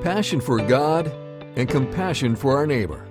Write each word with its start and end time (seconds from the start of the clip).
passion 0.00 0.40
for 0.40 0.58
God, 0.58 1.08
and 1.56 1.68
compassion 1.68 2.34
for 2.34 2.56
our 2.56 2.66
neighbor. 2.66 3.06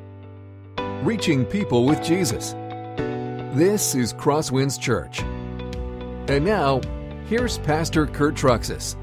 Reaching 1.04 1.46
people 1.46 1.85
with 1.85 2.02
Jesus. 2.02 2.54
This 3.54 3.94
is 3.94 4.13
Crosswinds 4.13 4.79
Church. 4.79 5.21
And 5.21 6.44
now, 6.44 6.81
here's 7.28 7.60
Pastor 7.60 8.07
Kurt 8.07 8.33
Truxas. 8.33 8.96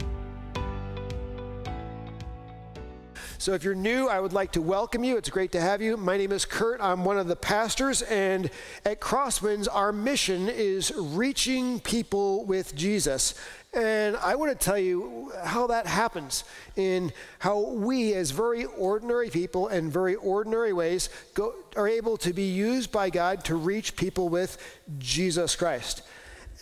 So, 3.39 3.55
if 3.55 3.63
you're 3.63 3.77
new, 3.77 4.09
I 4.09 4.19
would 4.19 4.33
like 4.33 4.53
to 4.53 4.63
welcome 4.63 5.05
you. 5.05 5.17
It's 5.17 5.31
great 5.31 5.53
to 5.53 5.61
have 5.61 5.81
you. 5.81 5.97
My 5.97 6.17
name 6.17 6.33
is 6.33 6.45
Kurt. 6.45 6.81
I'm 6.81 7.05
one 7.05 7.19
of 7.19 7.29
the 7.29 7.37
pastors, 7.37 8.03
and 8.03 8.51
at 8.85 9.01
Crosswinds, 9.01 9.69
our 9.71 9.93
mission 9.93 10.49
is 10.49 10.93
reaching 10.97 11.79
people 11.79 12.45
with 12.45 12.75
Jesus. 12.75 13.35
And 13.77 14.17
I 14.17 14.37
want 14.37 14.59
to 14.59 14.65
tell 14.65 14.79
you 14.79 15.31
how 15.45 15.67
that 15.67 15.87
happens 15.87 16.45
in 16.77 17.13
how 17.39 17.61
we, 17.61 18.15
as 18.15 18.31
very 18.31 18.65
ordinary 18.65 19.29
people 19.29 19.69
and 19.69 19.93
very 19.93 20.15
ordinary 20.15 20.73
ways, 20.73 21.11
go, 21.35 21.55
are 21.77 21.87
able 21.87 22.17
to 22.19 22.33
be 22.33 22.45
used 22.45 22.91
by 22.91 23.11
God 23.11 23.45
to 23.45 23.55
reach 23.55 23.95
people 23.95 24.31
with 24.31 24.57
Jesus 24.99 25.55
Christ. 25.55 26.01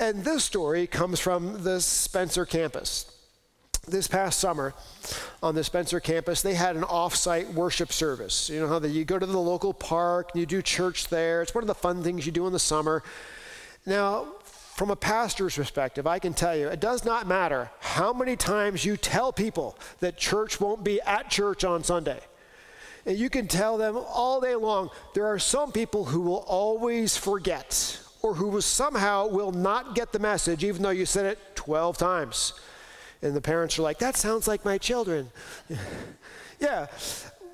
And 0.00 0.24
this 0.24 0.42
story 0.42 0.88
comes 0.88 1.20
from 1.20 1.62
the 1.62 1.80
Spencer 1.80 2.44
campus. 2.44 3.08
This 3.86 4.08
past 4.08 4.40
summer, 4.40 4.74
on 5.40 5.54
the 5.54 5.62
Spencer 5.62 6.00
campus, 6.00 6.42
they 6.42 6.54
had 6.54 6.74
an 6.74 6.82
off-site 6.82 7.54
worship 7.54 7.92
service. 7.92 8.50
You 8.50 8.58
know 8.58 8.66
how 8.66 8.80
you 8.80 9.04
go 9.04 9.20
to 9.20 9.26
the 9.26 9.38
local 9.38 9.72
park 9.72 10.30
you 10.34 10.46
do 10.46 10.62
church 10.62 11.06
there. 11.08 11.42
It's 11.42 11.54
one 11.54 11.62
of 11.62 11.68
the 11.68 11.76
fun 11.76 12.02
things 12.02 12.26
you 12.26 12.32
do 12.32 12.48
in 12.48 12.52
the 12.52 12.58
summer. 12.58 13.04
Now, 13.86 14.26
from 14.74 14.90
a 14.90 14.96
pastor's 14.96 15.54
perspective, 15.54 16.06
I 16.06 16.18
can 16.18 16.34
tell 16.34 16.56
you 16.56 16.68
it 16.68 16.80
does 16.80 17.04
not 17.04 17.28
matter 17.28 17.70
how 17.78 18.12
many 18.12 18.34
times 18.34 18.84
you 18.84 18.96
tell 18.96 19.32
people 19.32 19.78
that 20.00 20.16
church 20.16 20.60
won't 20.60 20.82
be 20.82 21.00
at 21.02 21.30
church 21.30 21.62
on 21.64 21.84
Sunday. 21.84 22.18
And 23.06 23.16
you 23.16 23.30
can 23.30 23.46
tell 23.46 23.78
them 23.78 23.96
all 23.96 24.40
day 24.40 24.56
long, 24.56 24.90
there 25.14 25.26
are 25.26 25.38
some 25.38 25.70
people 25.70 26.06
who 26.06 26.22
will 26.22 26.44
always 26.48 27.16
forget 27.16 28.00
or 28.22 28.34
who 28.34 28.48
will 28.48 28.62
somehow 28.62 29.28
will 29.28 29.52
not 29.52 29.94
get 29.94 30.10
the 30.10 30.18
message 30.18 30.64
even 30.64 30.82
though 30.82 30.90
you 30.90 31.06
said 31.06 31.26
it 31.26 31.38
12 31.54 31.96
times. 31.96 32.54
And 33.22 33.34
the 33.34 33.40
parents 33.40 33.78
are 33.78 33.82
like, 33.82 33.98
that 34.00 34.16
sounds 34.16 34.48
like 34.48 34.64
my 34.64 34.76
children. 34.76 35.30
yeah, 36.58 36.86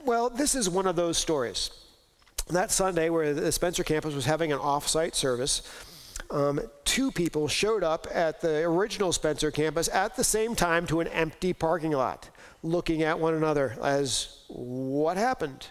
well, 0.06 0.30
this 0.30 0.54
is 0.54 0.70
one 0.70 0.86
of 0.86 0.96
those 0.96 1.18
stories. 1.18 1.70
That 2.48 2.70
Sunday, 2.70 3.10
where 3.10 3.34
the 3.34 3.52
Spencer 3.52 3.84
campus 3.84 4.14
was 4.14 4.24
having 4.24 4.52
an 4.52 4.58
off 4.58 4.88
site 4.88 5.14
service, 5.14 5.62
um, 6.30 6.60
two 6.84 7.10
people 7.10 7.48
showed 7.48 7.82
up 7.82 8.06
at 8.12 8.40
the 8.40 8.58
original 8.60 9.12
Spencer 9.12 9.50
campus 9.50 9.88
at 9.88 10.16
the 10.16 10.24
same 10.24 10.54
time 10.54 10.86
to 10.86 11.00
an 11.00 11.08
empty 11.08 11.52
parking 11.52 11.92
lot, 11.92 12.30
looking 12.62 13.02
at 13.02 13.18
one 13.18 13.34
another 13.34 13.76
as 13.82 14.44
what 14.48 15.16
happened? 15.16 15.68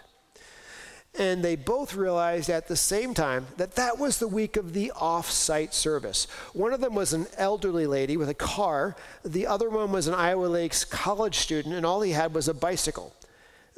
And 1.18 1.42
they 1.42 1.56
both 1.56 1.96
realized 1.96 2.48
at 2.50 2.68
the 2.68 2.76
same 2.76 3.14
time 3.14 3.48
that 3.56 3.74
that 3.74 3.98
was 3.98 4.18
the 4.18 4.28
week 4.28 4.56
of 4.56 4.74
the 4.74 4.92
off 4.94 5.28
site 5.30 5.74
service. 5.74 6.28
One 6.52 6.72
of 6.72 6.80
them 6.80 6.94
was 6.94 7.12
an 7.12 7.26
elderly 7.36 7.86
lady 7.86 8.16
with 8.16 8.28
a 8.28 8.34
car, 8.34 8.94
the 9.24 9.46
other 9.46 9.68
one 9.68 9.90
was 9.90 10.06
an 10.06 10.14
Iowa 10.14 10.46
Lakes 10.46 10.84
college 10.84 11.36
student, 11.36 11.74
and 11.74 11.84
all 11.84 12.02
he 12.02 12.12
had 12.12 12.32
was 12.32 12.46
a 12.46 12.54
bicycle. 12.54 13.12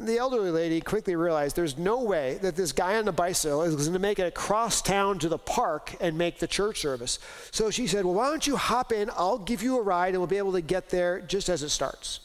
The 0.02 0.18
elderly 0.18 0.50
lady 0.50 0.80
quickly 0.80 1.14
realized 1.14 1.54
there's 1.54 1.78
no 1.78 2.02
way 2.02 2.38
that 2.42 2.56
this 2.56 2.72
guy 2.72 2.96
on 2.96 3.04
the 3.04 3.12
bicycle 3.12 3.62
is 3.62 3.76
going 3.76 3.92
to 3.92 4.00
make 4.00 4.18
it 4.18 4.26
across 4.26 4.82
town 4.82 5.20
to 5.20 5.28
the 5.28 5.38
park 5.38 5.94
and 6.00 6.18
make 6.18 6.40
the 6.40 6.48
church 6.48 6.80
service. 6.80 7.20
So 7.52 7.70
she 7.70 7.86
said, 7.86 8.04
Well, 8.04 8.14
why 8.14 8.28
don't 8.28 8.44
you 8.44 8.56
hop 8.56 8.90
in? 8.90 9.10
I'll 9.16 9.38
give 9.38 9.62
you 9.62 9.78
a 9.78 9.82
ride 9.82 10.08
and 10.08 10.18
we'll 10.18 10.26
be 10.26 10.38
able 10.38 10.52
to 10.52 10.60
get 10.60 10.88
there 10.88 11.20
just 11.20 11.48
as 11.48 11.62
it 11.62 11.68
starts. 11.68 12.20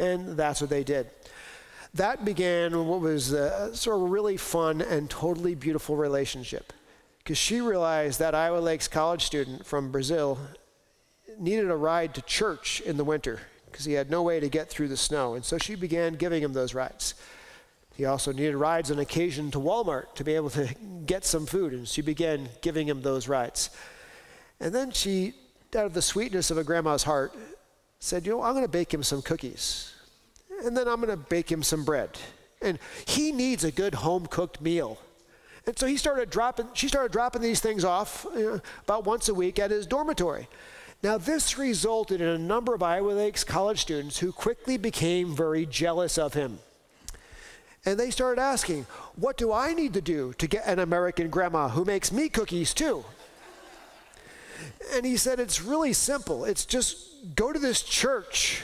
And 0.00 0.36
that's 0.36 0.60
what 0.60 0.70
they 0.70 0.82
did. 0.82 1.08
That 1.94 2.24
began 2.24 2.86
what 2.86 3.00
was 3.00 3.32
a 3.32 3.74
sort 3.76 4.02
of 4.02 4.10
really 4.10 4.36
fun 4.36 4.80
and 4.80 5.08
totally 5.08 5.54
beautiful 5.54 5.96
relationship 5.96 6.72
because 7.18 7.38
she 7.38 7.60
realized 7.60 8.18
that 8.18 8.34
Iowa 8.34 8.58
Lakes 8.58 8.88
college 8.88 9.22
student 9.22 9.64
from 9.64 9.92
Brazil 9.92 10.38
needed 11.38 11.70
a 11.70 11.76
ride 11.76 12.14
to 12.14 12.22
church 12.22 12.80
in 12.80 12.96
the 12.96 13.04
winter 13.04 13.40
because 13.70 13.84
he 13.84 13.92
had 13.92 14.10
no 14.10 14.22
way 14.22 14.40
to 14.40 14.48
get 14.48 14.68
through 14.68 14.88
the 14.88 14.96
snow. 14.96 15.34
And 15.34 15.44
so 15.44 15.58
she 15.58 15.74
began 15.74 16.14
giving 16.14 16.42
him 16.42 16.52
those 16.52 16.74
rides. 16.74 17.14
He 17.94 18.04
also 18.04 18.32
needed 18.32 18.56
rides 18.56 18.90
on 18.90 18.98
occasion 18.98 19.50
to 19.50 19.58
Walmart 19.58 20.14
to 20.14 20.24
be 20.24 20.34
able 20.34 20.50
to 20.50 20.74
get 21.06 21.24
some 21.24 21.46
food, 21.46 21.72
and 21.72 21.86
she 21.86 22.02
began 22.02 22.48
giving 22.62 22.88
him 22.88 23.02
those 23.02 23.28
rides. 23.28 23.70
And 24.60 24.74
then 24.74 24.90
she, 24.90 25.34
out 25.74 25.86
of 25.86 25.94
the 25.94 26.02
sweetness 26.02 26.50
of 26.50 26.58
a 26.58 26.64
grandma's 26.64 27.02
heart, 27.02 27.34
said, 27.98 28.26
You 28.26 28.32
know, 28.32 28.42
I'm 28.42 28.54
going 28.54 28.64
to 28.64 28.70
bake 28.70 28.92
him 28.92 29.02
some 29.02 29.22
cookies. 29.22 29.92
And 30.64 30.76
then 30.76 30.88
I'm 30.88 30.96
going 30.96 31.10
to 31.10 31.16
bake 31.16 31.50
him 31.50 31.62
some 31.62 31.84
bread. 31.84 32.18
And 32.62 32.78
he 33.06 33.32
needs 33.32 33.64
a 33.64 33.70
good 33.70 33.94
home 33.94 34.26
cooked 34.26 34.60
meal. 34.60 34.98
And 35.66 35.78
so 35.78 35.86
he 35.86 35.96
started 35.96 36.30
dropping, 36.30 36.68
she 36.74 36.88
started 36.88 37.12
dropping 37.12 37.42
these 37.42 37.60
things 37.60 37.84
off 37.84 38.26
you 38.34 38.42
know, 38.42 38.60
about 38.84 39.04
once 39.04 39.28
a 39.28 39.34
week 39.34 39.58
at 39.58 39.70
his 39.70 39.86
dormitory. 39.86 40.48
Now, 41.02 41.16
this 41.16 41.56
resulted 41.56 42.20
in 42.20 42.28
a 42.28 42.38
number 42.38 42.74
of 42.74 42.82
Iowa 42.82 43.12
Lakes 43.12 43.42
college 43.42 43.80
students 43.80 44.18
who 44.18 44.32
quickly 44.32 44.76
became 44.76 45.34
very 45.34 45.64
jealous 45.64 46.18
of 46.18 46.34
him. 46.34 46.58
And 47.86 47.98
they 47.98 48.10
started 48.10 48.40
asking, 48.40 48.86
What 49.16 49.38
do 49.38 49.52
I 49.52 49.72
need 49.72 49.94
to 49.94 50.02
do 50.02 50.34
to 50.34 50.46
get 50.46 50.66
an 50.66 50.78
American 50.78 51.30
grandma 51.30 51.68
who 51.68 51.86
makes 51.86 52.12
me 52.12 52.28
cookies 52.28 52.74
too? 52.74 53.04
And 54.92 55.06
he 55.06 55.16
said, 55.16 55.40
It's 55.40 55.62
really 55.62 55.94
simple. 55.94 56.44
It's 56.44 56.66
just 56.66 57.34
go 57.34 57.50
to 57.50 57.58
this 57.58 57.82
church 57.82 58.62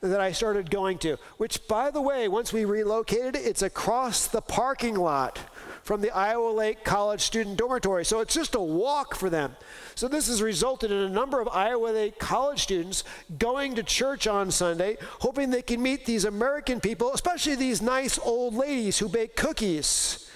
that 0.00 0.20
I 0.20 0.30
started 0.30 0.70
going 0.70 0.98
to, 0.98 1.16
which, 1.38 1.66
by 1.66 1.90
the 1.90 2.00
way, 2.00 2.28
once 2.28 2.52
we 2.52 2.64
relocated, 2.64 3.34
it's 3.34 3.62
across 3.62 4.28
the 4.28 4.42
parking 4.42 4.94
lot 4.94 5.40
from 5.84 6.00
the 6.00 6.10
Iowa 6.10 6.48
Lake 6.48 6.82
College 6.82 7.20
student 7.20 7.58
dormitory. 7.58 8.04
So 8.04 8.20
it's 8.20 8.34
just 8.34 8.54
a 8.54 8.60
walk 8.60 9.14
for 9.14 9.30
them. 9.30 9.54
So 9.94 10.08
this 10.08 10.28
has 10.28 10.42
resulted 10.42 10.90
in 10.90 10.96
a 10.96 11.08
number 11.08 11.40
of 11.40 11.48
Iowa 11.48 11.88
Lake 11.88 12.18
college 12.18 12.62
students 12.62 13.04
going 13.38 13.74
to 13.76 13.82
church 13.82 14.26
on 14.26 14.50
Sunday, 14.50 14.96
hoping 15.20 15.50
they 15.50 15.62
can 15.62 15.82
meet 15.82 16.06
these 16.06 16.24
American 16.24 16.80
people, 16.80 17.12
especially 17.12 17.54
these 17.54 17.82
nice 17.82 18.18
old 18.18 18.54
ladies 18.54 18.98
who 18.98 19.08
bake 19.08 19.36
cookies. 19.36 20.30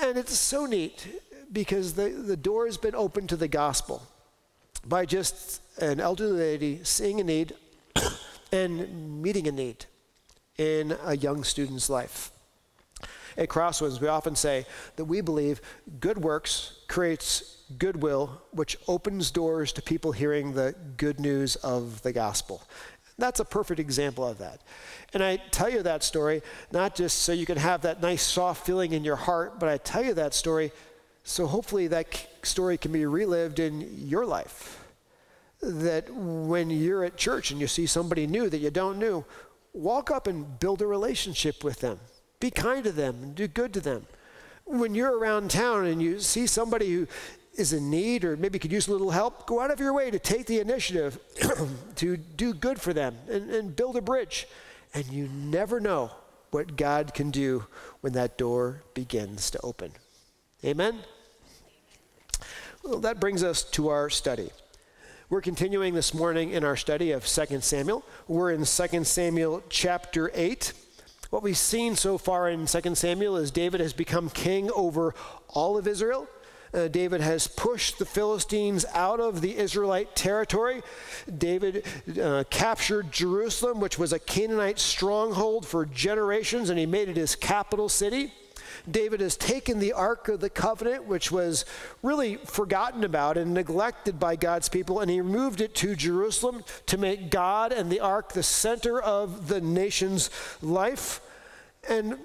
And 0.00 0.16
it's 0.16 0.38
so 0.38 0.64
neat 0.64 1.06
because 1.52 1.94
the, 1.94 2.10
the 2.10 2.36
door 2.36 2.66
has 2.66 2.76
been 2.76 2.94
opened 2.94 3.28
to 3.30 3.36
the 3.36 3.48
gospel 3.48 4.02
by 4.86 5.06
just 5.06 5.60
an 5.78 6.00
elderly 6.00 6.38
lady 6.38 6.80
seeing 6.84 7.20
a 7.20 7.24
need 7.24 7.52
and 8.52 9.22
meeting 9.22 9.48
a 9.48 9.52
need 9.52 9.86
in 10.56 10.96
a 11.04 11.16
young 11.16 11.42
student's 11.42 11.90
life. 11.90 12.30
At 13.38 13.48
Crosswinds, 13.48 14.00
we 14.00 14.08
often 14.08 14.34
say 14.34 14.66
that 14.96 15.04
we 15.04 15.20
believe 15.20 15.60
good 16.00 16.18
works 16.18 16.78
creates 16.88 17.58
goodwill, 17.78 18.40
which 18.52 18.78
opens 18.88 19.30
doors 19.30 19.72
to 19.72 19.82
people 19.82 20.12
hearing 20.12 20.52
the 20.52 20.74
good 20.96 21.20
news 21.20 21.56
of 21.56 22.02
the 22.02 22.12
gospel. 22.12 22.62
That's 23.18 23.40
a 23.40 23.44
perfect 23.44 23.80
example 23.80 24.26
of 24.26 24.38
that. 24.38 24.60
And 25.14 25.22
I 25.22 25.36
tell 25.36 25.70
you 25.70 25.82
that 25.82 26.02
story 26.02 26.42
not 26.70 26.94
just 26.94 27.20
so 27.20 27.32
you 27.32 27.46
can 27.46 27.56
have 27.56 27.82
that 27.82 28.02
nice 28.02 28.22
soft 28.22 28.66
feeling 28.66 28.92
in 28.92 29.04
your 29.04 29.16
heart, 29.16 29.58
but 29.58 29.68
I 29.68 29.78
tell 29.78 30.04
you 30.04 30.14
that 30.14 30.34
story 30.34 30.72
so 31.24 31.46
hopefully 31.46 31.88
that 31.88 32.24
story 32.44 32.78
can 32.78 32.92
be 32.92 33.04
relived 33.04 33.58
in 33.58 34.06
your 34.06 34.24
life. 34.24 34.84
That 35.60 36.08
when 36.08 36.70
you're 36.70 37.04
at 37.04 37.16
church 37.16 37.50
and 37.50 37.60
you 37.60 37.66
see 37.66 37.86
somebody 37.86 38.28
new 38.28 38.48
that 38.48 38.58
you 38.58 38.70
don't 38.70 38.98
know, 38.98 39.24
walk 39.72 40.10
up 40.12 40.28
and 40.28 40.60
build 40.60 40.82
a 40.82 40.86
relationship 40.86 41.64
with 41.64 41.80
them. 41.80 41.98
Be 42.40 42.50
kind 42.50 42.84
to 42.84 42.92
them 42.92 43.22
and 43.22 43.34
do 43.34 43.48
good 43.48 43.72
to 43.74 43.80
them. 43.80 44.06
When 44.64 44.94
you're 44.94 45.16
around 45.16 45.50
town 45.50 45.86
and 45.86 46.02
you 46.02 46.20
see 46.20 46.46
somebody 46.46 46.92
who 46.92 47.06
is 47.54 47.72
in 47.72 47.90
need 47.90 48.24
or 48.24 48.36
maybe 48.36 48.58
could 48.58 48.72
use 48.72 48.88
a 48.88 48.92
little 48.92 49.10
help, 49.10 49.46
go 49.46 49.60
out 49.60 49.70
of 49.70 49.80
your 49.80 49.92
way 49.92 50.10
to 50.10 50.18
take 50.18 50.46
the 50.46 50.60
initiative 50.60 51.18
to 51.96 52.16
do 52.16 52.52
good 52.52 52.80
for 52.80 52.92
them 52.92 53.16
and, 53.30 53.50
and 53.50 53.76
build 53.76 53.96
a 53.96 54.00
bridge. 54.00 54.46
And 54.94 55.06
you 55.06 55.28
never 55.28 55.80
know 55.80 56.10
what 56.50 56.76
God 56.76 57.14
can 57.14 57.30
do 57.30 57.66
when 58.00 58.12
that 58.14 58.38
door 58.38 58.82
begins 58.94 59.50
to 59.50 59.60
open. 59.62 59.92
Amen? 60.64 61.00
Well, 62.82 63.00
that 63.00 63.20
brings 63.20 63.42
us 63.42 63.62
to 63.62 63.88
our 63.88 64.10
study. 64.10 64.50
We're 65.28 65.40
continuing 65.40 65.94
this 65.94 66.14
morning 66.14 66.50
in 66.50 66.62
our 66.62 66.76
study 66.76 67.10
of 67.10 67.26
2 67.26 67.60
Samuel. 67.60 68.04
We're 68.28 68.52
in 68.52 68.64
2 68.64 69.04
Samuel 69.04 69.62
chapter 69.68 70.30
8. 70.32 70.72
What 71.30 71.42
we've 71.42 71.56
seen 71.56 71.96
so 71.96 72.18
far 72.18 72.48
in 72.48 72.66
2 72.66 72.94
Samuel 72.94 73.36
is 73.36 73.50
David 73.50 73.80
has 73.80 73.92
become 73.92 74.30
king 74.30 74.70
over 74.74 75.14
all 75.48 75.76
of 75.76 75.88
Israel. 75.88 76.28
Uh, 76.72 76.86
David 76.88 77.20
has 77.20 77.48
pushed 77.48 77.98
the 77.98 78.04
Philistines 78.04 78.84
out 78.94 79.18
of 79.18 79.40
the 79.40 79.56
Israelite 79.56 80.14
territory. 80.14 80.82
David 81.38 81.84
uh, 82.20 82.44
captured 82.50 83.10
Jerusalem, 83.10 83.80
which 83.80 83.98
was 83.98 84.12
a 84.12 84.18
Canaanite 84.18 84.78
stronghold 84.78 85.66
for 85.66 85.84
generations, 85.84 86.70
and 86.70 86.78
he 86.78 86.86
made 86.86 87.08
it 87.08 87.16
his 87.16 87.34
capital 87.34 87.88
city. 87.88 88.32
David 88.90 89.20
has 89.20 89.36
taken 89.36 89.78
the 89.78 89.92
Ark 89.92 90.28
of 90.28 90.40
the 90.40 90.50
Covenant, 90.50 91.04
which 91.06 91.32
was 91.32 91.64
really 92.02 92.36
forgotten 92.36 93.04
about 93.04 93.36
and 93.36 93.52
neglected 93.52 94.18
by 94.20 94.36
God's 94.36 94.68
people, 94.68 95.00
and 95.00 95.10
he 95.10 95.20
moved 95.20 95.60
it 95.60 95.74
to 95.76 95.96
Jerusalem 95.96 96.62
to 96.86 96.98
make 96.98 97.30
God 97.30 97.72
and 97.72 97.90
the 97.90 98.00
Ark 98.00 98.32
the 98.32 98.42
center 98.42 99.00
of 99.00 99.48
the 99.48 99.60
nation's 99.60 100.30
life. 100.62 101.20
And 101.88 102.18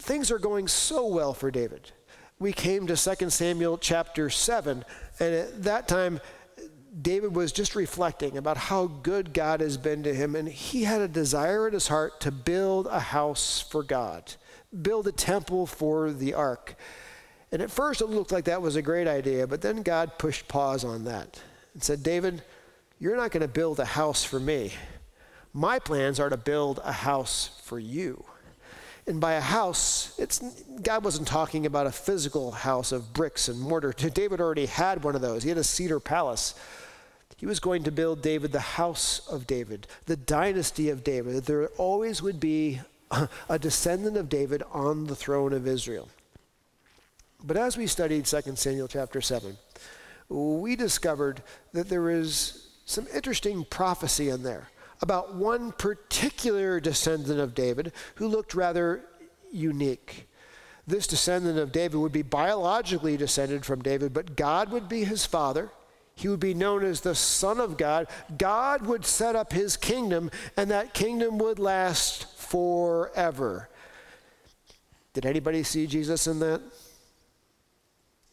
things 0.00 0.30
are 0.30 0.38
going 0.38 0.68
so 0.68 1.06
well 1.06 1.34
for 1.34 1.50
David. 1.50 1.92
We 2.38 2.52
came 2.52 2.86
to 2.86 2.96
2 2.96 3.30
Samuel 3.30 3.78
chapter 3.78 4.30
7, 4.30 4.84
and 5.20 5.34
at 5.34 5.62
that 5.64 5.88
time, 5.88 6.20
David 7.00 7.36
was 7.36 7.52
just 7.52 7.76
reflecting 7.76 8.36
about 8.36 8.56
how 8.56 8.86
good 8.86 9.32
God 9.32 9.60
has 9.60 9.76
been 9.76 10.02
to 10.02 10.14
him, 10.14 10.34
and 10.34 10.48
he 10.48 10.84
had 10.84 11.00
a 11.00 11.08
desire 11.08 11.68
in 11.68 11.74
his 11.74 11.88
heart 11.88 12.20
to 12.22 12.32
build 12.32 12.86
a 12.88 12.98
house 12.98 13.60
for 13.60 13.82
God, 13.82 14.34
build 14.82 15.06
a 15.08 15.12
temple 15.12 15.66
for 15.66 16.12
the 16.12 16.34
ark. 16.34 16.76
And 17.52 17.60
at 17.60 17.70
first, 17.70 18.00
it 18.00 18.06
looked 18.06 18.32
like 18.32 18.44
that 18.44 18.62
was 18.62 18.76
a 18.76 18.82
great 18.82 19.08
idea, 19.08 19.46
but 19.46 19.60
then 19.60 19.82
God 19.82 20.18
pushed 20.18 20.46
pause 20.46 20.84
on 20.84 21.04
that 21.04 21.40
and 21.74 21.82
said, 21.82 22.02
David, 22.02 22.42
you're 22.98 23.16
not 23.16 23.32
going 23.32 23.40
to 23.42 23.48
build 23.48 23.80
a 23.80 23.84
house 23.84 24.22
for 24.22 24.38
me. 24.38 24.72
My 25.52 25.78
plans 25.78 26.20
are 26.20 26.28
to 26.28 26.36
build 26.36 26.80
a 26.84 26.92
house 26.92 27.60
for 27.64 27.78
you. 27.78 28.24
And 29.06 29.20
by 29.20 29.32
a 29.32 29.40
house, 29.40 30.14
it's, 30.18 30.38
God 30.82 31.02
wasn't 31.02 31.26
talking 31.26 31.66
about 31.66 31.86
a 31.86 31.92
physical 31.92 32.52
house 32.52 32.92
of 32.92 33.12
bricks 33.12 33.48
and 33.48 33.58
mortar. 33.60 33.92
David 34.14 34.40
already 34.40 34.66
had 34.66 35.02
one 35.02 35.16
of 35.16 35.20
those. 35.20 35.42
He 35.42 35.48
had 35.48 35.58
a 35.58 35.64
cedar 35.64 35.98
palace. 35.98 36.54
He 37.36 37.46
was 37.46 37.58
going 37.58 37.84
to 37.84 37.90
build 37.90 38.20
David 38.20 38.52
the 38.52 38.60
house 38.60 39.26
of 39.26 39.46
David, 39.46 39.86
the 40.04 40.16
dynasty 40.16 40.90
of 40.90 41.02
David, 41.02 41.34
that 41.34 41.46
there 41.46 41.68
always 41.78 42.20
would 42.20 42.38
be 42.38 42.80
a 43.48 43.58
descendant 43.58 44.16
of 44.16 44.28
David 44.28 44.62
on 44.72 45.06
the 45.06 45.16
throne 45.16 45.52
of 45.52 45.66
Israel. 45.66 46.08
But 47.42 47.56
as 47.56 47.76
we 47.76 47.86
studied 47.86 48.26
2 48.26 48.56
Samuel 48.56 48.88
chapter 48.88 49.20
7, 49.20 49.56
we 50.28 50.76
discovered 50.76 51.42
that 51.72 51.88
there 51.88 52.10
is 52.10 52.68
some 52.84 53.06
interesting 53.14 53.64
prophecy 53.64 54.28
in 54.28 54.42
there 54.42 54.68
about 55.02 55.34
one 55.34 55.72
particular 55.72 56.78
descendant 56.80 57.40
of 57.40 57.54
David 57.54 57.92
who 58.16 58.28
looked 58.28 58.54
rather 58.54 59.02
unique. 59.50 60.28
This 60.86 61.06
descendant 61.06 61.58
of 61.58 61.72
David 61.72 61.98
would 61.98 62.12
be 62.12 62.22
biologically 62.22 63.16
descended 63.16 63.64
from 63.64 63.82
David, 63.82 64.12
but 64.12 64.36
God 64.36 64.70
would 64.72 64.88
be 64.88 65.04
his 65.04 65.24
father. 65.24 65.70
He 66.14 66.28
would 66.28 66.40
be 66.40 66.52
known 66.52 66.84
as 66.84 67.00
the 67.00 67.14
Son 67.14 67.60
of 67.60 67.78
God. 67.78 68.06
God 68.36 68.86
would 68.86 69.06
set 69.06 69.36
up 69.36 69.52
his 69.52 69.76
kingdom, 69.76 70.30
and 70.56 70.70
that 70.70 70.92
kingdom 70.92 71.38
would 71.38 71.58
last 71.58 72.26
forever. 72.50 73.68
Did 75.14 75.24
anybody 75.24 75.62
see 75.62 75.86
Jesus 75.86 76.26
in 76.26 76.40
that? 76.40 76.60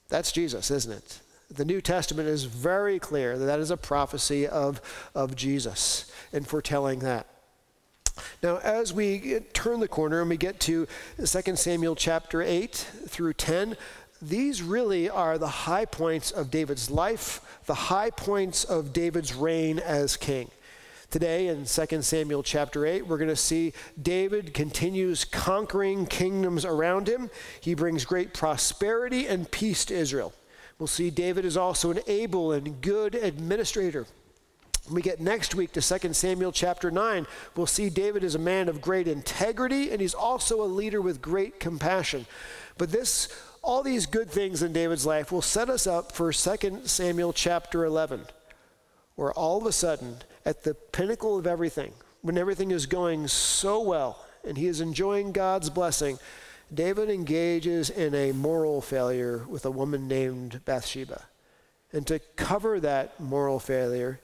That's 0.09 0.31
Jesus, 0.31 0.71
isn't 0.71 0.91
it? 0.91 1.19
The 1.49 1.65
New 1.65 1.81
Testament 1.81 2.27
is 2.27 2.43
very 2.45 2.99
clear 2.99 3.37
that 3.37 3.45
that 3.45 3.59
is 3.59 3.71
a 3.71 3.77
prophecy 3.77 4.47
of, 4.47 4.81
of 5.13 5.35
Jesus 5.35 6.11
and 6.33 6.47
foretelling 6.47 6.99
that. 6.99 7.27
Now, 8.41 8.57
as 8.57 8.91
we 8.91 9.41
turn 9.53 9.79
the 9.79 9.87
corner 9.87 10.21
and 10.21 10.29
we 10.29 10.37
get 10.37 10.59
to 10.61 10.87
2 11.23 11.55
Samuel 11.55 11.95
chapter 11.95 12.41
8 12.41 12.73
through 13.07 13.33
10, 13.33 13.77
these 14.19 14.63
really 14.63 15.09
are 15.09 15.37
the 15.37 15.47
high 15.47 15.85
points 15.85 16.31
of 16.31 16.49
David's 16.49 16.89
life, 16.89 17.61
the 17.67 17.75
high 17.75 18.09
points 18.09 18.63
of 18.63 18.91
David's 18.91 19.35
reign 19.35 19.77
as 19.77 20.17
king. 20.17 20.49
Today 21.17 21.47
in 21.47 21.65
2 21.65 22.01
Samuel 22.03 22.43
chapter 22.43 22.85
8, 22.85 23.07
we're 23.07 23.17
going 23.17 23.27
to 23.27 23.35
see 23.35 23.73
David 23.99 24.53
continues 24.53 25.25
conquering 25.25 26.05
kingdoms 26.05 26.63
around 26.63 27.09
him. 27.09 27.31
He 27.59 27.73
brings 27.73 28.05
great 28.05 28.35
prosperity 28.35 29.25
and 29.25 29.49
peace 29.49 29.83
to 29.85 29.95
Israel. 29.95 30.31
We'll 30.77 30.85
see 30.85 31.09
David 31.09 31.43
is 31.43 31.57
also 31.57 31.89
an 31.89 32.01
able 32.05 32.51
and 32.51 32.79
good 32.81 33.15
administrator. 33.15 34.05
When 34.85 34.93
we 34.93 35.01
get 35.01 35.19
next 35.19 35.55
week 35.55 35.71
to 35.71 35.81
2 35.81 36.13
Samuel 36.13 36.51
chapter 36.51 36.91
9, 36.91 37.25
we'll 37.55 37.65
see 37.65 37.89
David 37.89 38.23
is 38.23 38.35
a 38.35 38.39
man 38.39 38.69
of 38.69 38.79
great 38.79 39.07
integrity 39.07 39.89
and 39.89 39.99
he's 39.99 40.13
also 40.13 40.61
a 40.61 40.69
leader 40.69 41.01
with 41.01 41.19
great 41.19 41.59
compassion. 41.59 42.27
But 42.77 42.91
this 42.91 43.27
all 43.63 43.81
these 43.81 44.05
good 44.05 44.29
things 44.29 44.61
in 44.61 44.71
David's 44.71 45.07
life 45.07 45.31
will 45.31 45.41
set 45.41 45.67
us 45.67 45.87
up 45.87 46.11
for 46.11 46.31
2 46.31 46.81
Samuel 46.83 47.33
chapter 47.33 47.85
11, 47.85 48.27
where 49.15 49.33
all 49.33 49.57
of 49.57 49.65
a 49.65 49.71
sudden, 49.71 50.17
at 50.47 50.63
the 50.63 50.73
pinnacle 50.73 51.37
of 51.37 51.45
everything, 51.45 51.91
when 52.21 52.37
everything 52.37 52.71
is 52.71 52.85
going 52.85 53.27
so 53.27 53.81
well 53.81 54.25
and 54.47 54.57
he 54.57 54.67
is 54.67 54.79
enjoying 54.79 55.33
God's 55.33 55.69
blessing, 55.69 56.17
David 56.73 57.09
engages 57.09 57.89
in 57.89 58.15
a 58.15 58.31
moral 58.31 58.79
failure 58.79 59.45
with 59.49 59.65
a 59.65 59.71
woman 59.71 60.07
named 60.07 60.61
Bathsheba. 60.63 61.25
And 61.91 62.07
to 62.07 62.19
cover 62.37 62.79
that 62.79 63.19
moral 63.19 63.59
failure, 63.59 64.21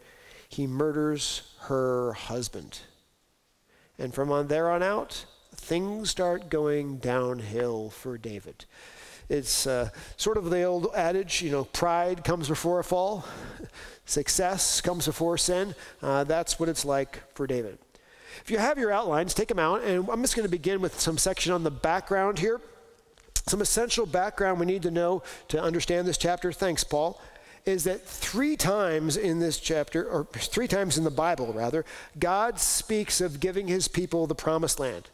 he 0.48 0.66
murders 0.66 1.54
her 1.64 2.14
husband. 2.14 2.80
And 4.00 4.14
from 4.14 4.32
on 4.32 4.48
there 4.48 4.72
on 4.72 4.82
out, 4.82 5.26
things 5.54 6.10
start 6.10 6.50
going 6.50 7.00
downhill 7.00 7.90
for 7.90 8.18
David. 8.18 8.64
It's 9.30 9.68
uh, 9.68 9.90
sort 10.16 10.38
of 10.38 10.50
the 10.50 10.64
old 10.64 10.88
adage, 10.96 11.42
you 11.42 11.52
know, 11.52 11.66
pride 11.66 12.24
comes 12.24 12.48
before 12.48 12.80
a 12.80 12.84
fall, 12.84 13.26
success 14.06 14.82
comes 14.82 15.06
before 15.06 15.38
sin. 15.38 15.76
Uh, 16.02 16.24
that's 16.24 16.60
what 16.60 16.70
it's 16.70 16.86
like 16.86 17.22
for 17.36 17.48
David. 17.48 17.78
If 18.44 18.52
you 18.52 18.58
have 18.58 18.78
your 18.78 18.92
outlines, 18.92 19.34
take 19.34 19.48
them 19.48 19.60
out, 19.60 19.84
and 19.84 20.08
I'm 20.10 20.22
just 20.22 20.36
going 20.36 20.46
to 20.46 20.52
begin 20.52 20.82
with 20.82 21.00
some 21.00 21.18
section 21.18 21.54
on 21.54 21.64
the 21.64 21.72
background 21.72 22.40
here. 22.40 22.60
Some 23.48 23.62
essential 23.62 24.06
background 24.06 24.60
we 24.60 24.66
need 24.66 24.84
to 24.84 24.92
know 24.92 25.24
to 25.50 25.62
understand 25.62 26.08
this 26.08 26.18
chapter. 26.18 26.52
Thanks, 26.52 26.84
Paul. 26.84 27.22
Is 27.66 27.86
that 27.86 28.06
three 28.06 28.58
times 28.58 29.16
in 29.16 29.40
this 29.40 29.60
chapter, 29.60 30.06
or 30.10 30.26
three 30.34 30.68
times 30.68 30.98
in 30.98 31.06
the 31.06 31.12
Bible, 31.12 31.54
rather, 31.54 31.86
God 32.20 32.60
speaks 32.60 33.22
of 33.22 33.40
giving 33.40 33.68
his 33.68 33.88
people 33.88 34.28
the 34.28 34.36
promised 34.36 34.80
land. 34.80 35.10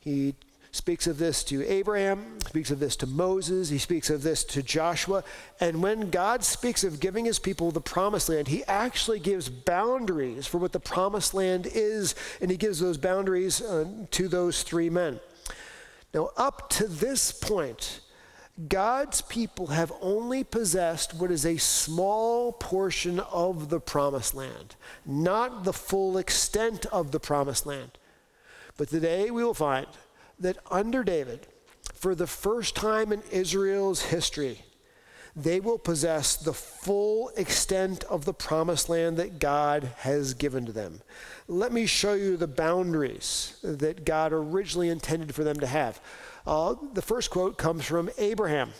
He 0.00 0.34
speaks 0.72 1.06
of 1.06 1.18
this 1.18 1.44
to 1.44 1.64
Abraham, 1.66 2.40
speaks 2.40 2.70
of 2.70 2.80
this 2.80 2.96
to 2.96 3.06
Moses, 3.06 3.68
he 3.68 3.76
speaks 3.76 4.08
of 4.08 4.22
this 4.22 4.42
to 4.44 4.62
Joshua. 4.62 5.22
And 5.60 5.82
when 5.82 6.08
God 6.08 6.42
speaks 6.42 6.82
of 6.82 6.98
giving 6.98 7.26
his 7.26 7.38
people 7.38 7.70
the 7.70 7.80
promised 7.80 8.30
land, 8.30 8.48
he 8.48 8.64
actually 8.64 9.20
gives 9.20 9.50
boundaries 9.50 10.46
for 10.46 10.56
what 10.56 10.72
the 10.72 10.80
promised 10.80 11.34
land 11.34 11.68
is, 11.72 12.14
and 12.40 12.50
he 12.50 12.56
gives 12.56 12.80
those 12.80 12.96
boundaries 12.96 13.60
uh, 13.60 13.86
to 14.12 14.28
those 14.28 14.62
three 14.62 14.88
men. 14.88 15.20
Now, 16.14 16.30
up 16.38 16.70
to 16.70 16.88
this 16.88 17.32
point, 17.32 18.00
God's 18.68 19.20
people 19.22 19.68
have 19.68 19.92
only 20.00 20.42
possessed 20.42 21.14
what 21.14 21.30
is 21.30 21.44
a 21.44 21.56
small 21.58 22.52
portion 22.52 23.20
of 23.20 23.68
the 23.68 23.80
promised 23.80 24.34
land, 24.34 24.76
not 25.04 25.64
the 25.64 25.72
full 25.72 26.16
extent 26.16 26.86
of 26.86 27.12
the 27.12 27.20
promised 27.20 27.66
land. 27.66 27.92
But 28.76 28.88
today 28.88 29.30
we 29.30 29.44
will 29.44 29.54
find 29.54 29.86
that 30.42 30.58
under 30.70 31.02
David, 31.02 31.46
for 31.94 32.14
the 32.14 32.26
first 32.26 32.76
time 32.76 33.12
in 33.12 33.22
Israel's 33.30 34.02
history, 34.02 34.62
they 35.34 35.60
will 35.60 35.78
possess 35.78 36.36
the 36.36 36.52
full 36.52 37.30
extent 37.36 38.04
of 38.04 38.24
the 38.24 38.34
promised 38.34 38.88
land 38.88 39.16
that 39.16 39.38
God 39.38 39.90
has 39.98 40.34
given 40.34 40.66
to 40.66 40.72
them. 40.72 41.00
Let 41.48 41.72
me 41.72 41.86
show 41.86 42.12
you 42.12 42.36
the 42.36 42.46
boundaries 42.46 43.56
that 43.62 44.04
God 44.04 44.32
originally 44.32 44.90
intended 44.90 45.34
for 45.34 45.42
them 45.42 45.58
to 45.60 45.66
have. 45.66 46.00
Uh, 46.46 46.74
the 46.92 47.02
first 47.02 47.30
quote 47.30 47.56
comes 47.56 47.84
from 47.84 48.10
Abraham. 48.18 48.72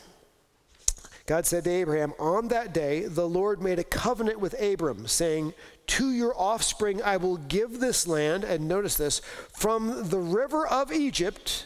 God 1.32 1.46
said 1.46 1.64
to 1.64 1.70
Abraham, 1.70 2.12
On 2.18 2.48
that 2.48 2.74
day, 2.74 3.06
the 3.06 3.26
Lord 3.26 3.62
made 3.62 3.78
a 3.78 3.84
covenant 3.84 4.38
with 4.38 4.54
Abram, 4.60 5.06
saying, 5.06 5.54
To 5.86 6.10
your 6.10 6.38
offspring 6.38 7.02
I 7.02 7.16
will 7.16 7.38
give 7.38 7.80
this 7.80 8.06
land, 8.06 8.44
and 8.44 8.68
notice 8.68 8.98
this, 8.98 9.22
from 9.50 10.10
the 10.10 10.18
river 10.18 10.66
of 10.66 10.92
Egypt, 10.92 11.64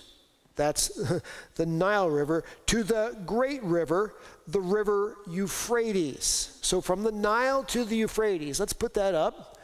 that's 0.55 0.93
the 1.57 1.67
Nile 1.67 2.09
River, 2.09 2.45
to 2.67 2.85
the 2.85 3.19
great 3.27 3.61
river, 3.65 4.15
the 4.47 4.61
river 4.61 5.17
Euphrates. 5.29 6.61
So 6.63 6.81
from 6.81 7.03
the 7.03 7.11
Nile 7.11 7.65
to 7.65 7.85
the 7.85 7.97
Euphrates, 7.97 8.61
let's 8.61 8.73
put 8.73 8.95
that 8.95 9.17
up. 9.17 9.56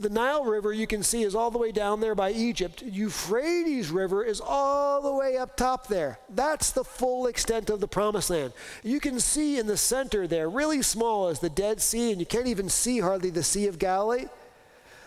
The 0.00 0.08
Nile 0.08 0.44
River, 0.44 0.72
you 0.72 0.86
can 0.86 1.02
see, 1.02 1.24
is 1.24 1.34
all 1.34 1.50
the 1.50 1.58
way 1.58 1.72
down 1.72 2.00
there 2.00 2.14
by 2.14 2.30
Egypt. 2.30 2.82
Euphrates 2.82 3.90
River 3.90 4.24
is 4.24 4.40
all 4.40 5.02
the 5.02 5.12
way 5.12 5.36
up 5.36 5.56
top 5.56 5.88
there. 5.88 6.20
That's 6.28 6.70
the 6.70 6.84
full 6.84 7.26
extent 7.26 7.68
of 7.68 7.80
the 7.80 7.88
Promised 7.88 8.30
Land. 8.30 8.52
You 8.84 9.00
can 9.00 9.18
see 9.18 9.58
in 9.58 9.66
the 9.66 9.76
center 9.76 10.28
there, 10.28 10.48
really 10.48 10.82
small, 10.82 11.30
is 11.30 11.40
the 11.40 11.50
Dead 11.50 11.80
Sea, 11.80 12.12
and 12.12 12.20
you 12.20 12.26
can't 12.26 12.46
even 12.46 12.68
see 12.68 13.00
hardly 13.00 13.30
the 13.30 13.42
Sea 13.42 13.66
of 13.66 13.80
Galilee. 13.80 14.26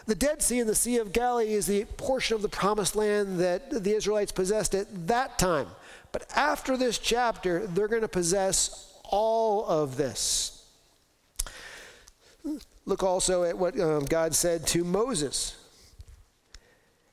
The 0.07 0.15
Dead 0.15 0.41
Sea 0.41 0.59
and 0.59 0.67
the 0.67 0.75
Sea 0.75 0.97
of 0.97 1.13
Galilee 1.13 1.53
is 1.53 1.67
the 1.67 1.85
portion 1.85 2.35
of 2.35 2.41
the 2.41 2.49
Promised 2.49 2.97
Land 2.97 3.39
that 3.39 3.83
the 3.83 3.95
Israelites 3.95 4.33
possessed 4.33 4.75
at 4.75 5.07
that 5.07 5.39
time. 5.39 5.67
But 6.11 6.29
after 6.35 6.75
this 6.75 6.97
chapter, 6.97 7.65
they're 7.65 7.87
going 7.87 8.01
to 8.01 8.09
possess 8.09 8.93
all 9.05 9.65
of 9.65 9.95
this. 9.95 10.60
Look 12.85 13.03
also 13.03 13.43
at 13.43 13.57
what 13.57 13.79
um, 13.79 14.05
God 14.05 14.33
said 14.33 14.65
to 14.67 14.83
Moses. 14.83 15.57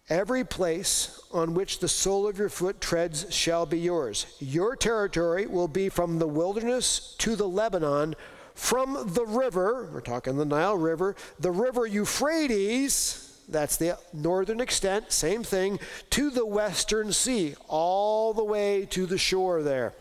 Every 0.08 0.42
place 0.42 1.20
on 1.32 1.52
which 1.52 1.80
the 1.80 1.88
sole 1.88 2.26
of 2.26 2.38
your 2.38 2.48
foot 2.48 2.80
treads 2.80 3.32
shall 3.32 3.66
be 3.66 3.78
yours. 3.78 4.26
Your 4.38 4.75
territory 4.75 5.46
will 5.46 5.68
be 5.68 5.90
from 5.90 6.18
the 6.18 6.26
wilderness 6.26 7.14
to 7.18 7.37
the 7.37 7.48
Lebanon, 7.48 8.14
from 8.54 9.12
the 9.12 9.25
river, 9.25 9.88
we're 9.92 10.00
talking 10.00 10.37
the 10.37 10.44
Nile 10.44 10.76
River, 10.76 11.14
the 11.38 11.52
river 11.52 11.87
Euphrates, 11.87 13.40
that's 13.48 13.76
the 13.76 13.96
northern 14.12 14.60
extent, 14.60 15.12
same 15.12 15.44
thing, 15.44 15.78
to 16.10 16.28
the 16.30 16.44
western 16.44 17.12
sea, 17.12 17.54
all 17.68 18.34
the 18.34 18.42
way 18.42 18.84
to 18.87 19.06
the 19.06 19.16
shore 19.16 19.62
there. 19.62 19.94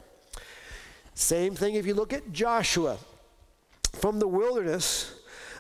Same 1.14 1.54
thing 1.54 1.76
if 1.76 1.86
you 1.86 1.94
look 1.94 2.14
at 2.14 2.32
Joshua. 2.32 2.98
From 3.94 4.18
the 4.18 4.28
wilderness 4.28 5.14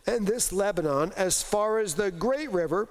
and 0.08 0.26
this 0.26 0.52
Lebanon, 0.54 1.12
as 1.18 1.44
far 1.44 1.80
as 1.80 1.96
the 1.96 2.10
great 2.10 2.52
river, 2.52 2.88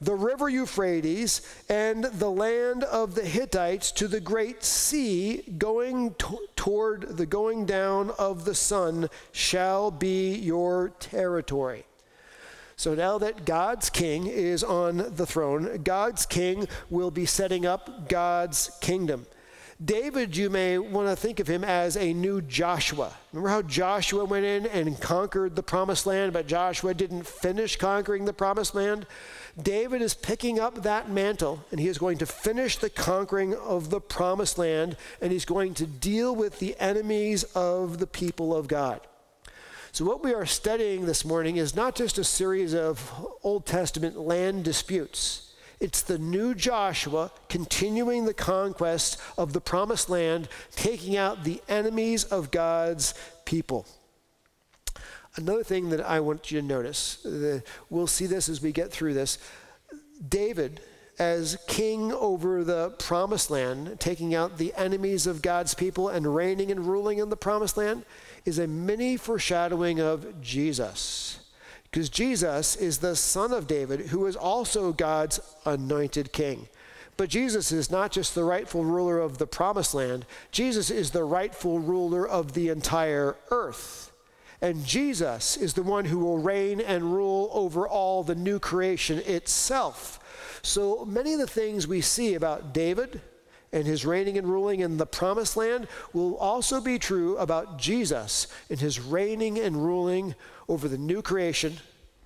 the 0.00 0.14
river 0.14 0.48
Euphrates, 0.48 1.40
and 1.70 2.04
the 2.04 2.30
land 2.30 2.84
of 2.84 3.14
the 3.14 3.24
Hittites 3.24 3.90
to 3.92 4.08
the 4.08 4.20
great 4.20 4.62
sea, 4.62 5.42
going 5.56 6.14
toward 6.56 7.16
the 7.16 7.24
going 7.24 7.64
down 7.64 8.10
of 8.18 8.44
the 8.44 8.54
sun, 8.54 9.08
shall 9.32 9.90
be 9.90 10.34
your 10.34 10.90
territory. 11.00 11.86
So 12.76 12.94
now 12.94 13.16
that 13.18 13.46
God's 13.46 13.88
king 13.88 14.26
is 14.26 14.62
on 14.62 15.14
the 15.14 15.24
throne, 15.24 15.80
God's 15.82 16.26
king 16.26 16.68
will 16.90 17.10
be 17.10 17.24
setting 17.24 17.64
up 17.64 18.10
God's 18.10 18.70
kingdom. 18.82 19.26
David, 19.84 20.34
you 20.34 20.48
may 20.48 20.78
want 20.78 21.06
to 21.08 21.16
think 21.16 21.38
of 21.38 21.48
him 21.48 21.62
as 21.62 21.98
a 21.98 22.14
new 22.14 22.40
Joshua. 22.40 23.12
Remember 23.32 23.50
how 23.50 23.60
Joshua 23.60 24.24
went 24.24 24.46
in 24.46 24.64
and 24.64 24.98
conquered 24.98 25.54
the 25.54 25.62
promised 25.62 26.06
land, 26.06 26.32
but 26.32 26.46
Joshua 26.46 26.94
didn't 26.94 27.26
finish 27.26 27.76
conquering 27.76 28.24
the 28.24 28.32
promised 28.32 28.74
land? 28.74 29.06
David 29.62 30.00
is 30.00 30.14
picking 30.14 30.58
up 30.58 30.82
that 30.82 31.10
mantle 31.10 31.62
and 31.70 31.78
he 31.78 31.88
is 31.88 31.98
going 31.98 32.16
to 32.18 32.26
finish 32.26 32.78
the 32.78 32.88
conquering 32.88 33.54
of 33.54 33.90
the 33.90 34.00
promised 34.00 34.56
land 34.56 34.96
and 35.20 35.30
he's 35.30 35.44
going 35.44 35.74
to 35.74 35.86
deal 35.86 36.34
with 36.34 36.58
the 36.58 36.74
enemies 36.78 37.44
of 37.54 37.98
the 37.98 38.06
people 38.06 38.56
of 38.56 38.68
God. 38.68 39.00
So, 39.92 40.06
what 40.06 40.24
we 40.24 40.32
are 40.32 40.46
studying 40.46 41.04
this 41.04 41.24
morning 41.24 41.56
is 41.56 41.74
not 41.74 41.94
just 41.94 42.18
a 42.18 42.24
series 42.24 42.74
of 42.74 43.12
Old 43.42 43.66
Testament 43.66 44.18
land 44.18 44.64
disputes. 44.64 45.45
It's 45.78 46.02
the 46.02 46.18
new 46.18 46.54
Joshua 46.54 47.30
continuing 47.48 48.24
the 48.24 48.34
conquest 48.34 49.20
of 49.36 49.52
the 49.52 49.60
promised 49.60 50.08
land, 50.08 50.48
taking 50.72 51.16
out 51.16 51.44
the 51.44 51.62
enemies 51.68 52.24
of 52.24 52.50
God's 52.50 53.14
people. 53.44 53.86
Another 55.36 55.62
thing 55.62 55.90
that 55.90 56.00
I 56.00 56.20
want 56.20 56.50
you 56.50 56.60
to 56.60 56.66
notice, 56.66 57.24
uh, 57.26 57.60
we'll 57.90 58.06
see 58.06 58.26
this 58.26 58.48
as 58.48 58.62
we 58.62 58.72
get 58.72 58.90
through 58.90 59.12
this. 59.12 59.38
David, 60.26 60.80
as 61.18 61.58
king 61.66 62.10
over 62.12 62.64
the 62.64 62.90
promised 62.98 63.50
land, 63.50 64.00
taking 64.00 64.34
out 64.34 64.56
the 64.56 64.72
enemies 64.76 65.26
of 65.26 65.42
God's 65.42 65.74
people 65.74 66.08
and 66.08 66.34
reigning 66.34 66.70
and 66.70 66.86
ruling 66.86 67.18
in 67.18 67.28
the 67.28 67.36
promised 67.36 67.76
land, 67.76 68.06
is 68.46 68.58
a 68.58 68.66
mini 68.66 69.18
foreshadowing 69.18 70.00
of 70.00 70.40
Jesus. 70.40 71.38
Because 71.90 72.08
Jesus 72.08 72.76
is 72.76 72.98
the 72.98 73.16
son 73.16 73.52
of 73.52 73.66
David, 73.66 74.08
who 74.08 74.26
is 74.26 74.36
also 74.36 74.92
God's 74.92 75.40
anointed 75.64 76.32
king. 76.32 76.68
But 77.16 77.30
Jesus 77.30 77.72
is 77.72 77.90
not 77.90 78.12
just 78.12 78.34
the 78.34 78.44
rightful 78.44 78.84
ruler 78.84 79.18
of 79.18 79.38
the 79.38 79.46
promised 79.46 79.94
land, 79.94 80.26
Jesus 80.50 80.90
is 80.90 81.10
the 81.10 81.24
rightful 81.24 81.78
ruler 81.78 82.28
of 82.28 82.52
the 82.52 82.68
entire 82.68 83.36
earth. 83.50 84.12
And 84.60 84.84
Jesus 84.84 85.56
is 85.56 85.74
the 85.74 85.82
one 85.82 86.06
who 86.06 86.18
will 86.18 86.38
reign 86.38 86.80
and 86.80 87.14
rule 87.14 87.50
over 87.52 87.86
all 87.86 88.22
the 88.22 88.34
new 88.34 88.58
creation 88.58 89.18
itself. 89.26 90.18
So 90.62 91.04
many 91.04 91.34
of 91.34 91.38
the 91.38 91.46
things 91.46 91.86
we 91.86 92.00
see 92.00 92.34
about 92.34 92.72
David 92.72 93.20
and 93.72 93.86
his 93.86 94.06
reigning 94.06 94.38
and 94.38 94.48
ruling 94.48 94.80
in 94.80 94.96
the 94.96 95.06
promised 95.06 95.56
land 95.56 95.88
will 96.12 96.36
also 96.36 96.80
be 96.80 96.98
true 96.98 97.36
about 97.36 97.78
Jesus 97.78 98.46
and 98.70 98.80
his 98.80 98.98
reigning 98.98 99.58
and 99.58 99.84
ruling 99.84 100.34
over 100.68 100.88
the 100.88 100.98
new 100.98 101.22
creation 101.22 101.74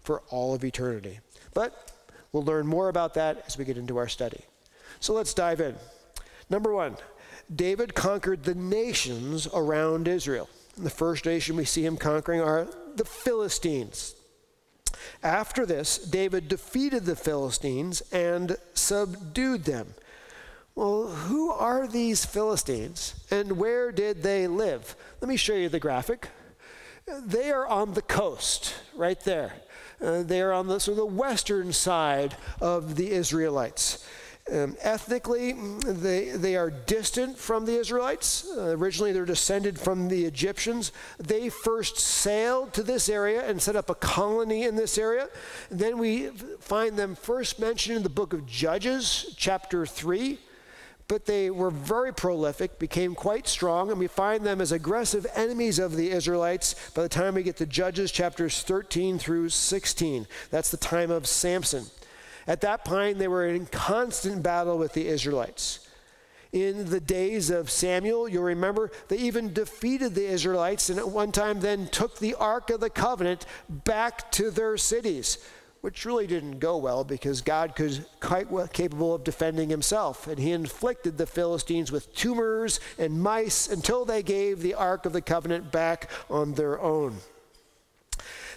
for 0.03 0.23
all 0.31 0.55
of 0.55 0.65
eternity. 0.65 1.21
But 1.55 1.93
we'll 2.33 2.45
learn 2.45 2.67
more 2.67 2.89
about 2.89 3.15
that 3.15 3.45
as 3.47 3.59
we 3.59 3.65
get 3.65 3.79
into 3.79 3.97
our 3.97 4.09
study. 4.09 4.41
So 5.01 5.13
let's 5.13 5.35
dive 5.35 5.61
in. 5.61 5.75
Number 6.49 6.73
one, 6.73 6.97
David 7.55 7.95
conquered 7.95 8.45
the 8.45 8.55
nations 8.55 9.49
around 9.53 10.09
Israel. 10.09 10.49
The 10.77 10.91
first 10.91 11.27
nation 11.27 11.57
we 11.57 11.65
see 11.65 11.85
him 11.85 11.97
conquering 11.97 12.41
are 12.41 12.69
the 12.97 13.05
Philistines. 13.05 14.15
After 15.23 15.67
this, 15.67 15.99
David 15.99 16.49
defeated 16.49 17.05
the 17.05 17.17
Philistines 17.17 18.03
and 18.13 18.57
subdued 18.75 19.65
them. 19.65 19.95
Well, 20.75 21.09
who 21.09 21.51
are 21.51 21.87
these 21.87 22.25
Philistines 22.25 23.15
and 23.31 23.53
where 23.59 23.93
did 23.93 24.23
they 24.23 24.47
live? 24.47 24.95
Let 25.21 25.29
me 25.29 25.37
show 25.37 25.55
you 25.55 25.69
the 25.69 25.81
graphic. 25.81 26.29
They 27.25 27.51
are 27.51 27.67
on 27.67 27.95
the 27.95 28.03
coast, 28.03 28.75
right 28.95 29.21
there. 29.21 29.53
Uh, 30.03 30.23
they 30.23 30.41
are 30.41 30.53
on 30.53 30.67
the, 30.67 30.81
so 30.81 30.95
the 30.95 31.05
western 31.05 31.73
side 31.73 32.37
of 32.61 32.97
the 32.97 33.11
Israelites. 33.11 34.07
Um, 34.51 34.77
ethnically, 34.81 35.53
they, 35.53 36.31
they 36.31 36.57
are 36.57 36.71
distant 36.71 37.39
from 37.39 37.67
the 37.67 37.77
Israelites. 37.77 38.51
Uh, 38.57 38.75
originally, 38.77 39.13
they're 39.13 39.25
descended 39.25 39.79
from 39.79 40.09
the 40.09 40.25
Egyptians. 40.25 40.91
They 41.19 41.51
first 41.51 41.99
sailed 41.99 42.73
to 42.73 42.83
this 42.83 43.09
area 43.09 43.49
and 43.49 43.63
set 43.63 43.77
up 43.77 43.91
a 43.91 43.95
colony 43.95 44.65
in 44.65 44.75
this 44.75 44.99
area. 44.99 45.29
Then 45.71 45.99
we 45.99 46.29
find 46.59 46.97
them 46.97 47.15
first 47.15 47.61
mentioned 47.61 47.99
in 47.99 48.03
the 48.03 48.09
book 48.09 48.33
of 48.33 48.47
Judges, 48.47 49.33
chapter 49.37 49.87
3. 49.87 50.39
But 51.11 51.27
they 51.27 51.51
were 51.51 51.73
very 51.73 52.15
prolific, 52.15 52.79
became 52.79 53.17
quite 53.17 53.49
strong, 53.49 53.91
and 53.91 53.99
we 53.99 54.07
find 54.07 54.47
them 54.47 54.61
as 54.61 54.71
aggressive 54.71 55.27
enemies 55.35 55.81
of 55.81 55.97
the 55.97 56.13
Israelites 56.13 56.77
by 56.95 57.03
the 57.03 57.09
time 57.09 57.35
we 57.35 57.43
get 57.43 57.57
to 57.57 57.67
Judges 57.67 58.13
chapters 58.13 58.63
13 58.63 59.19
through 59.19 59.49
16. 59.49 60.29
That's 60.53 60.71
the 60.71 60.77
time 60.77 61.11
of 61.11 61.27
Samson. 61.27 61.87
At 62.47 62.61
that 62.61 62.85
point, 62.85 63.19
they 63.19 63.27
were 63.27 63.49
in 63.49 63.67
constant 63.67 64.45
battle 64.45 64.79
with 64.79 64.93
the 64.93 65.09
Israelites. 65.09 65.81
In 66.53 66.89
the 66.91 67.01
days 67.01 67.51
of 67.51 67.73
Samuel, 67.73 68.29
you'll 68.29 68.45
remember 68.45 68.93
they 69.09 69.19
even 69.19 69.53
defeated 69.53 70.15
the 70.15 70.27
Israelites 70.27 70.91
and 70.91 71.01
at 71.01 71.09
one 71.09 71.33
time 71.33 71.59
then 71.59 71.89
took 71.89 72.21
the 72.21 72.37
Ark 72.37 72.71
of 72.71 72.79
the 72.79 72.89
Covenant 72.89 73.47
back 73.69 74.31
to 74.33 74.53
their 74.53 74.77
cities, 74.77 75.39
which 75.81 76.05
really 76.05 76.27
didn't 76.27 76.59
go 76.59 76.77
well 76.77 77.05
because 77.05 77.41
God 77.41 77.79
was 77.79 78.01
quite 78.21 78.51
well 78.51 78.69
capable 78.69 79.15
of 79.15 79.25
defending 79.25 79.71
himself. 79.71 80.27
And 80.27 80.39
he 80.39 80.53
inflicted 80.53 81.17
the 81.17 81.27
Philistines 81.27 81.91
with 81.91 82.15
tumors 82.15 82.81
and 82.99 83.23
mice 83.23 83.69
until 83.69 84.05
they 84.05 84.23
gave 84.23 84.61
the 84.61 84.75
Ark 84.75 85.07
of 85.07 85.13
the 85.13 85.23
Covenant 85.23 85.73
back 85.73 86.11
on 86.29 86.55
their 86.55 86.81
own 86.81 87.17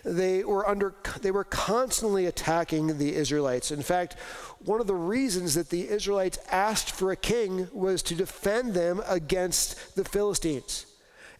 they 0.04 0.44
were 0.44 0.68
under 0.68 0.94
they 1.22 1.32
were 1.32 1.44
constantly 1.44 2.26
attacking 2.26 2.98
the 2.98 3.16
Israelites. 3.16 3.72
In 3.72 3.82
fact, 3.82 4.18
one 4.66 4.82
of 4.82 4.88
the 4.88 4.96
reasons 4.96 5.56
that 5.56 5.70
the 5.70 5.88
Israelites 5.88 6.40
asked 6.52 6.92
for 6.92 7.12
a 7.12 7.16
king 7.16 7.70
was 7.72 8.04
to 8.04 8.16
defend 8.16 8.74
them 8.74 9.02
against 9.08 9.96
the 9.96 10.04
Philistines. 10.04 10.86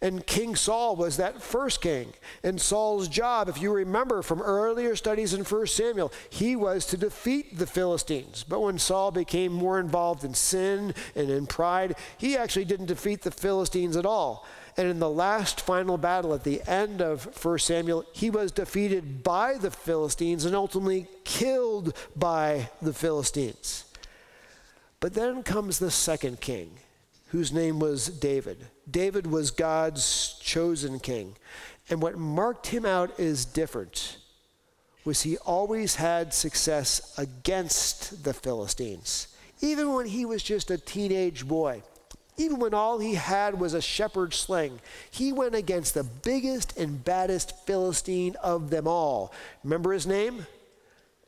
And 0.04 0.26
King 0.26 0.54
Saul 0.54 0.96
was 0.96 1.16
that 1.16 1.40
first 1.40 1.80
king. 1.80 2.12
And 2.42 2.60
Saul's 2.60 3.08
job, 3.08 3.48
if 3.48 3.62
you 3.62 3.72
remember 3.72 4.20
from 4.20 4.42
earlier 4.42 4.96
studies 4.96 5.32
in 5.32 5.44
1 5.44 5.66
Samuel, 5.66 6.12
he 6.28 6.56
was 6.56 6.84
to 6.88 6.98
defeat 6.98 7.56
the 7.56 7.66
Philistines. 7.66 8.44
But 8.46 8.60
when 8.60 8.78
Saul 8.78 9.12
became 9.12 9.50
more 9.50 9.80
involved 9.80 10.22
in 10.22 10.34
sin 10.34 10.92
and 11.16 11.30
in 11.30 11.46
pride, 11.46 11.96
he 12.18 12.36
actually 12.36 12.66
didn't 12.66 12.84
defeat 12.84 13.22
the 13.22 13.30
Philistines 13.30 13.96
at 13.96 14.04
all. 14.04 14.46
And 14.76 14.88
in 14.88 14.98
the 14.98 15.08
last 15.08 15.62
final 15.62 15.96
battle 15.96 16.34
at 16.34 16.44
the 16.44 16.60
end 16.66 17.00
of 17.00 17.42
1 17.42 17.58
Samuel, 17.60 18.04
he 18.12 18.28
was 18.28 18.52
defeated 18.52 19.22
by 19.22 19.56
the 19.56 19.70
Philistines 19.70 20.44
and 20.44 20.54
ultimately 20.54 21.06
killed 21.24 21.96
by 22.14 22.68
the 22.82 22.92
Philistines. 22.92 23.86
But 25.00 25.14
then 25.14 25.42
comes 25.42 25.78
the 25.78 25.90
second 25.90 26.42
king, 26.42 26.72
whose 27.26 27.52
name 27.52 27.78
was 27.78 28.08
David. 28.08 28.66
David 28.90 29.26
was 29.26 29.50
God's 29.50 30.38
chosen 30.40 31.00
king. 31.00 31.36
And 31.90 32.00
what 32.00 32.16
marked 32.16 32.68
him 32.68 32.86
out 32.86 33.18
as 33.18 33.44
different 33.44 34.18
was 35.04 35.22
he 35.22 35.36
always 35.38 35.96
had 35.96 36.32
success 36.32 37.14
against 37.18 38.24
the 38.24 38.32
Philistines, 38.32 39.28
even 39.60 39.92
when 39.92 40.06
he 40.06 40.24
was 40.24 40.42
just 40.42 40.70
a 40.70 40.78
teenage 40.78 41.46
boy. 41.46 41.82
Even 42.36 42.58
when 42.58 42.74
all 42.74 42.98
he 42.98 43.14
had 43.14 43.60
was 43.60 43.74
a 43.74 43.82
shepherd's 43.82 44.36
sling, 44.36 44.80
he 45.10 45.32
went 45.32 45.54
against 45.54 45.94
the 45.94 46.02
biggest 46.02 46.76
and 46.76 47.04
baddest 47.04 47.64
Philistine 47.64 48.34
of 48.42 48.70
them 48.70 48.88
all. 48.88 49.32
Remember 49.62 49.92
his 49.92 50.06
name? 50.06 50.46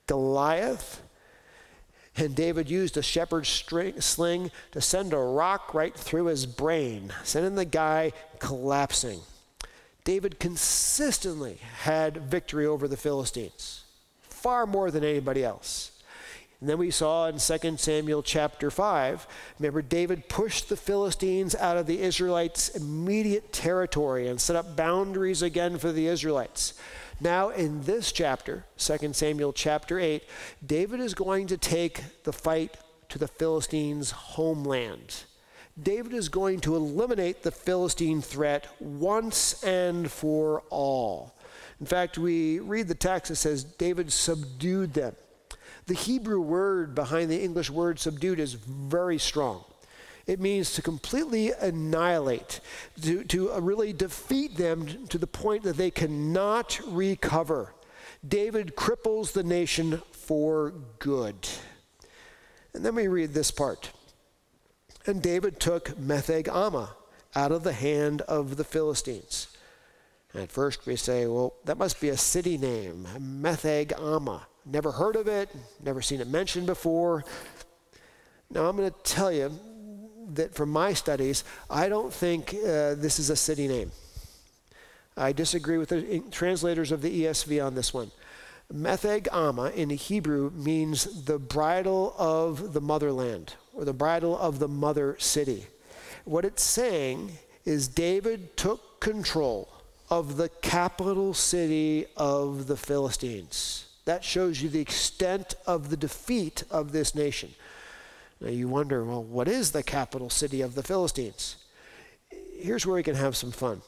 Goliath. 0.07 1.03
And 2.17 2.35
David 2.35 2.71
used 2.71 2.97
a 2.97 3.03
shepherd's 3.03 3.49
string, 3.49 4.01
sling 4.01 4.51
to 4.73 4.81
send 4.81 5.13
a 5.13 5.19
rock 5.19 5.75
right 5.75 5.95
through 5.95 6.27
his 6.27 6.47
brain, 6.47 7.13
sending 7.25 7.57
the 7.57 7.65
guy 7.67 8.13
collapsing. 8.39 9.21
David 10.05 10.39
consistently 10.39 11.59
had 11.81 12.17
victory 12.31 12.65
over 12.65 12.89
the 12.89 12.97
Philistines, 12.97 13.83
far 14.23 14.67
more 14.67 14.91
than 14.91 15.05
anybody 15.05 15.45
else. 15.45 15.91
And 16.61 16.71
then 16.71 16.79
we 16.79 16.91
saw 16.91 17.27
in 17.27 17.39
2 17.39 17.77
Samuel 17.77 18.23
chapter 18.23 18.71
5, 18.71 19.27
remember, 19.59 19.83
David 19.83 20.29
pushed 20.29 20.71
the 20.71 20.77
Philistines 20.77 21.55
out 21.55 21.77
of 21.77 21.87
the 21.87 22.01
Israelites' 22.01 22.71
immediate 22.71 23.53
territory 23.53 24.29
and 24.29 24.41
set 24.41 24.57
up 24.57 24.75
boundaries 24.75 25.43
again 25.43 25.77
for 25.77 25.93
the 25.93 26.07
Israelites. 26.07 26.73
Now, 27.21 27.49
in 27.49 27.83
this 27.83 28.13
chapter, 28.13 28.67
2 28.77 29.15
Samuel 29.15 29.55
chapter 29.55 29.99
8, 29.99 30.23
David 30.65 31.01
is 31.01 31.15
going 31.15 31.47
to 31.47 31.57
take 31.57 32.23
the 32.25 32.33
fight 32.33 32.77
to 33.09 33.19
the 33.19 33.29
Philistines' 33.29 34.11
homeland. 34.11 35.25
David 35.83 36.13
is 36.13 36.29
going 36.29 36.61
to 36.61 36.77
eliminate 36.77 37.43
the 37.43 37.51
Philistine 37.51 38.21
threat 38.21 38.67
once 38.81 39.63
and 39.63 40.11
for 40.11 40.63
all. 40.69 41.35
In 41.81 41.87
fact, 41.87 42.19
we 42.19 42.61
read 42.61 42.89
the 42.89 42.95
text 42.95 43.31
that 43.31 43.37
says 43.37 43.65
David 43.65 44.13
subdued 44.13 44.93
them. 44.93 45.17
The 45.87 45.95
Hebrew 45.95 46.41
word 46.41 46.95
behind 46.95 47.31
the 47.31 47.43
English 47.43 47.71
word 47.71 47.99
subdued 47.99 48.41
is 48.41 48.55
very 48.55 49.19
strong. 49.19 49.65
It 50.27 50.41
means 50.41 50.73
to 50.73 50.83
completely 50.83 51.53
annihilate, 51.53 52.61
to, 53.03 53.23
to 53.25 53.53
uh, 53.53 53.61
really 53.61 53.93
defeat 53.93 54.57
them 54.57 55.07
to 55.07 55.19
the 55.19 55.27
point 55.27 55.63
that 55.63 55.77
they 55.77 55.91
cannot 55.91 56.81
recover. 56.87 57.75
David 58.27 58.75
cripples 58.75 59.33
the 59.33 59.45
nation 59.45 60.03
for 60.11 60.73
good. 60.99 61.49
And 62.75 62.85
then 62.85 62.97
we 62.97 63.07
read 63.07 63.35
this 63.35 63.53
part. 63.53 63.93
And 65.07 65.23
David 65.23 65.61
took 65.61 65.91
Metheg 65.97 66.47
Ammah 66.47 66.91
out 67.37 67.53
of 67.53 67.63
the 67.63 67.73
hand 67.73 68.23
of 68.23 68.57
the 68.57 68.65
Philistines. 68.65 69.47
At 70.35 70.51
first 70.51 70.87
we 70.87 70.97
say, 70.97 71.27
well, 71.27 71.55
that 71.65 71.79
must 71.79 72.01
be 72.01 72.09
a 72.09 72.17
city 72.17 72.59
name, 72.59 73.07
Metheg 73.17 73.89
Ammah. 73.93 74.43
Never 74.65 74.91
heard 74.91 75.15
of 75.15 75.29
it, 75.29 75.49
never 75.83 76.03
seen 76.03 76.21
it 76.21 76.27
mentioned 76.27 76.67
before. 76.67 77.25
Now 78.51 78.69
I'm 78.69 78.77
going 78.77 78.91
to 78.91 79.03
tell 79.03 79.31
you 79.31 79.53
that 80.35 80.55
from 80.55 80.71
my 80.71 80.93
studies, 80.93 81.45
I 81.71 81.89
don't 81.89 82.13
think 82.13 82.55
uh, 82.55 82.95
this 82.95 83.19
is 83.19 83.31
a 83.31 83.37
city 83.37 83.69
name. 83.69 83.93
I 85.17 85.33
disagree 85.33 85.79
with 85.79 85.89
the 85.89 86.23
translators 86.31 86.93
of 86.93 87.03
the 87.03 87.25
ESV 87.25 87.65
on 87.65 87.75
this 87.75 87.95
one. 87.95 88.11
Metheg 88.73 89.29
Ammah 89.29 89.75
in 89.75 89.91
Hebrew 89.91 90.51
means 90.51 91.25
the 91.25 91.39
bridle 91.39 92.15
of 92.19 92.73
the 92.73 92.81
motherland 92.81 93.55
or 93.73 93.85
the 93.85 93.93
bridle 93.93 94.37
of 94.37 94.59
the 94.59 94.69
mother 94.69 95.17
city. 95.19 95.67
What 96.25 96.45
it's 96.45 96.65
saying 96.65 97.33
is 97.65 97.87
David 97.87 98.57
took 98.57 99.01
control 99.01 99.69
of 100.11 100.37
the 100.37 100.49
capital 100.61 101.33
city 101.35 102.07
of 102.17 102.67
the 102.67 102.77
Philistines. 102.77 103.87
That 104.05 104.25
shows 104.25 104.61
you 104.63 104.69
the 104.69 104.81
extent 104.81 105.55
of 105.67 105.91
the 105.91 105.97
defeat 105.97 106.65
of 106.71 106.93
this 106.93 107.15
nation. 107.15 107.55
Now 108.41 108.51
you 108.51 108.69
wonder, 108.69 109.05
well, 109.05 109.23
what 109.23 109.49
is 109.49 109.73
the 109.73 109.83
capital 109.83 110.31
city 110.31 110.61
of 110.61 110.75
the 110.75 110.83
Philistines? 110.83 111.57
Here's 112.59 112.87
where 112.87 112.97
we 112.97 113.03
can 113.03 113.15
have 113.15 113.37
some 113.37 113.53
fun. 113.53 113.83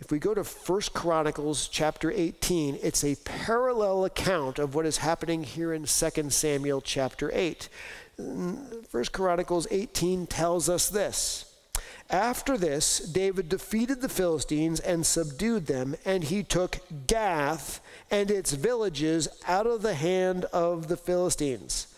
If 0.00 0.10
we 0.10 0.18
go 0.18 0.34
to 0.34 0.42
1 0.42 0.80
Chronicles 0.92 1.68
chapter 1.68 2.10
18, 2.10 2.78
it's 2.82 3.04
a 3.04 3.16
parallel 3.24 4.04
account 4.04 4.58
of 4.58 4.74
what 4.74 4.86
is 4.86 4.98
happening 4.98 5.44
here 5.44 5.72
in 5.72 5.84
2 5.84 6.30
Samuel 6.30 6.80
chapter 6.80 7.30
8. 7.32 7.68
1 8.16 8.82
Chronicles 9.12 9.66
18 9.70 10.26
tells 10.26 10.68
us 10.68 10.88
this. 10.88 11.50
After 12.10 12.58
this, 12.58 12.98
David 12.98 13.48
defeated 13.48 14.00
the 14.00 14.08
Philistines 14.08 14.78
and 14.80 15.06
subdued 15.06 15.66
them, 15.66 15.96
and 16.04 16.24
he 16.24 16.42
took 16.42 16.80
Gath 17.06 17.80
and 18.10 18.30
its 18.30 18.52
villages 18.52 19.26
out 19.46 19.66
of 19.66 19.82
the 19.82 19.94
hand 19.94 20.44
of 20.46 20.88
the 20.88 20.96
Philistines. 20.96 21.93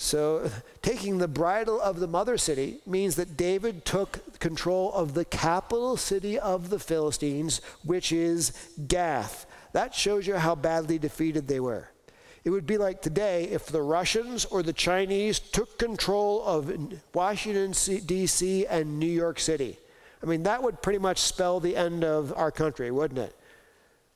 So, 0.00 0.50
taking 0.82 1.18
the 1.18 1.28
bridle 1.28 1.78
of 1.78 2.00
the 2.00 2.06
mother 2.06 2.38
city 2.38 2.78
means 2.86 3.16
that 3.16 3.36
David 3.36 3.84
took 3.84 4.40
control 4.40 4.90
of 4.94 5.12
the 5.12 5.26
capital 5.26 5.98
city 5.98 6.38
of 6.38 6.70
the 6.70 6.78
Philistines, 6.78 7.60
which 7.84 8.10
is 8.10 8.52
Gath. 8.88 9.44
That 9.74 9.94
shows 9.94 10.26
you 10.26 10.36
how 10.36 10.54
badly 10.54 10.98
defeated 10.98 11.46
they 11.46 11.60
were. 11.60 11.90
It 12.44 12.50
would 12.50 12.66
be 12.66 12.78
like 12.78 13.02
today 13.02 13.44
if 13.44 13.66
the 13.66 13.82
Russians 13.82 14.46
or 14.46 14.62
the 14.62 14.72
Chinese 14.72 15.38
took 15.38 15.78
control 15.78 16.42
of 16.46 16.72
Washington, 17.12 17.72
D.C., 18.06 18.66
and 18.66 18.98
New 18.98 19.04
York 19.04 19.38
City. 19.38 19.76
I 20.22 20.26
mean, 20.26 20.44
that 20.44 20.62
would 20.62 20.80
pretty 20.80 20.98
much 20.98 21.18
spell 21.18 21.60
the 21.60 21.76
end 21.76 22.04
of 22.04 22.32
our 22.34 22.50
country, 22.50 22.90
wouldn't 22.90 23.20
it? 23.20 23.36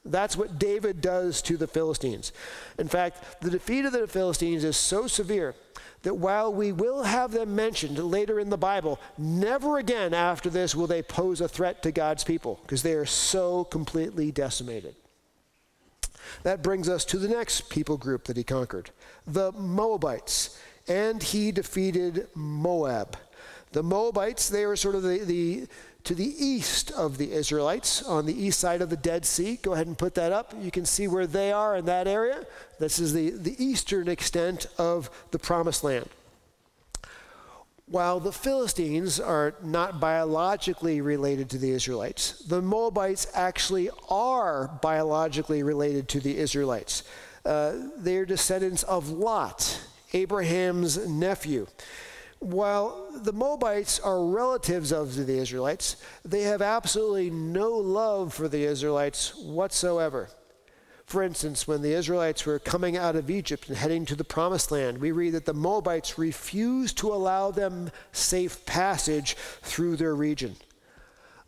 That's 0.05 0.37
what 0.37 0.59
David 0.59 1.01
does 1.01 1.41
to 1.43 1.57
the 1.57 1.67
Philistines. 1.67 2.33
In 2.79 2.89
fact, 2.89 3.41
the 3.41 3.51
defeat 3.51 3.87
of 3.87 3.93
the 3.93 4.07
Philistines 4.07 4.63
is 4.63 4.77
so 4.77 5.07
severe 5.07 5.55
that 6.03 6.15
while 6.15 6.53
we 6.53 6.73
will 6.73 7.05
have 7.05 7.33
them 7.33 7.57
mentioned 7.57 7.99
later 7.99 8.39
in 8.39 8.51
the 8.51 8.59
Bible, 8.59 9.01
never 9.17 9.79
again 9.79 10.13
after 10.13 10.51
this 10.51 10.75
will 10.75 10.87
they 10.87 11.03
pose 11.03 11.41
a 11.41 11.49
threat 11.49 11.83
to 11.83 11.93
God's 11.93 12.23
people 12.23 12.59
because 12.63 12.83
they 12.83 12.93
are 12.93 13.07
so 13.07 13.65
completely 13.65 14.31
decimated. 14.31 14.95
That 16.43 16.63
brings 16.63 16.89
us 16.89 17.05
to 17.07 17.19
the 17.19 17.29
next 17.29 17.71
people 17.71 17.97
group 17.97 18.25
that 18.25 18.37
he 18.37 18.45
conquered 18.45 18.91
the 19.27 19.53
Moabites. 19.53 20.59
And 20.87 21.23
he 21.23 21.51
defeated 21.51 22.29
Moab. 22.35 23.17
The 23.73 23.83
Moabites, 23.83 24.51
they 24.51 24.67
were 24.67 24.77
sort 24.77 24.95
of 24.95 25.03
the, 25.03 25.19
the 25.19 25.67
to 26.05 26.15
the 26.15 26.35
east 26.45 26.91
of 26.93 27.17
the 27.17 27.33
Israelites, 27.33 28.03
on 28.03 28.27
the 28.27 28.45
east 28.45 28.61
side 28.61 28.83
of 28.83 28.91
the 28.91 28.97
Dead 28.97 29.25
Sea. 29.25 29.59
Go 29.63 29.73
ahead 29.73 29.87
and 29.87 29.97
put 29.97 30.15
that 30.15 30.33
up. 30.33 30.55
You 30.61 30.71
can 30.71 30.85
see 30.85 31.09
where 31.09 31.27
they 31.27 31.51
are 31.51 31.77
in 31.77 31.87
that 31.87 32.07
area. 32.07 32.45
This 32.79 32.99
is 32.99 33.15
the, 33.15 33.31
the 33.31 33.63
eastern 33.63 34.09
extent 34.09 34.67
of 34.79 35.11
the 35.31 35.39
Promised 35.39 35.83
Land. 35.83 36.09
While 37.87 38.21
the 38.21 38.33
Philistines 38.33 39.19
are 39.21 39.55
not 39.63 40.01
biologically 40.01 41.01
related 41.01 41.51
to 41.51 41.59
the 41.59 41.71
Israelites, 41.71 42.43
the 42.47 42.63
Moabites 42.63 43.27
actually 43.35 43.91
are 44.09 44.69
biologically 44.81 45.63
related 45.63 46.09
to 46.09 46.21
the 46.21 46.37
Israelites. 46.37 47.03
Uh, 47.45 47.75
they're 47.97 48.25
descendants 48.25 48.83
of 48.85 49.11
Lot, 49.11 49.81
Abraham's 50.13 51.07
nephew 51.07 51.67
while 52.45 53.09
the 53.15 53.33
Moabites 53.33 53.99
are 54.01 54.25
relatives 54.25 54.93
of 54.93 55.17
the 55.17 55.39
Israelites, 55.39 55.97
they 56.25 56.43
have 56.43 56.61
absolutely 56.61 57.31
no 57.31 57.71
love 57.71 58.35
for 58.35 58.49
the 58.49 58.65
Israelites 58.65 59.35
whatsoever. 59.37 60.29
For 61.07 61.23
instance, 61.23 61.67
when 61.67 61.83
the 61.83 61.93
Israelites 61.93 62.47
were 62.47 62.59
coming 62.59 62.97
out 62.97 63.17
of 63.17 63.31
Egypt 63.31 63.69
and 63.69 63.77
heading 63.77 64.05
to 64.07 64.17
the 64.17 64.25
promised 64.25 64.71
land, 64.71 64.99
we 64.99 65.13
read 65.13 65.31
that 65.31 65.45
the 65.45 65.55
Moabites 65.55 66.19
refused 66.19 66.99
to 66.99 67.13
allow 67.13 67.51
them 67.51 67.91
safe 68.13 68.65
passage 68.67 69.37
through 69.63 69.97
their 69.97 70.15
region. 70.15 70.57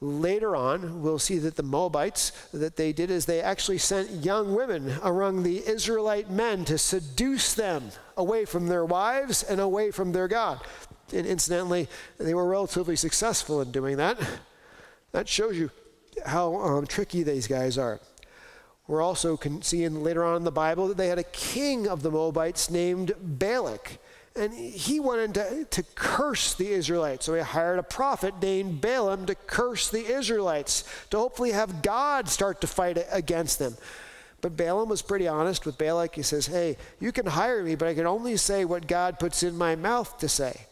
Later 0.07 0.55
on, 0.55 1.03
we'll 1.03 1.19
see 1.19 1.39
that 1.39 1.57
the 1.57 1.65
Moabites, 1.65 2.31
that 2.53 2.77
they 2.77 2.93
did 2.93 3.11
is 3.11 3.27
they 3.27 3.41
actually 3.41 3.79
sent 3.79 4.25
young 4.25 4.55
women 4.55 4.95
among 5.03 5.43
the 5.43 5.67
Israelite 5.67 6.31
men 6.31 6.65
to 6.67 6.79
seduce 6.79 7.55
them 7.55 7.91
away 8.17 8.45
from 8.45 8.69
their 8.69 8.85
wives 8.85 9.43
and 9.43 9.61
away 9.61 9.91
from 9.91 10.13
their 10.13 10.29
God. 10.29 10.61
And 11.13 11.27
incidentally, 11.27 11.89
they 12.19 12.35
were 12.35 12.47
relatively 12.47 12.95
successful 12.95 13.61
in 13.61 13.73
doing 13.73 13.97
that. 13.97 14.17
That 15.11 15.29
shows 15.29 15.59
you 15.59 15.73
how 16.25 16.55
um, 16.55 16.87
tricky 16.87 17.25
these 17.25 17.49
guys 17.49 17.77
are. 17.77 17.99
We're 18.87 19.03
also 19.03 19.37
seeing 19.63 20.05
later 20.05 20.23
on 20.23 20.37
in 20.37 20.45
the 20.45 20.53
Bible 20.53 20.87
that 20.87 20.97
they 20.97 21.09
had 21.09 21.19
a 21.19 21.25
king 21.25 21.89
of 21.89 22.03
the 22.03 22.13
Moabites 22.13 22.71
named 22.71 23.13
Balak. 23.21 23.99
And 24.39 24.53
he 24.53 25.01
wanted 25.01 25.35
to, 25.35 25.65
to 25.65 25.83
curse 25.95 26.55
the 26.55 26.69
Israelites. 26.69 27.27
So 27.27 27.35
he 27.35 27.41
hired 27.41 27.79
a 27.79 27.83
prophet 27.83 28.35
named 28.41 28.81
Balaam 28.81 29.27
to 29.27 29.35
curse 29.35 29.89
the 29.89 30.05
Israelites, 30.05 30.85
to 31.11 31.19
hopefully 31.19 31.53
have 31.53 31.83
God 31.83 32.29
start 32.29 32.61
to 32.61 32.67
fight 32.67 32.99
against 33.11 33.59
them. 33.59 33.77
But 34.41 34.57
Balaam 34.57 34.89
was 34.89 35.03
pretty 35.03 35.27
honest 35.27 35.65
with 35.65 35.79
Balak. 35.79 36.15
He 36.15 36.23
says, 36.23 36.47
Hey, 36.47 36.77
you 37.01 37.13
can 37.13 37.27
hire 37.27 37.63
me, 37.63 37.75
but 37.75 37.89
I 37.89 37.95
can 37.95 38.07
only 38.07 38.37
say 38.37 38.65
what 38.65 38.87
God 38.87 39.19
puts 39.19 39.43
in 39.43 39.57
my 39.57 39.75
mouth 39.75 40.19
to 40.19 40.29
say. 40.29 40.67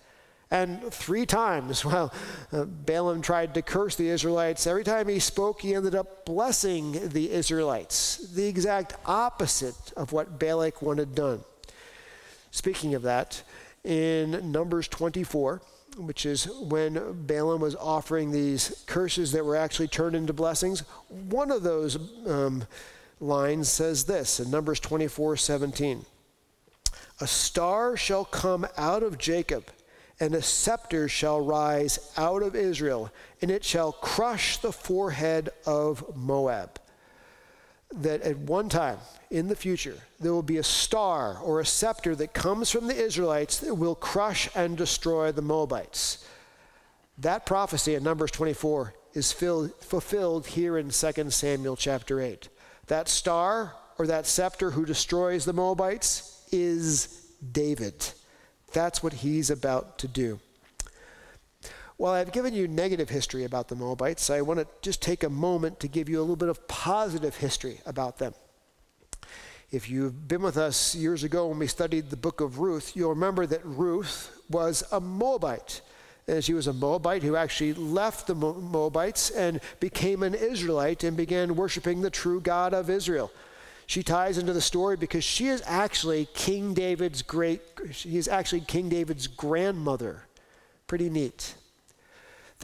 And 0.51 0.93
three 0.93 1.27
times, 1.27 1.85
well, 1.85 2.13
uh, 2.53 2.65
Balaam 2.65 3.23
tried 3.23 3.55
to 3.55 3.63
curse 3.63 3.97
the 3.97 4.09
Israelites, 4.09 4.67
every 4.67 4.85
time 4.85 5.09
he 5.09 5.19
spoke, 5.19 5.61
he 5.61 5.75
ended 5.75 5.95
up 5.95 6.25
blessing 6.25 7.09
the 7.09 7.33
Israelites, 7.33 8.19
the 8.33 8.47
exact 8.47 8.95
opposite 9.07 9.93
of 9.97 10.13
what 10.13 10.39
Balak 10.39 10.83
wanted 10.83 11.15
done. 11.15 11.41
Speaking 12.51 12.95
of 12.95 13.03
that, 13.03 13.43
in 13.85 14.51
Numbers 14.51 14.89
24, 14.89 15.63
which 15.99 16.27
is 16.27 16.49
when 16.61 17.25
Balaam 17.27 17.61
was 17.61 17.77
offering 17.77 18.31
these 18.31 18.83
curses 18.87 19.33
that 19.33 19.45
were 19.45 19.57
actually 19.57 19.89
turned 19.89 20.17
into 20.17 20.33
blessings, 20.33 20.81
one 21.09 21.51
of 21.51 21.63
those 21.63 21.99
um, 22.27 22.65
lines 23.21 23.69
says 23.69 24.05
this 24.05 24.41
in 24.41 24.51
Numbers 24.51 24.81
24 24.81 25.37
17. 25.37 26.05
A 27.21 27.27
star 27.27 27.97
shall 27.97 28.25
come 28.25 28.67
out 28.77 29.03
of 29.03 29.19
Jacob 29.19 29.71
and 30.21 30.35
a 30.35 30.43
scepter 30.43 31.09
shall 31.09 31.41
rise 31.41 32.13
out 32.17 32.43
of 32.43 32.55
Israel, 32.55 33.11
and 33.43 33.51
it 33.51 33.65
shall 33.65 33.93
crush 33.93 34.59
the 34.59 34.73
forehead 34.73 35.51
of 35.67 36.17
Moab. 36.17 36.79
That 38.03 38.23
at 38.23 38.39
one 38.39 38.69
time 38.69 38.99
in 39.31 39.49
the 39.49 39.57
future 39.57 39.97
there 40.21 40.33
will 40.33 40.43
be 40.43 40.59
a 40.59 40.63
star 40.63 41.39
or 41.39 41.61
a 41.61 41.67
scepter 41.67 42.15
that 42.17 42.35
comes 42.35 42.71
from 42.71 42.87
the 42.87 42.97
Israelites 42.97 43.59
that 43.59 43.75
will 43.75 43.95
crush 43.95 44.49
and 44.55 44.77
destroy 44.77 45.33
the 45.33 45.43
Moabites. 45.43 46.27
That 47.19 47.47
prophecy 47.47 47.95
in 47.95 48.03
Numbers 48.03 48.31
24 48.33 48.95
is 49.13 49.33
filled, 49.33 49.73
fulfilled 49.81 50.47
here 50.47 50.77
in 50.77 50.91
2 50.91 51.31
Samuel 51.31 51.77
chapter 51.77 52.21
8. 52.21 52.49
That 52.89 53.09
star 53.09 53.75
or 53.99 54.07
that 54.07 54.27
scepter 54.27 54.73
who 54.73 54.85
destroys 54.85 55.45
the 55.45 55.53
Moabites 55.53 56.45
is 56.51 57.31
David. 57.53 57.95
That's 58.73 59.03
what 59.03 59.13
he's 59.13 59.51
about 59.51 59.99
to 59.99 60.09
do. 60.09 60.41
While 61.97 62.13
I've 62.13 62.33
given 62.33 62.55
you 62.55 62.67
negative 62.67 63.09
history 63.09 63.45
about 63.45 63.69
the 63.69 63.77
Moabites, 63.77 64.29
I 64.29 64.41
want 64.41 64.61
to 64.61 64.67
just 64.83 65.01
take 65.01 65.23
a 65.23 65.31
moment 65.31 65.79
to 65.81 65.89
give 65.89 66.09
you 66.09 66.19
a 66.19 66.23
little 66.23 66.37
bit 66.37 66.49
of 66.49 66.67
positive 66.67 67.37
history 67.37 67.81
about 67.87 68.19
them. 68.19 68.35
If 69.71 69.89
you've 69.89 70.27
been 70.27 70.43
with 70.43 70.57
us 70.57 70.95
years 70.95 71.23
ago 71.23 71.49
when 71.49 71.59
we 71.59 71.67
studied 71.67 72.11
the 72.11 72.17
book 72.17 72.41
of 72.41 72.59
Ruth, 72.59 72.97
you'll 72.97 73.11
remember 73.11 73.47
that 73.47 73.65
Ruth 73.65 74.41
was 74.51 74.83
a 74.91 75.01
Moabite. 75.01 75.83
And 76.27 76.43
she 76.43 76.55
was 76.55 76.67
a 76.67 76.73
Moabite 76.73 77.23
who 77.23 77.37
actually 77.37 77.75
left 77.75 78.27
the 78.27 78.35
Moabites 78.35 79.31
and 79.31 79.61
became 79.79 80.23
an 80.23 80.35
Israelite 80.35 81.05
and 81.05 81.17
began 81.17 81.55
worshiping 81.55 82.01
the 82.01 82.11
true 82.11 82.41
God 82.41 82.75
of 82.75 82.91
Israel. 82.91 83.31
She 83.87 84.03
ties 84.03 84.39
into 84.39 84.53
the 84.53 84.61
story 84.61 84.97
because 84.97 85.23
she 85.23 85.49
is 85.49 85.63
actually 85.67 86.27
King 86.35 86.73
David's 86.73 87.23
great, 87.23 87.61
she 87.93 88.17
is 88.17 88.27
actually 88.27 88.63
King 88.63 88.89
David's 88.89 89.27
grandmother. 89.27 90.25
Pretty 90.87 91.11
neat. 91.11 91.55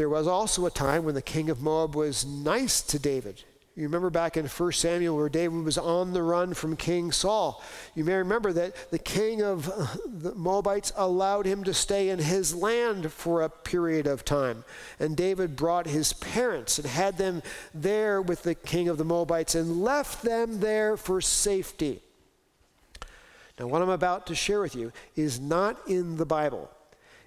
There 0.00 0.08
was 0.08 0.26
also 0.26 0.64
a 0.64 0.70
time 0.70 1.04
when 1.04 1.14
the 1.14 1.20
king 1.20 1.50
of 1.50 1.60
Moab 1.60 1.94
was 1.94 2.24
nice 2.24 2.80
to 2.80 2.98
David. 2.98 3.42
You 3.76 3.82
remember 3.82 4.08
back 4.08 4.38
in 4.38 4.46
1 4.46 4.72
Samuel 4.72 5.14
where 5.14 5.28
David 5.28 5.62
was 5.62 5.76
on 5.76 6.14
the 6.14 6.22
run 6.22 6.54
from 6.54 6.74
King 6.74 7.12
Saul. 7.12 7.62
You 7.94 8.04
may 8.04 8.14
remember 8.14 8.50
that 8.50 8.90
the 8.90 8.98
king 8.98 9.42
of 9.42 9.68
uh, 9.68 9.88
the 10.06 10.34
Moabites 10.34 10.90
allowed 10.96 11.44
him 11.44 11.64
to 11.64 11.74
stay 11.74 12.08
in 12.08 12.18
his 12.18 12.54
land 12.54 13.12
for 13.12 13.42
a 13.42 13.50
period 13.50 14.06
of 14.06 14.24
time. 14.24 14.64
And 14.98 15.18
David 15.18 15.54
brought 15.54 15.86
his 15.86 16.14
parents 16.14 16.78
and 16.78 16.88
had 16.88 17.18
them 17.18 17.42
there 17.74 18.22
with 18.22 18.42
the 18.42 18.54
king 18.54 18.88
of 18.88 18.96
the 18.96 19.04
Moabites 19.04 19.54
and 19.54 19.82
left 19.82 20.22
them 20.22 20.60
there 20.60 20.96
for 20.96 21.20
safety. 21.20 22.00
Now, 23.58 23.66
what 23.66 23.82
I'm 23.82 23.90
about 23.90 24.28
to 24.28 24.34
share 24.34 24.62
with 24.62 24.74
you 24.74 24.92
is 25.14 25.38
not 25.38 25.76
in 25.86 26.16
the 26.16 26.24
Bible. 26.24 26.70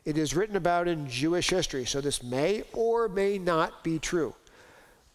It 0.05 0.17
is 0.17 0.35
written 0.35 0.55
about 0.55 0.87
in 0.87 1.09
Jewish 1.09 1.49
history, 1.49 1.85
so 1.85 2.01
this 2.01 2.21
may 2.21 2.63
or 2.73 3.07
may 3.07 3.37
not 3.37 3.83
be 3.83 3.99
true. 3.99 4.35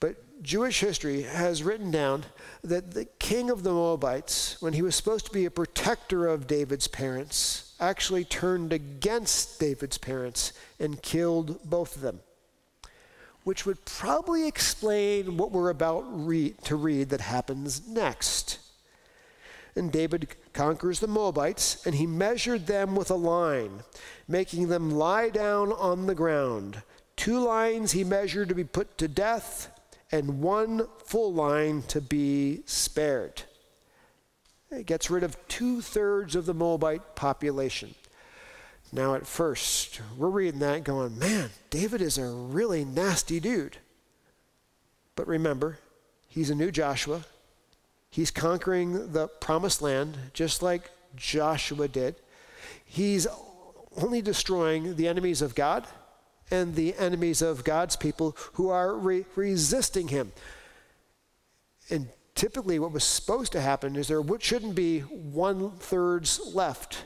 But 0.00 0.42
Jewish 0.42 0.80
history 0.80 1.22
has 1.22 1.62
written 1.62 1.90
down 1.90 2.24
that 2.64 2.92
the 2.92 3.04
king 3.04 3.50
of 3.50 3.64
the 3.64 3.72
Moabites, 3.72 4.60
when 4.62 4.72
he 4.72 4.82
was 4.82 4.94
supposed 4.94 5.26
to 5.26 5.32
be 5.32 5.44
a 5.44 5.50
protector 5.50 6.26
of 6.26 6.46
David's 6.46 6.88
parents, 6.88 7.74
actually 7.80 8.24
turned 8.24 8.72
against 8.72 9.60
David's 9.60 9.98
parents 9.98 10.52
and 10.80 11.02
killed 11.02 11.58
both 11.68 11.96
of 11.96 12.02
them. 12.02 12.20
Which 13.44 13.66
would 13.66 13.84
probably 13.84 14.48
explain 14.48 15.36
what 15.36 15.52
we're 15.52 15.70
about 15.70 16.04
to 16.04 16.76
read 16.76 17.08
that 17.10 17.20
happens 17.20 17.86
next. 17.86 18.58
And 19.76 19.92
David 19.92 20.28
conquers 20.58 20.98
the 20.98 21.06
Moabites, 21.06 21.86
and 21.86 21.94
he 21.94 22.04
measured 22.04 22.66
them 22.66 22.96
with 22.96 23.12
a 23.12 23.14
line, 23.14 23.84
making 24.26 24.66
them 24.66 24.90
lie 24.90 25.30
down 25.30 25.70
on 25.70 26.06
the 26.06 26.16
ground. 26.16 26.82
Two 27.14 27.38
lines 27.38 27.92
he 27.92 28.02
measured 28.02 28.48
to 28.48 28.56
be 28.56 28.64
put 28.64 28.98
to 28.98 29.06
death 29.06 29.70
and 30.10 30.42
one 30.42 30.88
full 31.04 31.32
line 31.32 31.82
to 31.82 32.00
be 32.00 32.62
spared. 32.66 33.42
It 34.72 34.84
gets 34.86 35.08
rid 35.08 35.22
of 35.22 35.36
two 35.46 35.80
thirds 35.80 36.34
of 36.34 36.44
the 36.44 36.54
Moabite 36.54 37.14
population. 37.14 37.94
Now, 38.90 39.14
at 39.14 39.28
first, 39.28 40.00
we're 40.16 40.28
reading 40.28 40.58
that 40.58 40.82
going, 40.82 41.20
man, 41.20 41.50
David 41.70 42.02
is 42.02 42.18
a 42.18 42.26
really 42.26 42.84
nasty 42.84 43.38
dude. 43.38 43.76
But 45.14 45.28
remember, 45.28 45.78
he's 46.26 46.50
a 46.50 46.56
new 46.56 46.72
Joshua. 46.72 47.22
He's 48.18 48.32
conquering 48.32 49.12
the 49.12 49.28
promised 49.28 49.80
land 49.80 50.18
just 50.32 50.60
like 50.60 50.90
Joshua 51.14 51.86
did. 51.86 52.16
He's 52.84 53.28
only 53.96 54.22
destroying 54.22 54.96
the 54.96 55.06
enemies 55.06 55.40
of 55.40 55.54
God 55.54 55.86
and 56.50 56.74
the 56.74 56.96
enemies 56.96 57.42
of 57.42 57.62
God's 57.62 57.94
people 57.94 58.36
who 58.54 58.70
are 58.70 58.96
re- 58.96 59.24
resisting 59.36 60.08
him. 60.08 60.32
And 61.90 62.08
typically, 62.34 62.80
what 62.80 62.90
was 62.90 63.04
supposed 63.04 63.52
to 63.52 63.60
happen 63.60 63.94
is 63.94 64.08
there 64.08 64.24
shouldn't 64.40 64.74
be 64.74 65.02
one 65.02 65.70
thirds 65.78 66.40
left. 66.52 67.04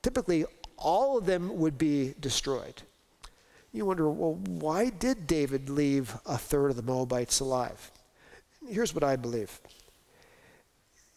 Typically, 0.00 0.44
all 0.76 1.18
of 1.18 1.26
them 1.26 1.58
would 1.58 1.76
be 1.76 2.14
destroyed. 2.20 2.82
You 3.72 3.84
wonder, 3.84 4.08
well, 4.08 4.34
why 4.34 4.90
did 4.90 5.26
David 5.26 5.68
leave 5.68 6.16
a 6.24 6.38
third 6.38 6.70
of 6.70 6.76
the 6.76 6.82
Moabites 6.82 7.40
alive? 7.40 7.90
Here's 8.68 8.94
what 8.94 9.02
I 9.02 9.16
believe. 9.16 9.60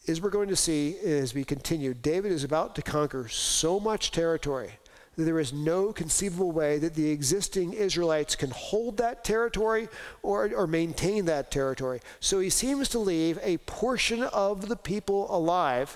As 0.10 0.20
we're 0.20 0.32
going 0.32 0.50
to 0.50 0.56
see 0.56 0.98
as 1.06 1.36
we 1.36 1.44
continue, 1.44 1.94
David 1.94 2.32
is 2.32 2.44
about 2.44 2.74
to 2.74 2.82
conquer 2.82 3.28
so 3.28 3.80
much 3.80 4.10
territory 4.10 4.72
that 5.16 5.24
there 5.24 5.40
is 5.40 5.54
no 5.54 5.94
conceivable 5.94 6.52
way 6.52 6.80
that 6.80 6.96
the 6.96 7.12
existing 7.12 7.74
Israelites 7.74 8.36
can 8.36 8.50
hold 8.50 8.98
that 8.98 9.24
territory 9.24 9.88
or, 10.24 10.52
or 10.56 10.66
maintain 10.66 11.26
that 11.26 11.52
territory. 11.52 12.00
So 12.20 12.40
he 12.40 12.50
seems 12.50 12.90
to 12.90 12.98
leave 12.98 13.38
a 13.44 13.58
portion 13.58 14.24
of 14.24 14.68
the 14.68 14.76
people 14.76 15.28
alive 15.30 15.96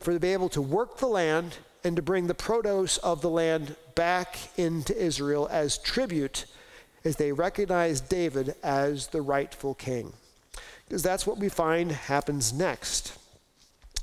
for 0.00 0.14
to 0.14 0.18
be 0.18 0.32
able 0.32 0.48
to 0.48 0.62
work 0.62 0.96
the 0.96 1.06
land 1.06 1.58
and 1.84 1.94
to 1.96 2.00
bring 2.00 2.28
the 2.28 2.34
produce 2.34 2.96
of 2.98 3.20
the 3.20 3.28
land 3.28 3.76
back 3.94 4.38
into 4.56 4.96
Israel 4.96 5.46
as 5.50 5.76
tribute 5.76 6.46
as 7.04 7.16
they 7.16 7.32
recognize 7.32 8.00
David 8.00 8.54
as 8.62 9.08
the 9.08 9.20
rightful 9.20 9.74
king. 9.74 10.14
Because 10.88 11.02
that's 11.02 11.26
what 11.26 11.36
we 11.36 11.50
find 11.50 11.92
happens 11.92 12.54
next. 12.54 13.18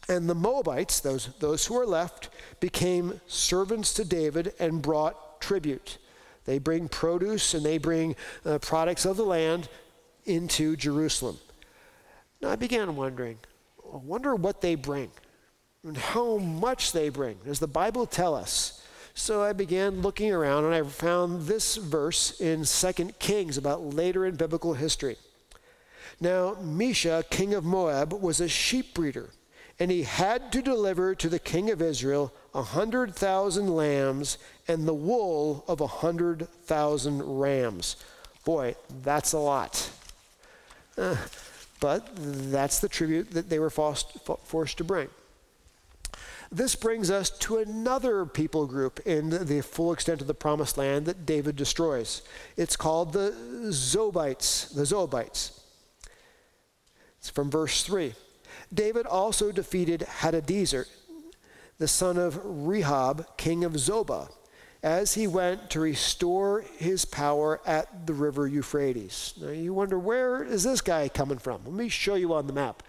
And 0.09 0.27
the 0.27 0.35
Moabites, 0.35 0.99
those, 0.99 1.29
those 1.39 1.67
who 1.67 1.77
are 1.77 1.85
left, 1.85 2.29
became 2.59 3.21
servants 3.27 3.93
to 3.93 4.03
David 4.03 4.53
and 4.59 4.81
brought 4.81 5.39
tribute. 5.39 5.99
They 6.45 6.57
bring 6.57 6.89
produce 6.89 7.53
and 7.53 7.63
they 7.63 7.77
bring 7.77 8.15
uh, 8.43 8.57
products 8.57 9.05
of 9.05 9.17
the 9.17 9.23
land 9.23 9.69
into 10.25 10.75
Jerusalem. 10.75 11.37
Now 12.41 12.49
I 12.49 12.55
began 12.55 12.95
wondering, 12.95 13.37
I 13.93 13.97
wonder 13.97 14.33
what 14.33 14.61
they 14.61 14.73
bring 14.73 15.11
and 15.83 15.95
how 15.95 16.37
much 16.37 16.91
they 16.91 17.09
bring. 17.09 17.37
Does 17.45 17.59
the 17.59 17.67
Bible 17.67 18.07
tell 18.07 18.33
us? 18.33 18.83
So 19.13 19.43
I 19.43 19.53
began 19.53 20.01
looking 20.01 20.31
around 20.31 20.65
and 20.65 20.73
I 20.73 20.81
found 20.81 21.43
this 21.43 21.75
verse 21.75 22.41
in 22.41 22.63
2 22.63 23.11
Kings 23.19 23.57
about 23.57 23.93
later 23.93 24.25
in 24.25 24.37
biblical 24.37 24.73
history. 24.73 25.17
Now, 26.19 26.55
Mesha, 26.55 27.29
king 27.29 27.53
of 27.53 27.63
Moab, 27.63 28.11
was 28.13 28.41
a 28.41 28.47
sheep 28.47 28.95
breeder 28.95 29.29
and 29.79 29.89
he 29.89 30.03
had 30.03 30.51
to 30.51 30.61
deliver 30.61 31.15
to 31.15 31.29
the 31.29 31.39
king 31.39 31.69
of 31.69 31.81
Israel 31.81 32.33
a 32.53 32.61
hundred 32.61 33.15
thousand 33.15 33.69
lambs 33.73 34.37
and 34.67 34.87
the 34.87 34.93
wool 34.93 35.63
of 35.67 35.79
a 35.79 35.87
hundred 35.87 36.49
thousand 36.65 37.21
rams. 37.23 37.95
Boy, 38.43 38.75
that's 39.03 39.33
a 39.33 39.37
lot. 39.37 39.89
Uh, 40.97 41.15
but 41.79 42.09
that's 42.15 42.79
the 42.79 42.89
tribute 42.89 43.31
that 43.31 43.49
they 43.49 43.59
were 43.59 43.69
forced, 43.69 44.17
forced 44.43 44.77
to 44.79 44.83
bring. 44.83 45.07
This 46.51 46.75
brings 46.75 47.11
us 47.11 47.29
to 47.29 47.59
another 47.59 48.25
people 48.25 48.65
group 48.65 48.99
in 49.05 49.29
the 49.29 49.61
full 49.61 49.93
extent 49.93 50.19
of 50.19 50.27
the 50.27 50.33
promised 50.33 50.77
land 50.77 51.05
that 51.05 51.25
David 51.25 51.55
destroys. 51.55 52.23
It's 52.57 52.75
called 52.75 53.13
the 53.13 53.33
Zobites, 53.67 54.73
the 54.73 54.81
Zobites. 54.81 55.59
It's 57.19 57.29
from 57.29 57.51
verse 57.51 57.83
3. 57.83 58.13
David 58.73 59.05
also 59.05 59.51
defeated 59.51 60.01
Hadadezer, 60.01 60.85
the 61.77 61.87
son 61.87 62.17
of 62.17 62.35
Rehob, 62.43 63.25
king 63.37 63.63
of 63.63 63.73
Zobah, 63.73 64.29
as 64.83 65.15
he 65.15 65.27
went 65.27 65.69
to 65.71 65.79
restore 65.79 66.61
his 66.77 67.03
power 67.03 67.59
at 67.65 68.05
the 68.05 68.13
river 68.13 68.47
Euphrates. 68.47 69.33
Now 69.41 69.49
you 69.49 69.73
wonder, 69.73 69.97
where 69.97 70.43
is 70.43 70.63
this 70.63 70.81
guy 70.81 71.09
coming 71.09 71.37
from? 71.37 71.61
Let 71.65 71.73
me 71.73 71.89
show 71.89 72.15
you 72.15 72.33
on 72.33 72.47
the 72.47 72.53
map. 72.53 72.83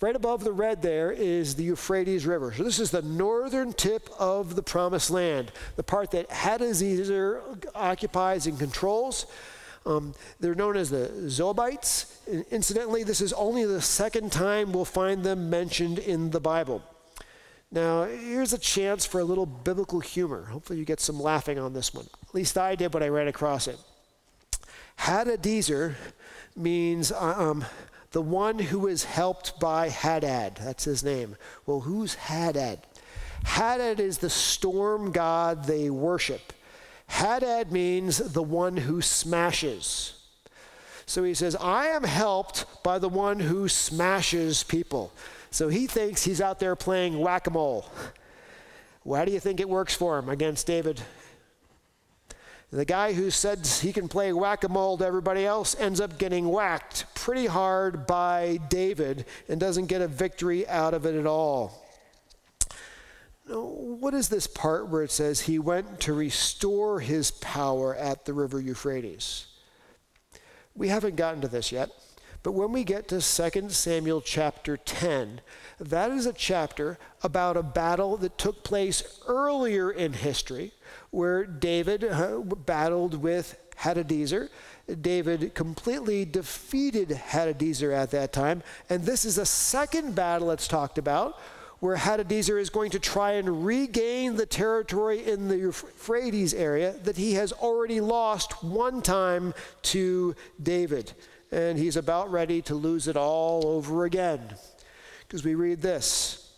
Right 0.00 0.16
above 0.16 0.44
the 0.44 0.52
red 0.52 0.80
there 0.80 1.12
is 1.12 1.56
the 1.56 1.64
Euphrates 1.64 2.24
River. 2.26 2.54
So 2.56 2.62
this 2.64 2.78
is 2.78 2.90
the 2.90 3.02
northern 3.02 3.72
tip 3.72 4.08
of 4.18 4.56
the 4.56 4.62
promised 4.62 5.10
land, 5.10 5.52
the 5.76 5.82
part 5.82 6.10
that 6.12 6.30
Hadadezer 6.30 7.66
occupies 7.74 8.46
and 8.46 8.58
controls. 8.58 9.26
Um, 9.86 10.14
they're 10.38 10.54
known 10.54 10.76
as 10.76 10.90
the 10.90 11.10
Zobites. 11.26 12.06
Incidentally, 12.50 13.02
this 13.02 13.20
is 13.20 13.32
only 13.32 13.64
the 13.64 13.80
second 13.80 14.30
time 14.30 14.72
we'll 14.72 14.84
find 14.84 15.24
them 15.24 15.48
mentioned 15.48 15.98
in 15.98 16.30
the 16.30 16.40
Bible. 16.40 16.82
Now, 17.72 18.04
here's 18.04 18.52
a 18.52 18.58
chance 18.58 19.06
for 19.06 19.20
a 19.20 19.24
little 19.24 19.46
biblical 19.46 20.00
humor. 20.00 20.46
Hopefully, 20.46 20.78
you 20.78 20.84
get 20.84 21.00
some 21.00 21.20
laughing 21.20 21.58
on 21.58 21.72
this 21.72 21.94
one. 21.94 22.06
At 22.28 22.34
least 22.34 22.58
I 22.58 22.74
did 22.74 22.92
when 22.92 23.02
I 23.02 23.08
ran 23.08 23.28
across 23.28 23.68
it. 23.68 23.78
Hadadezer 24.98 25.94
means 26.56 27.10
uh, 27.12 27.34
um, 27.38 27.64
the 28.10 28.20
one 28.20 28.58
who 28.58 28.86
is 28.86 29.04
helped 29.04 29.58
by 29.60 29.88
Hadad. 29.88 30.56
That's 30.56 30.84
his 30.84 31.02
name. 31.02 31.36
Well, 31.64 31.80
who's 31.80 32.14
Hadad? 32.14 32.80
Hadad 33.44 34.00
is 34.00 34.18
the 34.18 34.28
storm 34.28 35.12
god 35.12 35.64
they 35.64 35.90
worship. 35.90 36.52
Hadad 37.10 37.72
means 37.72 38.18
the 38.18 38.42
one 38.42 38.76
who 38.76 39.02
smashes. 39.02 40.14
So 41.06 41.24
he 41.24 41.34
says, 41.34 41.56
I 41.56 41.88
am 41.88 42.04
helped 42.04 42.82
by 42.84 43.00
the 43.00 43.08
one 43.08 43.40
who 43.40 43.68
smashes 43.68 44.62
people. 44.62 45.12
So 45.50 45.68
he 45.68 45.88
thinks 45.88 46.22
he's 46.22 46.40
out 46.40 46.60
there 46.60 46.76
playing 46.76 47.18
whack 47.18 47.48
a 47.48 47.50
mole. 47.50 47.84
Why 49.02 49.24
do 49.24 49.32
you 49.32 49.40
think 49.40 49.58
it 49.58 49.68
works 49.68 49.92
for 49.92 50.18
him 50.18 50.28
against 50.28 50.68
David? 50.68 51.00
The 52.70 52.84
guy 52.84 53.12
who 53.12 53.30
said 53.30 53.66
he 53.66 53.92
can 53.92 54.06
play 54.06 54.32
whack 54.32 54.62
a 54.62 54.68
mole 54.68 54.96
to 54.98 55.04
everybody 55.04 55.44
else 55.44 55.74
ends 55.80 56.00
up 56.00 56.16
getting 56.16 56.48
whacked 56.48 57.12
pretty 57.16 57.46
hard 57.46 58.06
by 58.06 58.60
David 58.68 59.24
and 59.48 59.58
doesn't 59.58 59.86
get 59.86 60.00
a 60.00 60.06
victory 60.06 60.66
out 60.68 60.94
of 60.94 61.04
it 61.04 61.16
at 61.16 61.26
all. 61.26 61.79
What 63.50 64.14
is 64.14 64.28
this 64.28 64.46
part 64.46 64.88
where 64.88 65.02
it 65.02 65.10
says 65.10 65.40
he 65.40 65.58
went 65.58 66.00
to 66.00 66.12
restore 66.12 67.00
his 67.00 67.30
power 67.30 67.94
at 67.94 68.24
the 68.24 68.32
river 68.32 68.60
Euphrates? 68.60 69.46
We 70.76 70.88
haven't 70.88 71.16
gotten 71.16 71.40
to 71.40 71.48
this 71.48 71.72
yet, 71.72 71.90
but 72.42 72.52
when 72.52 72.72
we 72.72 72.84
get 72.84 73.08
to 73.08 73.20
2 73.20 73.68
Samuel 73.70 74.20
chapter 74.20 74.76
10, 74.76 75.40
that 75.78 76.10
is 76.10 76.26
a 76.26 76.32
chapter 76.32 76.98
about 77.22 77.56
a 77.56 77.62
battle 77.62 78.16
that 78.18 78.38
took 78.38 78.62
place 78.62 79.20
earlier 79.26 79.90
in 79.90 80.12
history 80.12 80.72
where 81.10 81.44
David 81.44 82.06
battled 82.64 83.20
with 83.20 83.60
Hadadezer. 83.78 84.48
David 85.00 85.54
completely 85.54 86.24
defeated 86.24 87.08
Hadadezer 87.08 87.92
at 87.92 88.10
that 88.12 88.32
time, 88.32 88.62
and 88.88 89.04
this 89.04 89.24
is 89.24 89.38
a 89.38 89.46
second 89.46 90.14
battle 90.14 90.48
that's 90.48 90.68
talked 90.68 90.98
about 90.98 91.38
where 91.80 91.96
Hadadezer 91.96 92.60
is 92.60 92.70
going 92.70 92.90
to 92.90 92.98
try 92.98 93.32
and 93.32 93.64
regain 93.64 94.36
the 94.36 94.46
territory 94.46 95.26
in 95.26 95.48
the 95.48 95.56
Euphrates 95.56 96.54
area 96.54 96.92
that 97.04 97.16
he 97.16 97.34
has 97.34 97.52
already 97.52 98.00
lost 98.00 98.62
one 98.62 99.02
time 99.02 99.54
to 99.82 100.36
David. 100.62 101.12
And 101.50 101.78
he's 101.78 101.96
about 101.96 102.30
ready 102.30 102.62
to 102.62 102.74
lose 102.74 103.08
it 103.08 103.16
all 103.16 103.66
over 103.66 104.04
again. 104.04 104.54
Because 105.26 105.42
we 105.44 105.54
read 105.54 105.80
this 105.80 106.52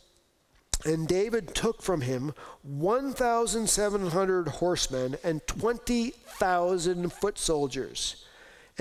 And 0.84 1.06
David 1.06 1.54
took 1.54 1.80
from 1.80 2.00
him 2.00 2.34
1,700 2.62 4.48
horsemen 4.48 5.16
and 5.22 5.46
20,000 5.46 7.12
foot 7.12 7.38
soldiers. 7.38 8.24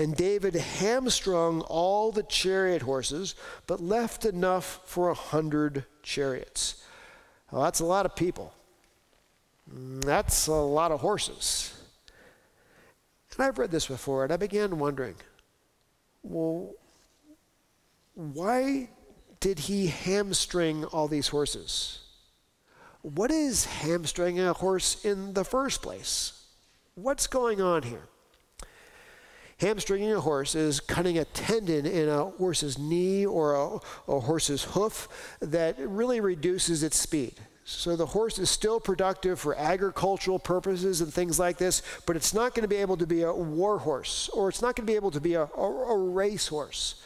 And 0.02 0.16
David 0.16 0.54
hamstrung 0.54 1.60
all 1.60 2.10
the 2.10 2.24
chariot 2.24 2.82
horses, 2.82 3.36
but 3.68 3.80
left 3.80 4.24
enough 4.24 4.80
for 4.84 5.10
a 5.10 5.14
hundred 5.14 5.84
chariots. 6.02 6.84
Well, 7.52 7.62
that's 7.62 7.78
a 7.78 7.84
lot 7.84 8.04
of 8.04 8.16
people. 8.16 8.52
Mm, 9.72 10.02
that's 10.02 10.48
a 10.48 10.54
lot 10.54 10.90
of 10.90 11.02
horses. 11.02 11.72
And 13.30 13.46
I've 13.46 13.58
read 13.58 13.70
this 13.70 13.86
before, 13.86 14.24
and 14.24 14.32
I 14.32 14.36
began 14.36 14.80
wondering 14.80 15.14
well, 16.24 16.72
why 18.14 18.88
did 19.38 19.60
he 19.60 19.86
hamstring 19.86 20.84
all 20.86 21.06
these 21.06 21.28
horses? 21.28 22.00
What 23.02 23.30
is 23.30 23.66
hamstringing 23.66 24.44
a 24.44 24.52
horse 24.52 25.04
in 25.04 25.34
the 25.34 25.44
first 25.44 25.80
place? 25.80 26.44
What's 26.96 27.28
going 27.28 27.60
on 27.60 27.84
here? 27.84 28.08
Hamstringing 29.62 30.12
a 30.12 30.20
horse 30.20 30.56
is 30.56 30.80
cutting 30.80 31.18
a 31.18 31.24
tendon 31.24 31.86
in 31.86 32.08
a 32.08 32.24
horse's 32.24 32.78
knee 32.78 33.24
or 33.24 33.54
a, 33.54 33.78
a 34.08 34.18
horse's 34.18 34.64
hoof 34.64 35.36
that 35.38 35.76
really 35.78 36.18
reduces 36.18 36.82
its 36.82 36.98
speed. 36.98 37.34
So 37.64 37.94
the 37.94 38.06
horse 38.06 38.40
is 38.40 38.50
still 38.50 38.80
productive 38.80 39.38
for 39.38 39.54
agricultural 39.56 40.40
purposes 40.40 41.00
and 41.00 41.14
things 41.14 41.38
like 41.38 41.58
this, 41.58 41.80
but 42.06 42.16
it's 42.16 42.34
not 42.34 42.56
going 42.56 42.62
to 42.62 42.68
be 42.68 42.78
able 42.78 42.96
to 42.96 43.06
be 43.06 43.22
a 43.22 43.32
war 43.32 43.78
horse 43.78 44.28
or 44.30 44.48
it's 44.48 44.62
not 44.62 44.74
going 44.74 44.84
to 44.84 44.90
be 44.90 44.96
able 44.96 45.12
to 45.12 45.20
be 45.20 45.34
a, 45.34 45.44
a, 45.44 45.62
a 45.62 45.96
race 45.96 46.48
horse. 46.48 47.00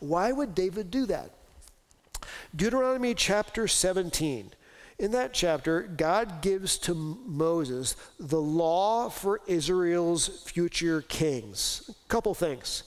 Why 0.00 0.32
would 0.32 0.54
David 0.54 0.90
do 0.90 1.06
that? 1.06 1.30
Deuteronomy 2.54 3.14
chapter 3.14 3.66
17 3.66 4.52
in 5.02 5.10
that 5.10 5.32
chapter, 5.32 5.82
God 5.82 6.42
gives 6.42 6.78
to 6.78 6.94
Moses 6.94 7.96
the 8.20 8.40
law 8.40 9.08
for 9.10 9.40
Israel's 9.48 10.28
future 10.48 11.02
kings. 11.02 11.90
A 12.06 12.08
couple 12.08 12.34
things. 12.34 12.84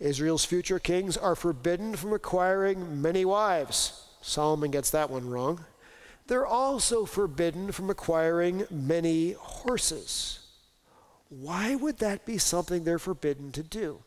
Israel's 0.00 0.44
future 0.44 0.80
kings 0.80 1.16
are 1.16 1.36
forbidden 1.36 1.94
from 1.94 2.12
acquiring 2.14 3.00
many 3.00 3.24
wives. 3.24 4.08
Solomon 4.20 4.72
gets 4.72 4.90
that 4.90 5.08
one 5.08 5.30
wrong. 5.30 5.64
They're 6.26 6.44
also 6.44 7.04
forbidden 7.04 7.70
from 7.70 7.90
acquiring 7.90 8.66
many 8.68 9.32
horses. 9.32 10.40
Why 11.28 11.76
would 11.76 11.98
that 11.98 12.26
be 12.26 12.38
something 12.38 12.82
they're 12.82 12.98
forbidden 12.98 13.52
to 13.52 13.62
do? 13.62 14.00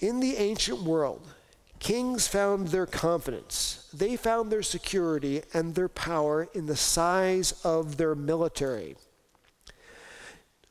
In 0.00 0.18
the 0.18 0.34
ancient 0.34 0.82
world, 0.82 1.32
Kings 1.80 2.28
found 2.28 2.68
their 2.68 2.86
confidence, 2.86 3.88
they 3.92 4.14
found 4.14 4.52
their 4.52 4.62
security 4.62 5.42
and 5.54 5.74
their 5.74 5.88
power 5.88 6.46
in 6.52 6.66
the 6.66 6.76
size 6.76 7.54
of 7.64 7.96
their 7.96 8.14
military. 8.14 8.96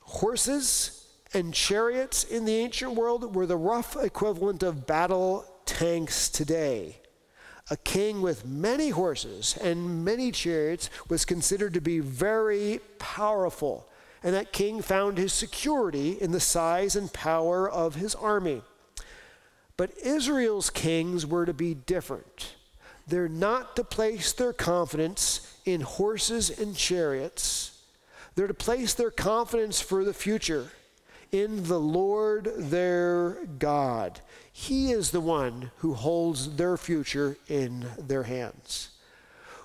Horses 0.02 1.08
and 1.34 1.52
chariots 1.54 2.24
in 2.24 2.46
the 2.46 2.56
ancient 2.56 2.94
world 2.94 3.36
were 3.36 3.48
the 3.48 3.58
rough 3.58 3.98
equivalent 3.98 4.62
of 4.62 4.86
battle 4.86 5.46
tanks 5.66 6.30
today. 6.30 7.02
A 7.72 7.78
king 7.78 8.22
with 8.22 8.46
many 8.46 8.90
horses 8.90 9.58
and 9.62 10.06
many 10.06 10.32
chariots 10.32 10.92
was 11.08 11.26
considered 11.26 11.74
to 11.74 11.82
be 11.82 12.00
very 12.00 12.82
powerful, 13.00 13.90
and 14.24 14.36
that 14.36 14.54
king 14.54 14.82
found 14.82 15.18
his 15.18 15.34
security 15.34 16.22
in 16.22 16.32
the 16.32 16.40
size 16.40 16.96
and 16.96 17.12
power 17.12 17.68
of 17.70 17.96
his 17.96 18.14
army. 18.14 18.62
But 19.80 19.98
Israel's 20.00 20.70
kings 20.70 21.26
were 21.26 21.46
to 21.46 21.54
be 21.54 21.74
different. 21.74 22.56
They're 23.08 23.30
not 23.30 23.78
to 23.78 23.86
place 23.86 24.34
their 24.34 24.52
confidence 24.52 25.56
in 25.64 25.80
horses 25.80 26.50
and 26.50 26.76
chariots. 26.76 27.80
They're 28.36 28.48
to 28.48 28.54
place 28.54 28.94
their 28.94 29.10
confidence 29.10 29.80
for 29.80 30.04
the 30.04 30.14
future 30.14 30.68
in 31.32 31.64
the 31.64 31.80
Lord 31.80 32.52
their 32.58 33.38
God. 33.58 34.20
He 34.52 34.92
is 34.92 35.12
the 35.12 35.22
one 35.22 35.72
who 35.78 35.94
holds 35.94 36.58
their 36.58 36.76
future 36.76 37.38
in 37.48 37.86
their 37.98 38.24
hands. 38.24 38.90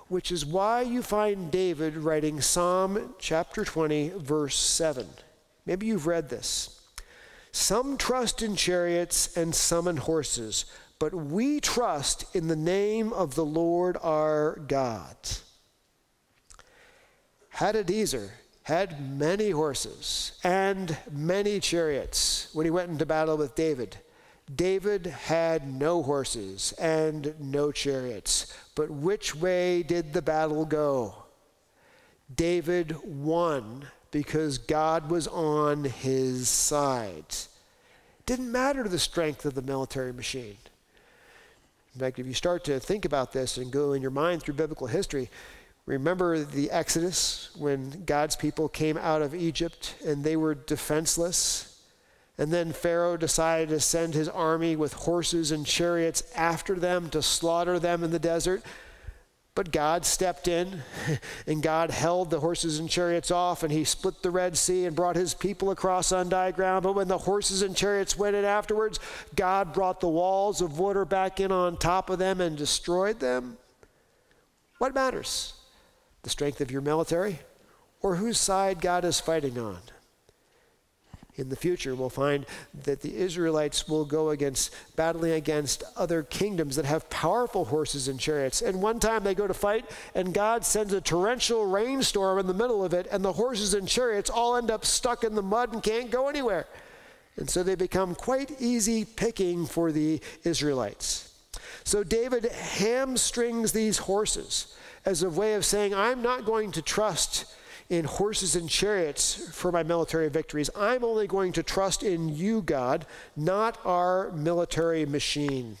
Which 0.07 0.31
is 0.31 0.45
why 0.45 0.83
you 0.83 1.01
find 1.01 1.51
David 1.51 1.97
writing 1.97 2.39
Psalm 2.39 3.15
chapter 3.19 3.65
20, 3.65 4.13
verse 4.15 4.55
7. 4.55 5.09
Maybe 5.65 5.87
you've 5.87 6.07
read 6.07 6.29
this. 6.29 6.84
Some 7.55 7.95
trust 7.97 8.41
in 8.41 8.57
chariots 8.57 9.37
and 9.37 9.55
some 9.55 9.87
in 9.87 9.95
horses, 9.95 10.65
but 10.99 11.13
we 11.13 11.61
trust 11.61 12.25
in 12.35 12.49
the 12.49 12.55
name 12.57 13.13
of 13.13 13.35
the 13.35 13.45
Lord 13.45 13.95
our 14.03 14.59
God. 14.67 15.15
Hadadezer 17.55 18.31
had 18.63 19.17
many 19.17 19.51
horses 19.51 20.33
and 20.43 20.97
many 21.09 21.61
chariots 21.61 22.49
when 22.51 22.65
he 22.65 22.71
went 22.71 22.91
into 22.91 23.05
battle 23.05 23.37
with 23.37 23.55
David. 23.55 23.99
David 24.53 25.05
had 25.05 25.65
no 25.65 26.03
horses 26.03 26.73
and 26.73 27.35
no 27.39 27.71
chariots. 27.71 28.53
But 28.75 28.91
which 28.91 29.33
way 29.33 29.81
did 29.81 30.11
the 30.11 30.21
battle 30.21 30.65
go? 30.65 31.23
David 32.35 32.97
won 33.05 33.87
because 34.15 34.57
God 34.59 35.11
was 35.11 35.27
on 35.27 35.83
his 35.83 36.47
side. 36.47 37.35
Didn't 38.25 38.49
matter 38.49 38.87
the 38.87 38.97
strength 38.97 39.43
of 39.43 39.55
the 39.55 39.61
military 39.61 40.13
machine. 40.13 40.55
In 41.93 41.99
fact, 41.99 42.17
if 42.17 42.25
you 42.25 42.33
start 42.33 42.63
to 42.63 42.79
think 42.79 43.03
about 43.03 43.33
this 43.33 43.57
and 43.57 43.69
go 43.69 43.91
in 43.91 44.01
your 44.01 44.11
mind 44.11 44.41
through 44.41 44.53
biblical 44.53 44.87
history, 44.87 45.29
remember 45.85 46.45
the 46.45 46.71
Exodus 46.71 47.49
when 47.57 48.05
God's 48.05 48.37
people 48.37 48.69
came 48.69 48.95
out 48.97 49.21
of 49.21 49.35
Egypt 49.35 49.95
and 50.07 50.23
they 50.23 50.37
were 50.37 50.55
defenseless. 50.55 51.77
And 52.37 52.53
then 52.53 52.71
Pharaoh 52.71 53.17
decided 53.17 53.67
to 53.67 53.81
send 53.81 54.13
his 54.13 54.29
army 54.29 54.77
with 54.77 54.93
horses 54.93 55.51
and 55.51 55.65
chariots 55.65 56.23
after 56.37 56.75
them 56.75 57.09
to 57.09 57.21
slaughter 57.21 57.79
them 57.79 58.01
in 58.01 58.11
the 58.11 58.19
desert. 58.19 58.63
But 59.55 59.71
God 59.71 60.05
stepped 60.05 60.49
in 60.49 60.83
and 61.47 61.63
God 61.63 61.89
held 61.89 62.29
the 62.29 62.41
horses 62.41 62.77
and 62.79 62.89
chariots 62.89 63.31
off 63.31 63.63
and 63.63 63.71
he 63.71 63.85
split 63.85 64.21
the 64.21 64.29
Red 64.29 64.57
Sea 64.57 64.85
and 64.85 64.95
brought 64.95 65.15
his 65.15 65.33
people 65.33 65.71
across 65.71 66.11
on 66.11 66.27
dry 66.27 66.51
ground. 66.51 66.83
But 66.83 66.95
when 66.95 67.07
the 67.07 67.17
horses 67.17 67.61
and 67.61 67.75
chariots 67.75 68.17
went 68.17 68.35
in 68.35 68.43
afterwards, 68.43 68.99
God 69.35 69.73
brought 69.73 70.01
the 70.01 70.09
walls 70.09 70.61
of 70.61 70.77
water 70.77 71.05
back 71.05 71.39
in 71.39 71.53
on 71.53 71.77
top 71.77 72.09
of 72.09 72.19
them 72.19 72.41
and 72.41 72.57
destroyed 72.57 73.21
them. 73.21 73.57
What 74.77 74.93
matters? 74.93 75.53
The 76.23 76.29
strength 76.29 76.59
of 76.59 76.69
your 76.69 76.81
military 76.81 77.39
or 78.01 78.17
whose 78.17 78.37
side 78.37 78.81
God 78.81 79.05
is 79.05 79.19
fighting 79.21 79.57
on? 79.57 79.79
In 81.37 81.49
the 81.49 81.55
future, 81.55 81.95
we'll 81.95 82.09
find 82.09 82.45
that 82.83 83.01
the 83.01 83.15
Israelites 83.15 83.87
will 83.87 84.05
go 84.05 84.29
against 84.29 84.73
battling 84.95 85.33
against 85.33 85.83
other 85.97 86.23
kingdoms 86.23 86.75
that 86.77 86.85
have 86.85 87.09
powerful 87.09 87.65
horses 87.65 88.07
and 88.07 88.19
chariots. 88.19 88.61
And 88.61 88.81
one 88.81 88.99
time 88.99 89.23
they 89.23 89.35
go 89.35 89.47
to 89.47 89.53
fight, 89.53 89.85
and 90.13 90.33
God 90.33 90.63
sends 90.63 90.93
a 90.93 91.01
torrential 91.01 91.65
rainstorm 91.65 92.39
in 92.39 92.47
the 92.47 92.53
middle 92.53 92.83
of 92.83 92.93
it, 92.93 93.07
and 93.11 93.23
the 93.23 93.33
horses 93.33 93.73
and 93.73 93.87
chariots 93.87 94.29
all 94.29 94.55
end 94.55 94.71
up 94.71 94.85
stuck 94.85 95.23
in 95.23 95.35
the 95.35 95.41
mud 95.41 95.73
and 95.73 95.83
can't 95.83 96.09
go 96.09 96.29
anywhere. 96.29 96.67
And 97.37 97.49
so 97.49 97.63
they 97.63 97.75
become 97.75 98.15
quite 98.15 98.61
easy 98.61 99.03
picking 99.03 99.65
for 99.65 99.91
the 99.91 100.21
Israelites. 100.43 101.33
So 101.83 102.03
David 102.03 102.45
hamstrings 102.45 103.73
these 103.73 103.97
horses 103.97 104.75
as 105.05 105.21
a 105.21 105.29
way 105.29 105.53
of 105.53 105.65
saying, 105.65 105.93
I'm 105.93 106.21
not 106.21 106.45
going 106.45 106.71
to 106.71 106.81
trust 106.81 107.45
in 107.89 108.05
horses 108.05 108.55
and 108.55 108.69
chariots 108.69 109.49
for 109.53 109.71
my 109.71 109.83
military 109.83 110.29
victories. 110.29 110.69
I'm 110.75 111.03
only 111.03 111.27
going 111.27 111.51
to 111.53 111.63
trust 111.63 112.03
in 112.03 112.29
you, 112.29 112.61
God, 112.61 113.05
not 113.35 113.77
our 113.85 114.31
military 114.31 115.05
machine. 115.05 115.77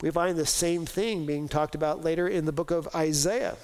We 0.00 0.10
find 0.10 0.36
the 0.36 0.46
same 0.46 0.86
thing 0.86 1.24
being 1.24 1.48
talked 1.48 1.74
about 1.74 2.04
later 2.04 2.26
in 2.26 2.46
the 2.46 2.52
book 2.52 2.70
of 2.70 2.88
Isaiah, 2.94 3.56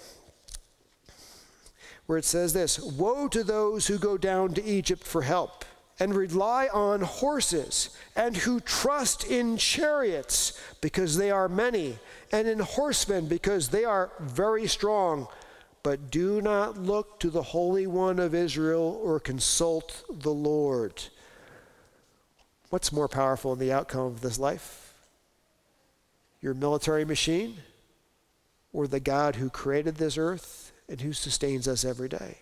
where 2.06 2.18
it 2.18 2.24
says 2.24 2.52
this 2.52 2.78
Woe 2.78 3.26
to 3.28 3.42
those 3.42 3.88
who 3.88 3.98
go 3.98 4.16
down 4.16 4.54
to 4.54 4.64
Egypt 4.64 5.04
for 5.04 5.22
help 5.22 5.64
and 5.98 6.14
rely 6.14 6.66
on 6.72 7.02
horses, 7.02 7.90
and 8.16 8.34
who 8.38 8.58
trust 8.58 9.22
in 9.24 9.58
chariots 9.58 10.58
because 10.80 11.18
they 11.18 11.30
are 11.30 11.46
many, 11.46 11.98
and 12.32 12.48
in 12.48 12.58
horsemen 12.58 13.26
because 13.26 13.68
they 13.68 13.84
are 13.84 14.10
very 14.18 14.66
strong 14.66 15.28
but 15.82 16.10
do 16.10 16.40
not 16.40 16.78
look 16.78 17.20
to 17.20 17.30
the 17.30 17.42
Holy 17.42 17.86
One 17.86 18.18
of 18.18 18.34
Israel 18.34 19.00
or 19.02 19.18
consult 19.18 20.04
the 20.10 20.32
Lord. 20.32 21.04
What's 22.68 22.92
more 22.92 23.08
powerful 23.08 23.52
in 23.52 23.58
the 23.58 23.72
outcome 23.72 24.06
of 24.06 24.20
this 24.20 24.38
life? 24.38 24.94
Your 26.40 26.54
military 26.54 27.04
machine 27.04 27.56
or 28.72 28.86
the 28.86 29.00
God 29.00 29.36
who 29.36 29.50
created 29.50 29.96
this 29.96 30.16
earth 30.16 30.72
and 30.88 31.00
who 31.00 31.12
sustains 31.12 31.66
us 31.66 31.84
every 31.84 32.08
day? 32.08 32.38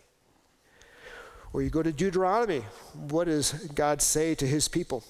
Or 1.53 1.63
you 1.63 1.71
go 1.71 1.83
to 1.83 1.93
Deuteronomy. 1.93 2.65
What 2.95 3.25
does 3.25 3.53
God 3.75 4.03
say 4.03 4.35
to 4.35 4.47
his 4.47 4.69
people? 4.69 5.05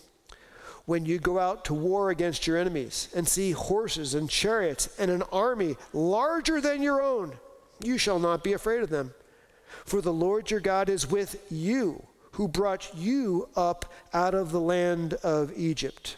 When 0.85 1.05
you 1.05 1.19
go 1.19 1.39
out 1.39 1.65
to 1.67 1.75
war 1.75 2.11
against 2.11 2.47
your 2.47 2.57
enemies 2.57 3.09
and 3.15 3.29
see 3.29 3.51
horses 3.51 4.15
and 4.15 4.31
chariots 4.31 4.89
and 4.99 5.11
an 5.11 5.23
army 5.33 5.77
larger 5.93 6.61
than 6.61 6.83
your 6.83 7.03
own, 7.03 7.35
you 7.83 7.99
shall 7.99 8.19
not 8.19 8.45
be 8.45 8.53
afraid 8.53 8.83
of 8.83 8.91
them. 8.91 9.15
For 9.85 10.01
the 10.01 10.13
Lord 10.13 10.51
your 10.51 10.61
God 10.61 10.89
is 10.89 11.11
with 11.11 11.45
you, 11.51 12.07
who 12.33 12.49
brought 12.49 12.95
you 12.95 13.49
up 13.57 13.93
out 14.13 14.35
of 14.35 14.53
the 14.53 14.61
land 14.61 15.15
of 15.15 15.53
Egypt. 15.57 16.17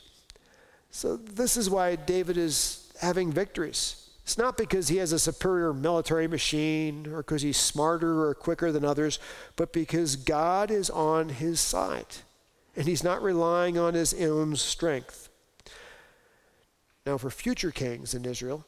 So, 0.91 1.17
this 1.17 1.57
is 1.57 1.71
why 1.71 1.97
David 1.97 2.37
is 2.37 2.93
having 3.01 3.33
victories. 3.33 4.09
It's 4.23 4.39
not 4.39 4.57
because 4.57 4.89
he 4.89 4.99
has 4.99 5.13
a 5.13 5.19
superior 5.19 5.73
military 5.73 6.29
machine 6.29 7.07
or 7.07 7.19
because 7.19 7.43
he's 7.43 7.57
smarter 7.57 8.25
or 8.25 8.35
quicker 8.35 8.71
than 8.71 8.85
others, 8.85 9.19
but 9.57 9.73
because 9.73 10.15
God 10.17 10.71
is 10.71 10.91
on 10.91 11.31
his 11.31 11.59
side 11.59 12.19
and 12.77 12.87
he's 12.87 13.03
not 13.03 13.23
relying 13.23 13.77
on 13.79 13.95
his 13.95 14.15
own 14.15 14.57
strength. 14.57 15.29
Now, 17.07 17.19
for 17.19 17.31
future 17.31 17.71
kings 17.71 18.15
in 18.15 18.25
Israel, 18.25 18.65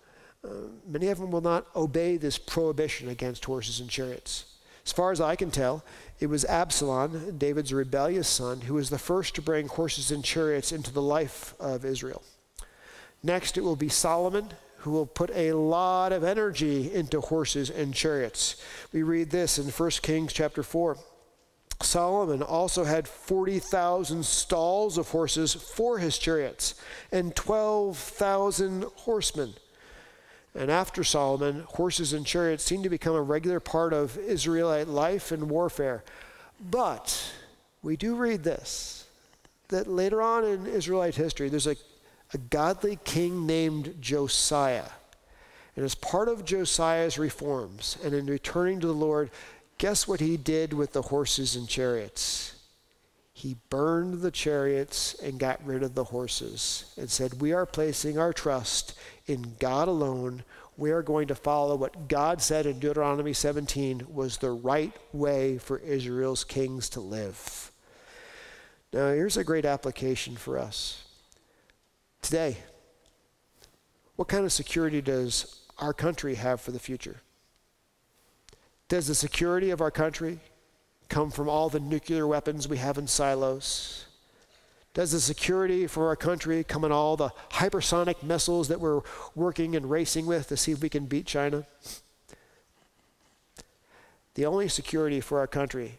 many 0.87 1.09
of 1.09 1.18
them 1.18 1.31
will 1.31 1.40
not 1.40 1.66
obey 1.76 2.16
this 2.16 2.38
prohibition 2.38 3.09
against 3.09 3.44
horses 3.44 3.81
and 3.81 3.88
chariots. 3.88 4.46
As 4.85 4.92
far 4.92 5.12
as 5.12 5.20
I 5.20 5.37
can 5.37 5.50
tell, 5.50 5.85
it 6.18 6.26
was 6.26 6.44
Absalom, 6.44 7.38
David's 7.38 7.72
rebellious 7.72 8.28
son, 8.28 8.62
who 8.62 8.74
was 8.74 8.90
the 8.90 8.98
first 8.98 9.35
to 9.37 9.42
bring 9.42 9.68
horses 9.68 10.11
and 10.11 10.24
chariots 10.24 10.72
into 10.72 10.92
the 10.92 11.02
life 11.02 11.55
of 11.61 11.85
Israel. 11.85 12.22
Next, 13.22 13.57
it 13.57 13.61
will 13.61 13.76
be 13.76 13.88
Solomon, 13.88 14.48
who 14.78 14.90
will 14.90 15.07
put 15.07 15.31
a 15.31 15.52
lot 15.52 16.12
of 16.12 16.24
energy 16.24 16.92
into 16.92 17.20
horses 17.20 17.70
and 17.70 17.94
chariots. 17.94 18.61
We 18.92 19.05
read 19.05 19.31
this 19.31 19.59
in 19.59 19.66
1 19.66 19.90
Kings 20.02 20.33
chapter 20.33 20.64
4. 20.64 20.98
Solomon 21.81 22.42
also 22.42 22.83
had 22.83 23.07
40,000 23.07 24.24
stalls 24.24 24.98
of 24.98 25.09
horses 25.11 25.55
for 25.55 25.98
his 25.98 26.18
chariots 26.18 26.74
and 27.12 27.35
12,000 27.37 28.85
horsemen. 28.96 29.55
And 30.54 30.70
after 30.70 31.02
Solomon, 31.02 31.64
horses 31.66 32.12
and 32.12 32.26
chariots 32.26 32.62
seem 32.62 32.82
to 32.82 32.90
become 32.90 33.14
a 33.14 33.22
regular 33.22 33.60
part 33.60 33.92
of 33.92 34.18
Israelite 34.18 34.88
life 34.88 35.32
and 35.32 35.48
warfare. 35.48 36.04
But 36.60 37.32
we 37.82 37.96
do 37.96 38.14
read 38.14 38.44
this 38.44 39.06
that 39.68 39.86
later 39.86 40.20
on 40.20 40.44
in 40.44 40.66
Israelite 40.66 41.14
history, 41.14 41.48
there's 41.48 41.66
a, 41.66 41.76
a 42.34 42.38
godly 42.38 42.98
king 43.04 43.46
named 43.46 43.96
Josiah. 44.00 44.90
And 45.74 45.84
as 45.84 45.94
part 45.94 46.28
of 46.28 46.44
Josiah's 46.44 47.18
reforms 47.18 47.96
and 48.04 48.14
in 48.14 48.26
returning 48.26 48.80
to 48.80 48.86
the 48.86 48.92
Lord, 48.92 49.30
guess 49.78 50.06
what 50.06 50.20
he 50.20 50.36
did 50.36 50.74
with 50.74 50.92
the 50.92 51.02
horses 51.02 51.56
and 51.56 51.66
chariots? 51.66 52.54
He 53.42 53.57
burned 53.70 54.20
the 54.20 54.31
chariots 54.31 55.16
and 55.20 55.37
got 55.37 55.66
rid 55.66 55.83
of 55.83 55.96
the 55.96 56.05
horses 56.05 56.94
and 56.96 57.11
said, 57.11 57.40
We 57.40 57.52
are 57.52 57.66
placing 57.66 58.16
our 58.16 58.33
trust 58.33 58.96
in 59.26 59.57
God 59.59 59.88
alone. 59.88 60.44
We 60.76 60.92
are 60.92 61.02
going 61.02 61.26
to 61.26 61.35
follow 61.35 61.74
what 61.74 62.07
God 62.07 62.40
said 62.40 62.66
in 62.66 62.78
Deuteronomy 62.78 63.33
17 63.33 64.07
was 64.09 64.37
the 64.37 64.52
right 64.52 64.92
way 65.12 65.59
for 65.59 65.78
Israel's 65.78 66.44
kings 66.44 66.88
to 66.90 67.00
live. 67.00 67.72
Now, 68.92 69.09
here's 69.09 69.37
a 69.37 69.42
great 69.42 69.64
application 69.64 70.37
for 70.37 70.57
us. 70.57 71.02
Today, 72.20 72.59
what 74.14 74.28
kind 74.28 74.44
of 74.44 74.52
security 74.52 75.00
does 75.00 75.62
our 75.78 75.92
country 75.92 76.37
have 76.37 76.61
for 76.61 76.70
the 76.70 76.78
future? 76.78 77.22
Does 78.87 79.09
the 79.09 79.16
security 79.16 79.70
of 79.70 79.81
our 79.81 79.90
country 79.90 80.38
come 81.12 81.31
from 81.31 81.46
all 81.46 81.68
the 81.68 81.79
nuclear 81.79 82.27
weapons 82.27 82.66
we 82.66 82.79
have 82.79 82.96
in 82.96 83.07
silos? 83.07 84.07
Does 84.94 85.12
the 85.12 85.20
security 85.20 85.87
for 85.87 86.09
our 86.09 86.16
country 86.16 86.64
come 86.64 86.85
in 86.85 86.90
all 86.90 87.18
the 87.18 87.31
hypersonic 87.51 88.22
missiles 88.22 88.68
that 88.68 88.81
we're 88.81 89.03
working 89.35 89.77
and 89.77 89.90
racing 89.90 90.25
with 90.25 90.48
to 90.48 90.57
see 90.57 90.72
if 90.72 90.81
we 90.81 90.88
can 90.88 91.05
beat 91.05 91.27
China? 91.27 91.66
The 94.35 94.46
only 94.46 94.68
security 94.68 95.20
for 95.20 95.38
our 95.38 95.46
country 95.46 95.98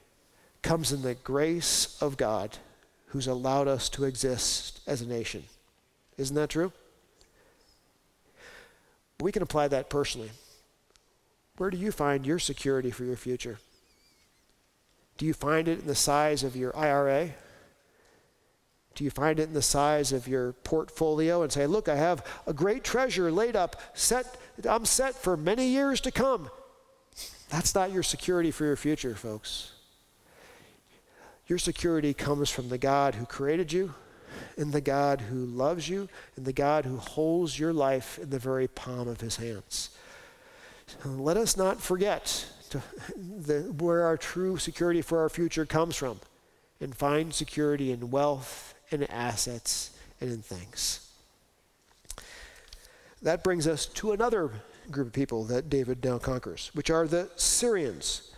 comes 0.63 0.91
in 0.91 1.03
the 1.03 1.13
grace 1.13 1.95
of 2.01 2.17
God 2.17 2.57
who's 3.07 3.27
allowed 3.27 3.67
us 3.67 3.89
to 3.89 4.05
exist 4.05 4.81
as 4.87 5.01
a 5.01 5.07
nation. 5.07 5.43
Isn't 6.17 6.35
that 6.35 6.49
true? 6.49 6.71
We 9.19 9.31
can 9.31 9.43
apply 9.43 9.67
that 9.67 9.91
personally. 9.91 10.31
Where 11.57 11.69
do 11.69 11.77
you 11.77 11.91
find 11.91 12.25
your 12.25 12.39
security 12.39 12.89
for 12.89 13.03
your 13.03 13.15
future? 13.15 13.59
Do 15.17 15.25
you 15.25 15.33
find 15.33 15.67
it 15.67 15.79
in 15.79 15.87
the 15.87 15.95
size 15.95 16.43
of 16.43 16.55
your 16.55 16.75
IRA? 16.75 17.29
Do 18.95 19.03
you 19.03 19.09
find 19.09 19.39
it 19.39 19.43
in 19.43 19.53
the 19.53 19.61
size 19.61 20.11
of 20.11 20.27
your 20.27 20.53
portfolio 20.53 21.41
and 21.41 21.51
say, 21.51 21.65
look, 21.65 21.87
I 21.87 21.95
have 21.95 22.25
a 22.45 22.53
great 22.53 22.83
treasure 22.83 23.31
laid 23.31 23.55
up, 23.55 23.81
set, 23.93 24.37
I'm 24.67 24.85
set 24.85 25.15
for 25.15 25.35
many 25.35 25.67
years 25.67 25.99
to 26.01 26.11
come? 26.11 26.49
That's 27.49 27.73
not 27.73 27.91
your 27.91 28.03
security 28.03 28.51
for 28.51 28.65
your 28.65 28.75
future, 28.75 29.15
folks. 29.15 29.71
Your 31.47 31.57
security 31.59 32.13
comes 32.13 32.49
from 32.49 32.69
the 32.69 32.77
God 32.77 33.15
who 33.15 33.25
created 33.25 33.73
you, 33.73 33.93
and 34.57 34.71
the 34.71 34.81
God 34.81 35.21
who 35.21 35.45
loves 35.45 35.89
you, 35.89 36.07
and 36.35 36.45
the 36.45 36.53
God 36.53 36.85
who 36.85 36.97
holds 36.97 37.59
your 37.59 37.73
life 37.73 38.19
in 38.19 38.29
the 38.29 38.39
very 38.39 38.67
palm 38.67 39.07
of 39.07 39.21
his 39.21 39.37
hands. 39.37 39.89
So 40.87 41.09
let 41.09 41.37
us 41.37 41.57
not 41.57 41.81
forget 41.81 42.45
to, 42.73 42.81
the, 43.17 43.61
where 43.77 44.03
our 44.03 44.17
true 44.17 44.57
security 44.57 45.01
for 45.01 45.19
our 45.19 45.29
future 45.29 45.65
comes 45.65 45.95
from 45.95 46.19
and 46.81 46.95
find 46.95 47.33
security 47.33 47.91
in 47.91 48.11
wealth 48.11 48.75
and 48.91 49.09
assets, 49.09 49.91
and 50.19 50.31
in 50.31 50.41
things. 50.41 51.09
That 53.21 53.43
brings 53.43 53.67
us 53.67 53.85
to 53.85 54.11
another 54.11 54.51
group 54.91 55.07
of 55.07 55.13
people 55.13 55.45
that 55.45 55.69
David 55.69 56.03
now 56.03 56.17
conquers, 56.17 56.69
which 56.73 56.89
are 56.89 57.07
the 57.07 57.29
Syrians. 57.35 58.31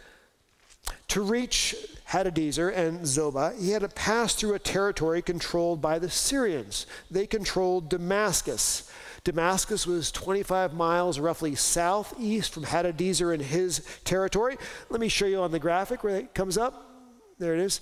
To 1.09 1.21
reach 1.21 1.75
Hadadezer 2.09 2.75
and 2.75 3.01
Zobah, 3.01 3.59
he 3.59 3.71
had 3.71 3.81
to 3.81 3.89
pass 3.89 4.35
through 4.35 4.53
a 4.53 4.59
territory 4.59 5.21
controlled 5.21 5.81
by 5.81 5.97
the 5.97 6.09
Syrians. 6.09 6.85
They 7.09 7.25
controlled 7.25 7.89
Damascus. 7.89 8.84
Damascus 9.25 9.87
was 9.87 10.11
25 10.11 10.75
miles 10.75 11.19
roughly 11.19 11.55
southeast 11.55 12.53
from 12.53 12.63
Hadadezer 12.63 13.33
in 13.33 13.39
his 13.39 13.83
territory. 14.03 14.55
Let 14.89 15.01
me 15.01 15.09
show 15.09 15.25
you 15.25 15.41
on 15.41 15.51
the 15.51 15.59
graphic 15.59 16.03
where 16.03 16.17
it 16.17 16.35
comes 16.35 16.59
up. 16.59 16.91
There 17.39 17.55
it 17.55 17.59
is. 17.59 17.81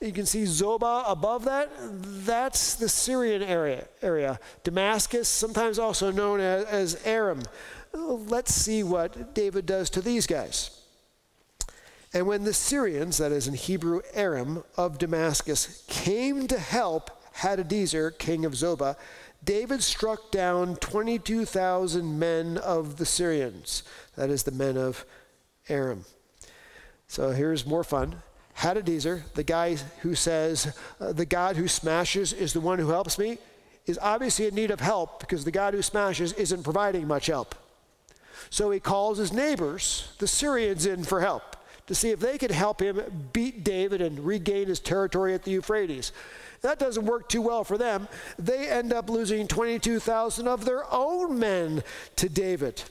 You 0.00 0.12
can 0.12 0.24
see 0.24 0.44
Zobah 0.44 1.10
above 1.10 1.46
that. 1.46 1.70
That's 1.80 2.74
the 2.76 2.88
Syrian 2.88 3.42
area. 3.42 3.88
area. 4.02 4.38
Damascus, 4.62 5.28
sometimes 5.28 5.80
also 5.80 6.12
known 6.12 6.38
as, 6.38 6.64
as 6.66 7.02
Aram. 7.04 7.42
Let's 7.92 8.54
see 8.54 8.84
what 8.84 9.34
David 9.34 9.66
does 9.66 9.90
to 9.90 10.00
these 10.00 10.28
guys. 10.28 10.80
And 12.12 12.28
when 12.28 12.44
the 12.44 12.54
Syrians, 12.54 13.18
that 13.18 13.32
is 13.32 13.48
in 13.48 13.54
Hebrew 13.54 14.00
Aram, 14.14 14.62
of 14.76 14.98
Damascus, 14.98 15.84
came 15.88 16.46
to 16.46 16.58
help 16.58 17.10
Hadadezer, 17.38 18.16
king 18.16 18.44
of 18.44 18.52
Zobah, 18.52 18.96
David 19.44 19.82
struck 19.82 20.30
down 20.30 20.76
22,000 20.76 22.18
men 22.18 22.58
of 22.58 22.96
the 22.96 23.06
Syrians, 23.06 23.82
that 24.16 24.30
is 24.30 24.44
the 24.44 24.52
men 24.52 24.76
of 24.76 25.04
Aram. 25.68 26.04
So 27.08 27.30
here's 27.30 27.66
more 27.66 27.84
fun. 27.84 28.22
Hadadezer, 28.58 29.22
the 29.34 29.42
guy 29.42 29.76
who 30.00 30.14
says, 30.14 30.76
uh, 31.00 31.12
the 31.12 31.26
God 31.26 31.56
who 31.56 31.68
smashes 31.68 32.32
is 32.32 32.52
the 32.52 32.60
one 32.60 32.78
who 32.78 32.88
helps 32.88 33.18
me, 33.18 33.38
is 33.86 33.98
obviously 34.00 34.46
in 34.46 34.54
need 34.54 34.70
of 34.70 34.80
help 34.80 35.20
because 35.20 35.44
the 35.44 35.50
God 35.50 35.74
who 35.74 35.82
smashes 35.82 36.32
isn't 36.34 36.62
providing 36.62 37.06
much 37.06 37.26
help. 37.26 37.54
So 38.50 38.70
he 38.70 38.80
calls 38.80 39.18
his 39.18 39.32
neighbors, 39.32 40.08
the 40.18 40.26
Syrians, 40.26 40.86
in 40.86 41.04
for 41.04 41.20
help 41.20 41.56
to 41.86 41.94
see 41.94 42.10
if 42.10 42.20
they 42.20 42.38
could 42.38 42.50
help 42.50 42.80
him 42.80 43.28
beat 43.32 43.62
David 43.62 44.00
and 44.00 44.18
regain 44.20 44.68
his 44.68 44.80
territory 44.80 45.34
at 45.34 45.42
the 45.42 45.50
Euphrates. 45.50 46.12
That 46.64 46.78
doesn't 46.78 47.04
work 47.04 47.28
too 47.28 47.42
well 47.42 47.62
for 47.62 47.76
them. 47.76 48.08
They 48.38 48.70
end 48.70 48.90
up 48.94 49.10
losing 49.10 49.46
22,000 49.46 50.48
of 50.48 50.64
their 50.64 50.90
own 50.90 51.38
men 51.38 51.82
to 52.16 52.30
David. 52.30 52.82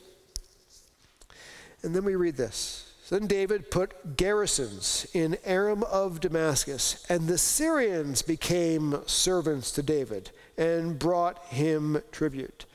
And 1.81 1.95
then 1.95 2.05
we 2.05 2.15
read 2.15 2.37
this. 2.37 2.93
Then 3.09 3.25
David 3.25 3.71
put 3.71 4.15
garrisons 4.15 5.07
in 5.13 5.37
Aram 5.43 5.81
of 5.85 6.19
Damascus, 6.19 7.03
and 7.09 7.27
the 7.27 7.39
Syrians 7.39 8.21
became 8.21 8.99
servants 9.07 9.71
to 9.71 9.81
David 9.81 10.29
and 10.55 10.99
brought 10.99 11.43
him 11.45 12.03
tribute. 12.11 12.65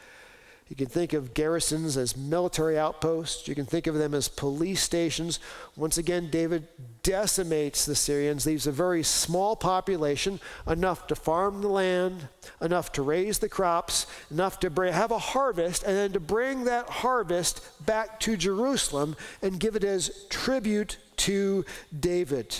You 0.68 0.76
can 0.76 0.86
think 0.86 1.14
of 1.14 1.32
garrisons 1.32 1.96
as 1.96 2.14
military 2.14 2.78
outposts. 2.78 3.48
You 3.48 3.54
can 3.54 3.64
think 3.64 3.86
of 3.86 3.94
them 3.94 4.12
as 4.12 4.28
police 4.28 4.82
stations. 4.82 5.40
Once 5.76 5.96
again, 5.96 6.28
David 6.30 6.68
decimates 7.02 7.86
the 7.86 7.94
Syrians, 7.94 8.44
leaves 8.44 8.66
a 8.66 8.72
very 8.72 9.02
small 9.02 9.56
population, 9.56 10.40
enough 10.66 11.06
to 11.06 11.14
farm 11.14 11.62
the 11.62 11.68
land, 11.68 12.28
enough 12.60 12.92
to 12.92 13.02
raise 13.02 13.38
the 13.38 13.48
crops, 13.48 14.06
enough 14.30 14.60
to 14.60 14.68
bring, 14.68 14.92
have 14.92 15.10
a 15.10 15.18
harvest, 15.18 15.84
and 15.84 15.96
then 15.96 16.12
to 16.12 16.20
bring 16.20 16.64
that 16.64 16.90
harvest 16.90 17.86
back 17.86 18.20
to 18.20 18.36
Jerusalem 18.36 19.16
and 19.40 19.58
give 19.58 19.74
it 19.74 19.84
as 19.84 20.26
tribute 20.28 20.98
to 21.16 21.64
David. 21.98 22.54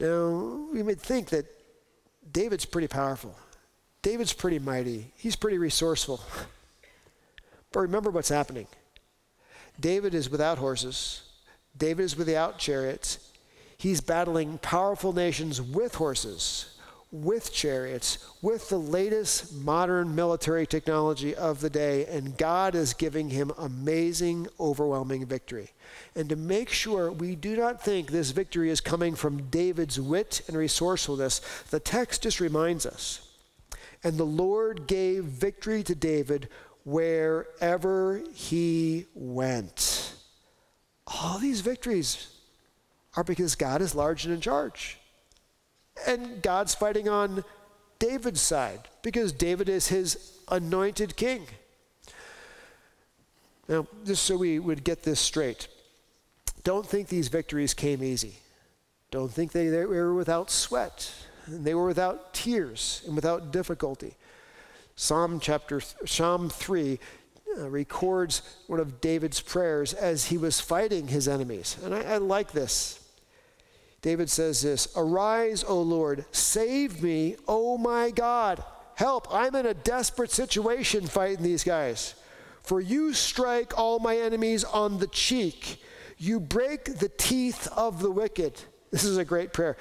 Now, 0.00 0.66
we 0.72 0.82
may 0.82 0.94
think 0.94 1.28
that 1.28 1.46
David's 2.32 2.64
pretty 2.64 2.88
powerful. 2.88 3.36
David's 4.06 4.32
pretty 4.32 4.60
mighty, 4.60 5.10
he's 5.16 5.34
pretty 5.34 5.58
resourceful. 5.58 6.20
But 7.72 7.80
remember 7.80 8.10
what's 8.10 8.28
happening. 8.28 8.68
David 9.80 10.14
is 10.14 10.30
without 10.30 10.58
horses, 10.58 11.22
David 11.76 12.04
is 12.04 12.16
without 12.16 12.56
chariots. 12.56 13.32
He's 13.76 14.00
battling 14.00 14.58
powerful 14.58 15.12
nations 15.12 15.60
with 15.60 15.96
horses, 15.96 16.78
with 17.10 17.52
chariots, 17.52 18.18
with 18.40 18.68
the 18.68 18.78
latest 18.78 19.52
modern 19.52 20.14
military 20.14 20.66
technology 20.66 21.34
of 21.34 21.60
the 21.60 21.68
day, 21.68 22.06
and 22.06 22.38
God 22.38 22.76
is 22.76 22.94
giving 22.94 23.28
him 23.28 23.50
amazing, 23.58 24.46
overwhelming 24.60 25.26
victory. 25.26 25.72
And 26.14 26.28
to 26.28 26.36
make 26.36 26.68
sure 26.68 27.10
we 27.10 27.34
do 27.34 27.56
not 27.56 27.82
think 27.82 28.10
this 28.10 28.30
victory 28.30 28.70
is 28.70 28.80
coming 28.80 29.16
from 29.16 29.50
David's 29.50 30.00
wit 30.00 30.42
and 30.46 30.56
resourcefulness, 30.56 31.40
the 31.70 31.80
text 31.80 32.22
just 32.22 32.40
reminds 32.40 32.86
us 32.86 33.25
and 34.02 34.16
the 34.16 34.24
Lord 34.24 34.86
gave 34.86 35.24
victory 35.24 35.82
to 35.84 35.94
David 35.94 36.48
wherever 36.84 38.22
he 38.32 39.06
went. 39.14 40.14
All 41.06 41.38
these 41.38 41.60
victories 41.60 42.28
are 43.16 43.24
because 43.24 43.54
God 43.54 43.82
is 43.82 43.94
large 43.94 44.24
and 44.24 44.34
in 44.34 44.40
charge. 44.40 44.98
And 46.06 46.42
God's 46.42 46.74
fighting 46.74 47.08
on 47.08 47.44
David's 47.98 48.40
side 48.40 48.88
because 49.02 49.32
David 49.32 49.68
is 49.68 49.88
his 49.88 50.38
anointed 50.48 51.16
king. 51.16 51.46
Now, 53.68 53.86
just 54.04 54.24
so 54.24 54.36
we 54.36 54.58
would 54.58 54.84
get 54.84 55.02
this 55.02 55.18
straight, 55.18 55.68
don't 56.62 56.86
think 56.86 57.08
these 57.08 57.28
victories 57.28 57.74
came 57.74 58.02
easy. 58.02 58.36
Don't 59.10 59.32
think 59.32 59.52
they, 59.52 59.68
were 59.70 60.14
without 60.14 60.50
sweat 60.50 61.12
they 61.46 61.74
were 61.74 61.86
without 61.86 62.34
tears 62.34 63.02
and 63.06 63.14
without 63.14 63.52
difficulty. 63.52 64.14
Psalm 64.96 65.40
chapter 65.40 65.80
Psalm 65.80 66.48
3 66.48 66.98
uh, 67.58 67.68
records 67.68 68.42
one 68.66 68.80
of 68.80 69.00
David's 69.00 69.40
prayers 69.40 69.92
as 69.92 70.26
he 70.26 70.38
was 70.38 70.60
fighting 70.60 71.08
his 71.08 71.28
enemies. 71.28 71.76
And 71.84 71.94
I, 71.94 72.02
I 72.02 72.16
like 72.18 72.52
this. 72.52 73.00
David 74.02 74.30
says 74.30 74.62
this 74.62 74.88
Arise, 74.96 75.64
O 75.64 75.80
Lord, 75.80 76.24
save 76.32 77.02
me, 77.02 77.36
O 77.46 77.76
my 77.76 78.10
God. 78.10 78.62
Help, 78.94 79.26
I'm 79.30 79.54
in 79.54 79.66
a 79.66 79.74
desperate 79.74 80.30
situation 80.30 81.06
fighting 81.06 81.42
these 81.42 81.64
guys. 81.64 82.14
For 82.62 82.80
you 82.80 83.12
strike 83.12 83.78
all 83.78 83.98
my 83.98 84.16
enemies 84.16 84.64
on 84.64 84.98
the 84.98 85.06
cheek, 85.06 85.82
you 86.18 86.40
break 86.40 86.98
the 86.98 87.10
teeth 87.10 87.68
of 87.76 88.00
the 88.00 88.10
wicked. 88.10 88.60
This 88.90 89.04
is 89.04 89.18
a 89.18 89.24
great 89.24 89.52
prayer. 89.52 89.76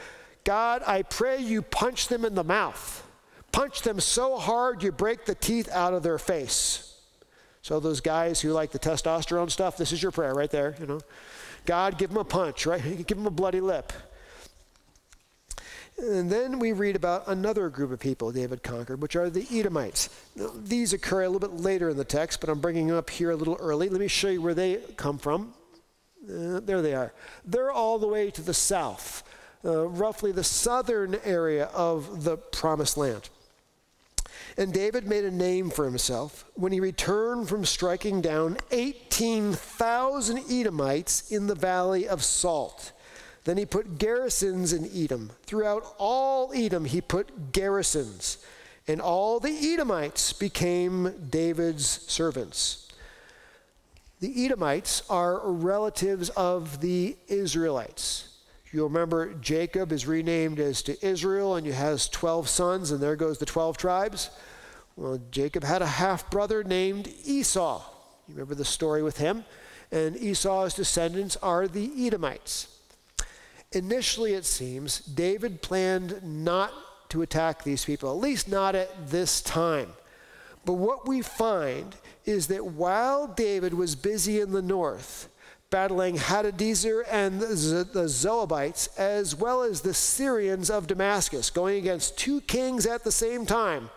God, 0.46 0.84
I 0.86 1.02
pray 1.02 1.42
you 1.42 1.62
punch 1.62 2.08
them 2.08 2.24
in 2.24 2.36
the 2.36 2.44
mouth. 2.44 3.06
Punch 3.52 3.82
them 3.82 4.00
so 4.00 4.38
hard 4.38 4.84
you 4.84 4.92
break 4.92 5.26
the 5.26 5.36
teeth 5.36 5.70
out 5.72 5.94
of 5.94 6.04
their 6.04 6.20
face. 6.20 6.98
So 7.62 7.80
those 7.80 8.00
guys 8.00 8.40
who 8.40 8.52
like 8.52 8.72
the 8.72 8.80
testosterone 8.80 9.50
stuff, 9.50 9.76
this 9.76 9.92
is 9.92 10.02
your 10.02 10.12
prayer 10.12 10.36
right 10.36 10.52
there, 10.52 10.76
you 10.80 10.86
know. 10.86 11.02
God, 11.66 11.98
give 11.98 12.10
them 12.10 12.20
a 12.20 12.24
punch, 12.24 12.68
right? 12.68 12.82
Give 13.08 13.18
them 13.18 13.26
a 13.26 13.32
bloody 13.32 13.60
lip. 13.60 13.92
And 15.98 16.30
then 16.30 16.60
we 16.60 16.74
read 16.74 16.96
about 16.96 17.28
another 17.28 17.70
group 17.70 17.92
of 17.92 18.00
people 18.00 18.32
David 18.32 18.62
conquered, 18.62 19.02
which 19.02 19.16
are 19.16 19.32
the 19.32 19.48
Edomites. 19.52 20.10
Now, 20.36 20.52
these 20.54 20.94
occur 20.94 21.24
a 21.24 21.30
little 21.30 21.48
bit 21.48 21.60
later 21.60 21.90
in 21.90 21.98
the 21.98 22.04
text, 22.04 22.40
but 22.40 22.50
I'm 22.50 22.60
bringing 22.60 22.88
them 22.88 22.98
up 22.98 23.10
here 23.10 23.32
a 23.32 23.36
little 23.36 23.58
early. 23.60 23.90
Let 23.90 24.00
me 24.00 24.08
show 24.08 24.28
you 24.28 24.42
where 24.42 24.54
they 24.54 24.82
come 24.98 25.18
from. 25.18 25.54
Uh, 26.24 26.60
there 26.60 26.84
they 26.84 26.94
are. 26.94 27.14
They're 27.46 27.72
all 27.72 27.98
the 27.98 28.08
way 28.08 28.30
to 28.30 28.42
the 28.42 28.54
south 28.54 29.24
uh, 29.66 29.88
roughly 29.88 30.32
the 30.32 30.44
southern 30.44 31.16
area 31.24 31.66
of 31.74 32.24
the 32.24 32.38
promised 32.38 32.98
land. 32.98 33.30
And 34.58 34.74
David 34.74 35.06
made 35.06 35.26
a 35.26 35.32
name 35.32 35.70
for 35.70 35.84
himself 35.84 36.46
when 36.54 36.72
he 36.72 36.80
returned 36.80 37.50
from 37.50 37.66
striking 37.66 38.22
down 38.22 38.58
18,000 38.72 40.44
Edomites 40.50 41.30
in 41.32 41.48
the 41.48 41.56
valley 41.56 42.08
of 42.08 42.24
Salt. 42.24 42.94
Then 43.44 43.58
he 43.58 43.66
put 43.66 43.98
garrisons 44.00 44.72
in 44.72 44.90
Edom. 44.96 45.32
Throughout 45.46 45.84
all 45.98 46.52
Edom, 46.54 46.86
he 46.86 47.02
put 47.02 47.52
garrisons. 47.52 48.38
And 48.88 49.02
all 49.02 49.40
the 49.40 49.74
Edomites 49.74 50.32
became 50.32 51.14
David's 51.30 51.86
servants. 51.86 52.88
The 54.22 54.46
Edomites 54.46 55.04
are 55.10 55.52
relatives 55.52 56.30
of 56.30 56.82
the 56.82 57.18
Israelites. 57.28 58.35
You'll 58.76 58.90
remember 58.90 59.34
Jacob 59.36 59.94
is 59.94 60.06
renamed 60.06 60.60
as 60.60 60.82
to 60.82 60.98
Israel, 61.06 61.56
and 61.56 61.66
he 61.66 61.72
has 61.72 62.10
12 62.10 62.50
sons, 62.50 62.92
and 62.92 63.00
there 63.00 63.16
goes 63.16 63.38
the 63.38 63.46
12 63.46 63.78
tribes. 63.78 64.30
Well, 64.98 65.22
Jacob 65.32 65.64
had 65.64 65.82
a 65.82 65.86
half 65.88 66.30
brother 66.30 66.62
named 66.62 67.08
Esau. 67.24 67.82
You 68.28 68.34
remember 68.34 68.54
the 68.54 68.66
story 68.66 69.02
with 69.02 69.18
him? 69.18 69.46
And 69.94 70.18
Esau's 70.18 70.74
descendants 70.74 71.38
are 71.38 71.70
the 71.70 71.90
Edomites. 72.06 72.68
Initially, 73.72 74.34
it 74.34 74.44
seems, 74.44 75.00
David 75.00 75.62
planned 75.62 76.22
not 76.22 76.74
to 77.12 77.22
attack 77.22 77.64
these 77.64 77.86
people, 77.86 78.10
at 78.10 78.18
least 78.18 78.50
not 78.50 78.76
at 78.76 79.10
this 79.10 79.40
time. 79.40 79.94
But 80.66 80.74
what 80.74 81.08
we 81.08 81.22
find 81.22 81.96
is 82.26 82.48
that 82.48 82.66
while 82.66 83.26
David 83.26 83.74
was 83.74 83.96
busy 83.96 84.42
in 84.42 84.52
the 84.52 84.62
north, 84.62 85.30
battling 85.70 86.18
Hadadezer 86.18 87.04
and 87.10 87.42
the 87.42 88.08
Zoabites, 88.08 88.98
as 88.98 89.36
well 89.36 89.64
as 89.64 89.82
the 89.82 89.94
Syrians 89.94 90.70
of 90.70 90.88
Damascus, 90.88 91.50
going 91.50 91.78
against 91.78 92.18
two 92.18 92.42
kings 92.42 92.86
at 92.86 93.04
the 93.04 93.12
same 93.12 93.46
time. 93.46 93.90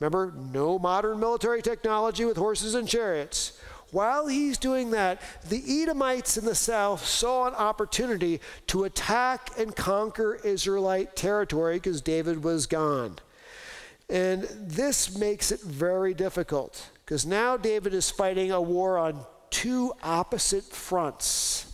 Remember, 0.00 0.32
no 0.52 0.78
modern 0.78 1.20
military 1.20 1.62
technology 1.62 2.24
with 2.24 2.36
horses 2.36 2.74
and 2.74 2.88
chariots. 2.88 3.58
While 3.92 4.26
he's 4.26 4.56
doing 4.56 4.90
that, 4.92 5.20
the 5.48 5.82
Edomites 5.82 6.38
in 6.38 6.46
the 6.46 6.54
south 6.54 7.04
saw 7.04 7.46
an 7.46 7.54
opportunity 7.54 8.40
to 8.68 8.84
attack 8.84 9.50
and 9.58 9.76
conquer 9.76 10.40
Israelite 10.42 11.14
territory 11.14 11.76
because 11.76 12.00
David 12.00 12.42
was 12.42 12.66
gone. 12.66 13.18
And 14.08 14.42
this 14.42 15.16
makes 15.16 15.52
it 15.52 15.60
very 15.60 16.14
difficult 16.14 16.90
because 17.04 17.26
now 17.26 17.56
David 17.56 17.92
is 17.92 18.10
fighting 18.10 18.50
a 18.50 18.60
war 18.60 18.98
on 18.98 19.24
two 19.52 19.92
opposite 20.02 20.64
fronts. 20.64 21.72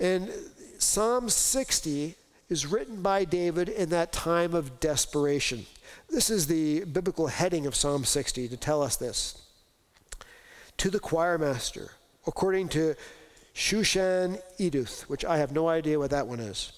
And 0.00 0.30
Psalm 0.78 1.28
60 1.28 2.14
is 2.48 2.66
written 2.66 3.02
by 3.02 3.24
David 3.24 3.68
in 3.68 3.90
that 3.90 4.12
time 4.12 4.54
of 4.54 4.80
desperation. 4.80 5.66
This 6.08 6.30
is 6.30 6.46
the 6.46 6.84
biblical 6.84 7.26
heading 7.26 7.66
of 7.66 7.74
Psalm 7.74 8.04
60 8.04 8.48
to 8.48 8.56
tell 8.56 8.82
us 8.82 8.96
this. 8.96 9.42
To 10.78 10.88
the 10.88 11.00
choir 11.00 11.36
master, 11.36 11.90
according 12.26 12.68
to 12.70 12.94
Shushan 13.54 14.40
Eduth, 14.58 15.02
which 15.02 15.24
I 15.24 15.38
have 15.38 15.52
no 15.52 15.68
idea 15.68 15.98
what 15.98 16.10
that 16.10 16.28
one 16.28 16.40
is. 16.40 16.72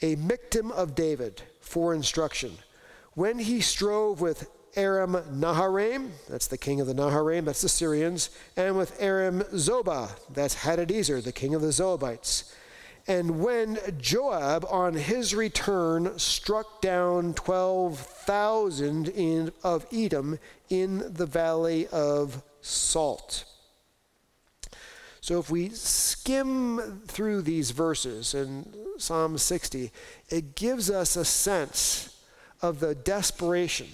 A 0.00 0.16
Michtam 0.16 0.70
of 0.70 0.94
David 0.94 1.42
for 1.60 1.92
instruction. 1.92 2.52
When 3.14 3.40
he 3.40 3.60
strove 3.60 4.20
with 4.20 4.48
Aram 4.74 5.14
Naharaim, 5.32 6.10
that's 6.28 6.46
the 6.46 6.58
king 6.58 6.80
of 6.80 6.86
the 6.86 6.94
Naharaim, 6.94 7.44
that's 7.44 7.62
the 7.62 7.68
Syrians, 7.68 8.30
and 8.56 8.76
with 8.76 8.96
Aram 9.00 9.42
Zobah, 9.52 10.10
that's 10.32 10.56
Hadadezer, 10.56 11.22
the 11.22 11.32
king 11.32 11.54
of 11.54 11.62
the 11.62 11.68
Zoabites. 11.68 12.52
And 13.06 13.40
when 13.40 13.78
Joab, 13.98 14.64
on 14.70 14.94
his 14.94 15.34
return, 15.34 16.18
struck 16.18 16.80
down 16.80 17.34
12,000 17.34 19.08
in, 19.08 19.52
of 19.64 19.86
Edom 19.92 20.38
in 20.70 21.12
the 21.12 21.26
valley 21.26 21.88
of 21.88 22.42
Salt. 22.60 23.44
So 25.20 25.38
if 25.38 25.50
we 25.50 25.68
skim 25.70 27.02
through 27.06 27.42
these 27.42 27.72
verses 27.72 28.34
in 28.34 28.72
Psalm 28.98 29.38
60, 29.38 29.90
it 30.28 30.54
gives 30.54 30.90
us 30.90 31.16
a 31.16 31.24
sense 31.24 32.20
of 32.60 32.80
the 32.80 32.94
desperation, 32.94 33.88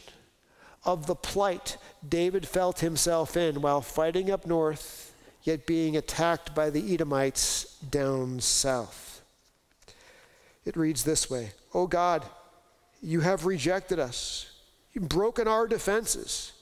of 0.84 1.06
the 1.06 1.14
plight 1.14 1.76
David 2.06 2.46
felt 2.46 2.80
himself 2.80 3.36
in 3.36 3.60
while 3.60 3.80
fighting 3.80 4.30
up 4.30 4.46
north 4.46 5.14
yet 5.42 5.66
being 5.66 5.96
attacked 5.96 6.54
by 6.54 6.70
the 6.70 6.92
Edomites 6.92 7.78
down 7.90 8.40
south. 8.40 9.22
It 10.64 10.76
reads 10.76 11.04
this 11.04 11.30
way 11.30 11.52
O 11.72 11.86
God, 11.86 12.24
you 13.00 13.20
have 13.20 13.46
rejected 13.46 13.98
us, 13.98 14.52
you've 14.92 15.08
broken 15.08 15.48
our 15.48 15.66
defenses, 15.66 16.52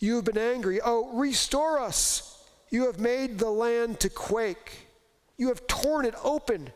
you 0.00 0.16
have 0.16 0.24
been 0.24 0.38
angry. 0.38 0.80
Oh, 0.82 1.10
restore 1.18 1.78
us. 1.78 2.26
You 2.70 2.86
have 2.86 3.00
made 3.00 3.38
the 3.38 3.50
land 3.50 4.00
to 4.00 4.08
quake, 4.08 4.88
you 5.36 5.48
have 5.48 5.66
torn 5.66 6.04
it 6.04 6.14
open. 6.22 6.70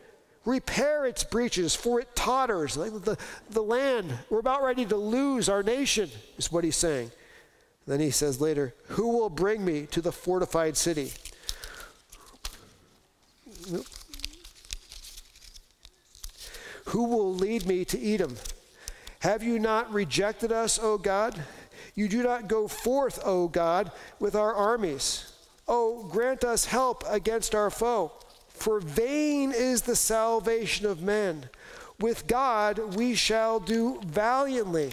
Repair 0.44 1.06
its 1.06 1.24
breaches, 1.24 1.74
for 1.74 2.00
it 2.00 2.14
totters. 2.14 2.74
The, 2.74 3.16
the 3.50 3.62
land, 3.62 4.12
we're 4.28 4.40
about 4.40 4.62
ready 4.62 4.84
to 4.86 4.96
lose 4.96 5.48
our 5.48 5.62
nation, 5.62 6.10
is 6.36 6.52
what 6.52 6.64
he's 6.64 6.76
saying. 6.76 7.10
Then 7.86 8.00
he 8.00 8.10
says 8.10 8.40
later, 8.40 8.74
Who 8.88 9.08
will 9.08 9.30
bring 9.30 9.64
me 9.64 9.86
to 9.86 10.00
the 10.00 10.12
fortified 10.12 10.76
city? 10.76 11.12
Who 16.86 17.04
will 17.04 17.34
lead 17.34 17.66
me 17.66 17.84
to 17.86 18.12
Edom? 18.14 18.36
Have 19.20 19.42
you 19.42 19.58
not 19.58 19.92
rejected 19.92 20.52
us, 20.52 20.78
O 20.78 20.98
God? 20.98 21.42
You 21.94 22.08
do 22.08 22.22
not 22.22 22.48
go 22.48 22.68
forth, 22.68 23.18
O 23.24 23.48
God, 23.48 23.90
with 24.18 24.34
our 24.34 24.52
armies. 24.52 25.32
Oh, 25.66 26.06
grant 26.10 26.44
us 26.44 26.66
help 26.66 27.04
against 27.08 27.54
our 27.54 27.70
foe. 27.70 28.12
For 28.64 28.80
vain 28.80 29.52
is 29.52 29.82
the 29.82 29.94
salvation 29.94 30.86
of 30.86 31.02
men. 31.02 31.50
With 32.00 32.26
God 32.26 32.96
we 32.96 33.14
shall 33.14 33.60
do 33.60 34.00
valiantly. 34.06 34.92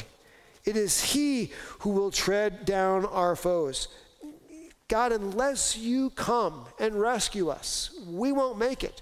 It 0.66 0.76
is 0.76 1.14
He 1.14 1.54
who 1.80 1.92
will 1.92 2.12
tread 2.12 2.66
down 2.66 3.06
our 3.06 3.34
foes. 3.34 3.88
God, 4.90 5.14
unless 5.14 5.78
you 5.78 6.10
come 6.10 6.66
and 6.82 7.00
rescue 7.00 7.48
us, 7.48 7.98
we 8.06 8.34
won't 8.34 8.60
make 8.60 8.84
it. 8.84 9.02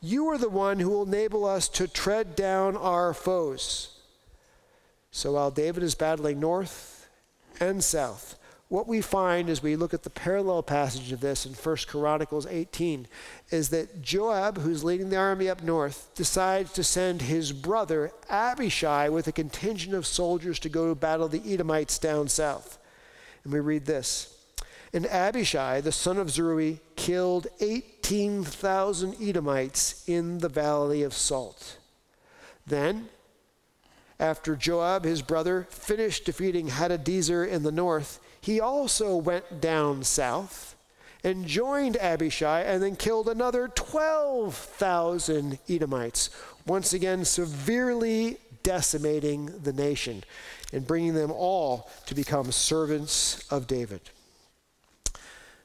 You 0.00 0.28
are 0.28 0.38
the 0.38 0.48
one 0.48 0.78
who 0.78 0.90
will 0.90 1.08
enable 1.08 1.44
us 1.44 1.68
to 1.70 1.88
tread 1.88 2.36
down 2.36 2.76
our 2.76 3.14
foes. 3.14 3.98
So 5.10 5.32
while 5.32 5.50
David 5.50 5.82
is 5.82 5.96
battling 5.96 6.38
north 6.38 7.10
and 7.58 7.82
south, 7.82 8.38
what 8.74 8.88
we 8.88 9.00
find 9.00 9.48
as 9.48 9.62
we 9.62 9.76
look 9.76 9.94
at 9.94 10.02
the 10.02 10.10
parallel 10.10 10.60
passage 10.60 11.12
of 11.12 11.20
this 11.20 11.46
in 11.46 11.52
1 11.52 11.76
Chronicles 11.86 12.44
18 12.44 13.06
is 13.50 13.68
that 13.68 14.02
Joab, 14.02 14.58
who's 14.58 14.82
leading 14.82 15.10
the 15.10 15.16
army 15.16 15.48
up 15.48 15.62
north, 15.62 16.10
decides 16.16 16.72
to 16.72 16.82
send 16.82 17.22
his 17.22 17.52
brother 17.52 18.10
Abishai 18.28 19.08
with 19.10 19.28
a 19.28 19.32
contingent 19.32 19.94
of 19.94 20.04
soldiers 20.04 20.58
to 20.58 20.68
go 20.68 20.88
to 20.88 20.96
battle 20.96 21.28
the 21.28 21.54
Edomites 21.54 22.00
down 22.00 22.26
south. 22.26 22.78
And 23.44 23.52
we 23.52 23.60
read 23.60 23.86
this 23.86 24.36
and 24.92 25.06
Abishai, 25.06 25.80
the 25.80 25.92
son 25.92 26.18
of 26.18 26.30
Zeruiah, 26.30 26.78
killed 26.96 27.46
18,000 27.60 29.16
Edomites 29.22 30.02
in 30.08 30.38
the 30.38 30.48
valley 30.48 31.04
of 31.04 31.14
Salt. 31.14 31.78
Then, 32.66 33.08
after 34.18 34.56
Joab, 34.56 35.04
his 35.04 35.22
brother, 35.22 35.68
finished 35.70 36.24
defeating 36.24 36.68
Hadadezer 36.68 37.46
in 37.46 37.62
the 37.62 37.72
north, 37.72 38.20
he 38.44 38.60
also 38.60 39.16
went 39.16 39.62
down 39.62 40.02
south 40.02 40.76
and 41.24 41.46
joined 41.46 41.96
Abishai 41.96 42.60
and 42.60 42.82
then 42.82 42.94
killed 42.94 43.26
another 43.26 43.68
12,000 43.68 45.58
Edomites, 45.66 46.28
once 46.66 46.92
again 46.92 47.24
severely 47.24 48.36
decimating 48.62 49.46
the 49.62 49.72
nation 49.72 50.22
and 50.74 50.86
bringing 50.86 51.14
them 51.14 51.32
all 51.32 51.88
to 52.04 52.14
become 52.14 52.52
servants 52.52 53.50
of 53.50 53.66
David. 53.66 54.02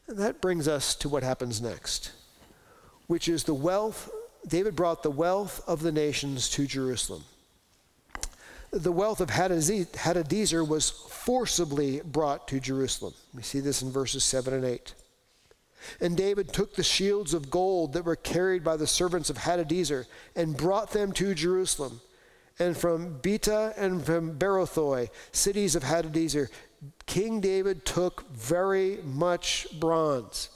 And 0.08 0.18
that 0.18 0.40
brings 0.40 0.66
us 0.70 0.96
to 0.96 1.10
what 1.10 1.22
happens 1.22 1.62
next, 1.62 2.14
which 3.08 3.28
is 3.28 3.44
the 3.44 3.54
wealth. 3.54 4.10
David 4.48 4.78
brought 4.78 5.04
the 5.04 5.12
wealth 5.12 5.62
of 5.68 5.82
the 5.82 5.92
nations 5.92 6.48
to 6.52 6.66
Jerusalem. 6.66 7.26
The 8.72 8.92
wealth 8.92 9.20
of 9.20 9.30
Hadadezer 9.30 10.68
was 10.68 10.90
forcibly 10.90 12.02
brought 12.02 12.48
to 12.50 12.60
Jerusalem. 12.60 13.14
We 13.34 13.42
see 13.42 13.60
this 13.60 13.82
in 13.82 13.92
verses 13.92 14.24
7 14.24 14.54
and 14.54 14.66
8. 14.66 14.94
And 16.02 16.16
David 16.16 16.54
took 16.54 16.76
the 16.76 16.84
shields 16.84 17.34
of 17.34 17.50
gold 17.50 17.94
that 17.94 18.06
were 18.06 18.16
carried 18.16 18.64
by 18.64 18.78
the 18.78 18.86
servants 18.86 19.30
of 19.30 19.38
Hadadezer 19.38 20.06
and 20.36 20.56
brought 20.58 20.92
them 20.92 21.14
to 21.14 21.34
Jerusalem. 21.34 22.02
And 22.60 22.78
from 22.78 23.20
Betah 23.22 23.74
and 23.78 24.06
from 24.06 24.38
Berothai, 24.38 25.10
cities 25.32 25.76
of 25.76 25.84
Hadadezer, 25.84 26.50
King 27.06 27.40
David 27.40 27.86
took 27.86 28.30
very 28.32 29.00
much 29.04 29.68
bronze. 29.80 30.50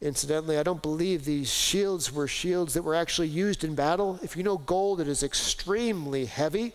Incidentally, 0.00 0.58
I 0.58 0.62
don't 0.62 0.82
believe 0.82 1.24
these 1.24 1.52
shields 1.52 2.12
were 2.12 2.28
shields 2.28 2.74
that 2.74 2.82
were 2.82 2.94
actually 2.94 3.28
used 3.28 3.64
in 3.64 3.74
battle. 3.74 4.20
If 4.22 4.36
you 4.36 4.42
know 4.42 4.58
gold, 4.58 5.00
it 5.00 5.08
is 5.08 5.22
extremely 5.22 6.26
heavy. 6.26 6.72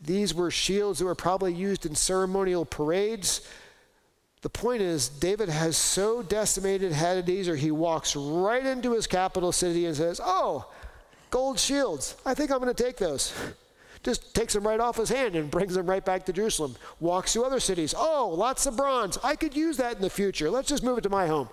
These 0.00 0.34
were 0.34 0.50
shields 0.50 0.98
that 0.98 1.04
were 1.04 1.14
probably 1.14 1.52
used 1.52 1.84
in 1.86 1.94
ceremonial 1.94 2.64
parades. 2.64 3.48
The 4.42 4.48
point 4.48 4.82
is, 4.82 5.08
David 5.08 5.48
has 5.48 5.76
so 5.76 6.22
decimated 6.22 6.92
Hadadezer, 6.92 7.56
he 7.56 7.70
walks 7.70 8.14
right 8.14 8.64
into 8.64 8.92
his 8.92 9.06
capital 9.06 9.50
city 9.50 9.86
and 9.86 9.96
says, 9.96 10.20
Oh, 10.22 10.70
gold 11.30 11.58
shields. 11.58 12.16
I 12.24 12.34
think 12.34 12.52
I'm 12.52 12.60
going 12.60 12.72
to 12.72 12.82
take 12.84 12.96
those 12.96 13.32
just 14.02 14.34
takes 14.34 14.54
them 14.54 14.66
right 14.66 14.80
off 14.80 14.96
his 14.96 15.08
hand 15.08 15.34
and 15.34 15.50
brings 15.50 15.74
them 15.74 15.86
right 15.86 16.04
back 16.04 16.24
to 16.26 16.32
Jerusalem. 16.32 16.76
Walks 17.00 17.32
to 17.32 17.44
other 17.44 17.60
cities. 17.60 17.94
Oh, 17.96 18.32
lots 18.34 18.66
of 18.66 18.76
bronze. 18.76 19.18
I 19.22 19.36
could 19.36 19.56
use 19.56 19.76
that 19.78 19.96
in 19.96 20.02
the 20.02 20.10
future. 20.10 20.50
Let's 20.50 20.68
just 20.68 20.82
move 20.82 20.98
it 20.98 21.02
to 21.02 21.10
my 21.10 21.26
home. 21.26 21.48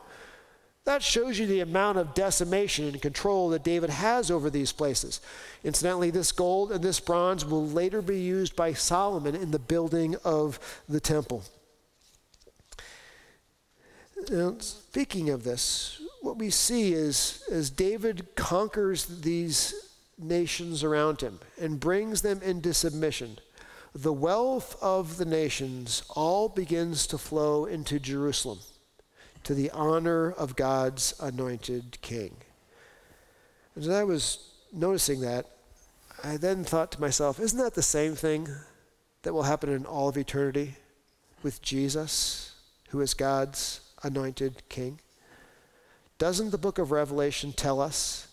That 0.86 1.01
shows 1.01 1.39
you 1.39 1.47
the 1.47 1.61
amount 1.61 1.97
of 1.97 2.13
decimation 2.13 2.88
and 2.88 3.01
control 3.01 3.49
that 3.49 3.63
David 3.63 3.89
has 3.89 4.29
over 4.29 4.51
these 4.51 4.71
places. 4.71 5.19
Incidentally, 5.63 6.11
this 6.11 6.31
gold 6.31 6.71
and 6.71 6.83
this 6.83 6.99
bronze 6.99 7.43
will 7.43 7.67
later 7.67 8.03
be 8.03 8.19
used 8.19 8.55
by 8.55 8.73
Solomon 8.73 9.36
in 9.36 9.49
the 9.49 9.59
building 9.59 10.15
of 10.23 10.59
the 10.88 10.99
temple. 10.99 11.43
Now, 14.29 14.55
speaking 14.59 15.31
of 15.31 15.43
this, 15.43 15.99
what 16.21 16.38
we 16.38 16.51
see 16.51 16.93
is 16.93 17.43
as 17.51 17.71
David 17.71 18.36
conquers 18.36 19.05
these 19.05 19.73
nations 20.19 20.83
around 20.83 21.21
him 21.21 21.39
and 21.59 21.79
brings 21.79 22.21
them 22.21 22.41
into 22.43 22.75
submission, 22.75 23.39
the 23.93 24.13
wealth 24.13 24.77
of 24.83 25.17
the 25.17 25.25
nations 25.25 26.03
all 26.09 26.47
begins 26.47 27.07
to 27.07 27.17
flow 27.17 27.65
into 27.65 27.99
Jerusalem 27.99 28.59
to 29.45 29.53
the 29.53 29.69
honor 29.71 30.31
of 30.31 30.55
God's 30.55 31.13
anointed 31.19 31.99
king. 32.01 32.35
As 33.77 33.87
I 33.87 34.03
was 34.03 34.51
noticing 34.73 35.21
that, 35.21 35.45
I 36.23 36.37
then 36.37 36.63
thought 36.63 36.91
to 36.93 37.01
myself, 37.01 37.39
isn't 37.39 37.59
that 37.59 37.75
the 37.75 37.83
same 37.83 38.15
thing 38.15 38.49
that 39.21 39.33
will 39.33 39.43
happen 39.43 39.69
in 39.69 39.85
all 39.85 40.09
of 40.09 40.17
eternity 40.17 40.75
with 41.43 41.61
Jesus, 41.61 42.55
who 42.89 43.01
is 43.01 43.13
God's 43.13 43.81
anointed 44.03 44.63
king? 44.67 44.99
Doesn't 46.17 46.49
the 46.49 46.57
book 46.57 46.79
of 46.79 46.91
Revelation 46.91 47.53
tell 47.53 47.79
us 47.79 48.27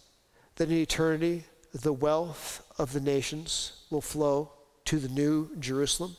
that 0.57 0.71
in 0.71 0.77
eternity 0.77 1.45
the 1.75 1.93
wealth 1.93 2.65
of 2.79 2.93
the 2.93 3.01
nations 3.01 3.85
will 3.91 4.01
flow 4.01 4.53
to 4.87 4.99
the 4.99 5.09
new 5.09 5.51
Jerusalem. 5.59 6.17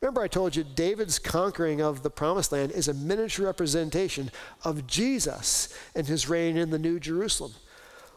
Remember, 0.00 0.22
I 0.22 0.28
told 0.28 0.54
you 0.54 0.62
David's 0.62 1.18
conquering 1.18 1.80
of 1.80 2.02
the 2.02 2.10
promised 2.10 2.52
land 2.52 2.70
is 2.70 2.86
a 2.86 2.94
miniature 2.94 3.46
representation 3.46 4.30
of 4.64 4.86
Jesus 4.86 5.76
and 5.94 6.06
his 6.06 6.28
reign 6.28 6.56
in 6.56 6.70
the 6.70 6.78
new 6.78 7.00
Jerusalem. 7.00 7.52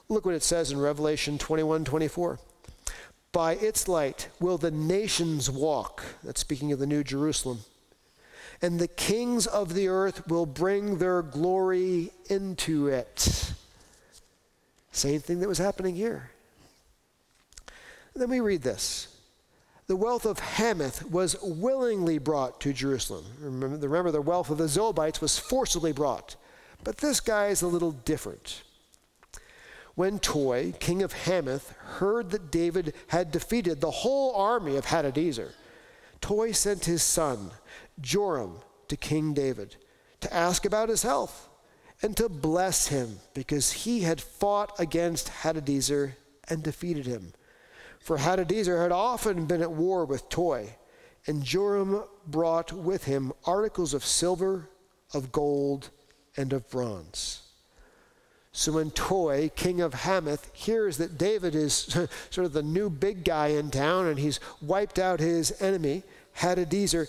Look 0.07 0.25
what 0.25 0.36
it 0.36 0.43
says 0.43 0.71
in 0.71 0.79
Revelation 0.79 1.38
21 1.38 1.86
24. 1.86 2.39
By 3.32 3.53
its 3.53 3.88
light 3.88 4.27
will 4.39 4.57
the 4.57 4.71
nations 4.71 5.49
walk. 5.49 6.03
That's 6.23 6.41
speaking 6.41 6.71
of 6.71 6.79
the 6.79 6.86
new 6.86 7.03
Jerusalem. 7.03 7.59
And 8.61 8.79
the 8.79 8.88
kings 8.88 9.47
of 9.47 9.73
the 9.73 9.88
earth 9.88 10.27
will 10.27 10.45
bring 10.45 10.99
their 10.99 11.23
glory 11.23 12.11
into 12.29 12.89
it. 12.89 13.53
Same 14.91 15.19
thing 15.19 15.39
that 15.39 15.47
was 15.47 15.57
happening 15.57 15.95
here. 15.95 16.29
then 18.13 18.29
we 18.29 18.39
read 18.39 18.61
this. 18.61 19.11
The 19.91 19.97
wealth 19.97 20.25
of 20.25 20.39
Hamath 20.39 21.03
was 21.03 21.35
willingly 21.41 22.17
brought 22.17 22.61
to 22.61 22.71
Jerusalem. 22.71 23.25
Remember, 23.41 23.75
remember, 23.75 24.11
the 24.11 24.21
wealth 24.21 24.49
of 24.49 24.57
the 24.57 24.69
Zobites 24.69 25.19
was 25.19 25.37
forcibly 25.37 25.91
brought. 25.91 26.37
But 26.85 26.99
this 26.99 27.19
guy 27.19 27.47
is 27.47 27.61
a 27.61 27.67
little 27.67 27.91
different. 27.91 28.63
When 29.95 30.19
Toi, 30.19 30.71
king 30.79 31.03
of 31.03 31.11
Hamath, 31.11 31.71
heard 31.97 32.29
that 32.29 32.49
David 32.49 32.93
had 33.07 33.33
defeated 33.33 33.81
the 33.81 33.91
whole 33.91 34.33
army 34.33 34.77
of 34.77 34.85
Hadadezer, 34.85 35.49
Toi 36.21 36.53
sent 36.53 36.85
his 36.85 37.03
son, 37.03 37.51
Joram, 37.99 38.59
to 38.87 38.95
King 38.95 39.33
David 39.33 39.75
to 40.21 40.33
ask 40.33 40.63
about 40.63 40.87
his 40.87 41.03
health 41.03 41.49
and 42.01 42.15
to 42.15 42.29
bless 42.29 42.87
him 42.87 43.19
because 43.33 43.73
he 43.73 44.03
had 44.03 44.21
fought 44.21 44.71
against 44.79 45.27
Hadadezer 45.27 46.13
and 46.47 46.63
defeated 46.63 47.07
him. 47.07 47.33
For 48.02 48.18
Hadadezer 48.18 48.82
had 48.82 48.91
often 48.91 49.45
been 49.45 49.62
at 49.62 49.72
war 49.72 50.06
with 50.06 50.28
Toi, 50.28 50.76
and 51.28 51.43
Joram 51.43 52.04
brought 52.26 52.74
with 52.74 53.04
him 53.04 53.32
articles 53.45 53.93
of 53.93 54.04
silver, 54.04 54.70
of 55.14 55.32
gold, 55.32 55.91
and 56.36 56.52
of 56.52 56.70
bronze. 56.70 57.43
So 58.54 58.74
when 58.74 58.91
Toi, 58.91 59.49
king 59.56 59.82
of 59.82 59.93
Hamath, 59.93 60.49
hears 60.54 60.97
that 60.97 61.18
David 61.18 61.54
is 61.54 61.76
sort 62.32 62.45
of 62.45 62.54
the 62.54 62.64
new 62.64 62.89
big 62.89 63.24
guy 63.24 63.47
in 63.47 63.70
town 63.70 64.08
and 64.08 64.18
he's 64.18 64.39
wiped 64.62 64.97
out 64.97 65.20
his 65.20 65.62
enemy, 65.62 66.04
Hadadezer, 66.38 67.08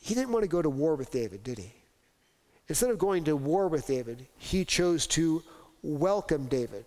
he 0.00 0.14
didn't 0.14 0.32
want 0.32 0.44
to 0.44 0.48
go 0.48 0.62
to 0.62 0.70
war 0.70 0.94
with 0.94 1.10
David, 1.10 1.42
did 1.42 1.58
he? 1.58 1.72
Instead 2.68 2.90
of 2.90 2.98
going 2.98 3.24
to 3.24 3.36
war 3.36 3.68
with 3.68 3.86
David, 3.86 4.26
he 4.38 4.64
chose 4.64 5.06
to 5.08 5.42
welcome 5.82 6.46
David. 6.46 6.86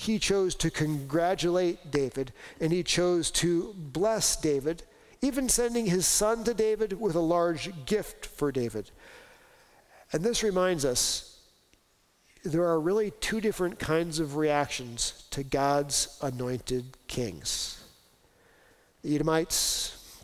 He 0.00 0.20
chose 0.20 0.54
to 0.54 0.70
congratulate 0.70 1.90
David, 1.90 2.32
and 2.60 2.70
he 2.70 2.84
chose 2.84 3.32
to 3.32 3.74
bless 3.76 4.36
David, 4.36 4.84
even 5.20 5.48
sending 5.48 5.86
his 5.86 6.06
son 6.06 6.44
to 6.44 6.54
David 6.54 7.00
with 7.00 7.16
a 7.16 7.20
large 7.20 7.84
gift 7.84 8.24
for 8.24 8.52
David. 8.52 8.92
And 10.12 10.22
this 10.22 10.44
reminds 10.44 10.84
us 10.84 11.40
there 12.44 12.62
are 12.62 12.78
really 12.78 13.10
two 13.10 13.40
different 13.40 13.80
kinds 13.80 14.20
of 14.20 14.36
reactions 14.36 15.24
to 15.32 15.42
God's 15.42 16.16
anointed 16.22 16.96
kings 17.08 17.82
the 19.02 19.16
Edomites, 19.16 20.22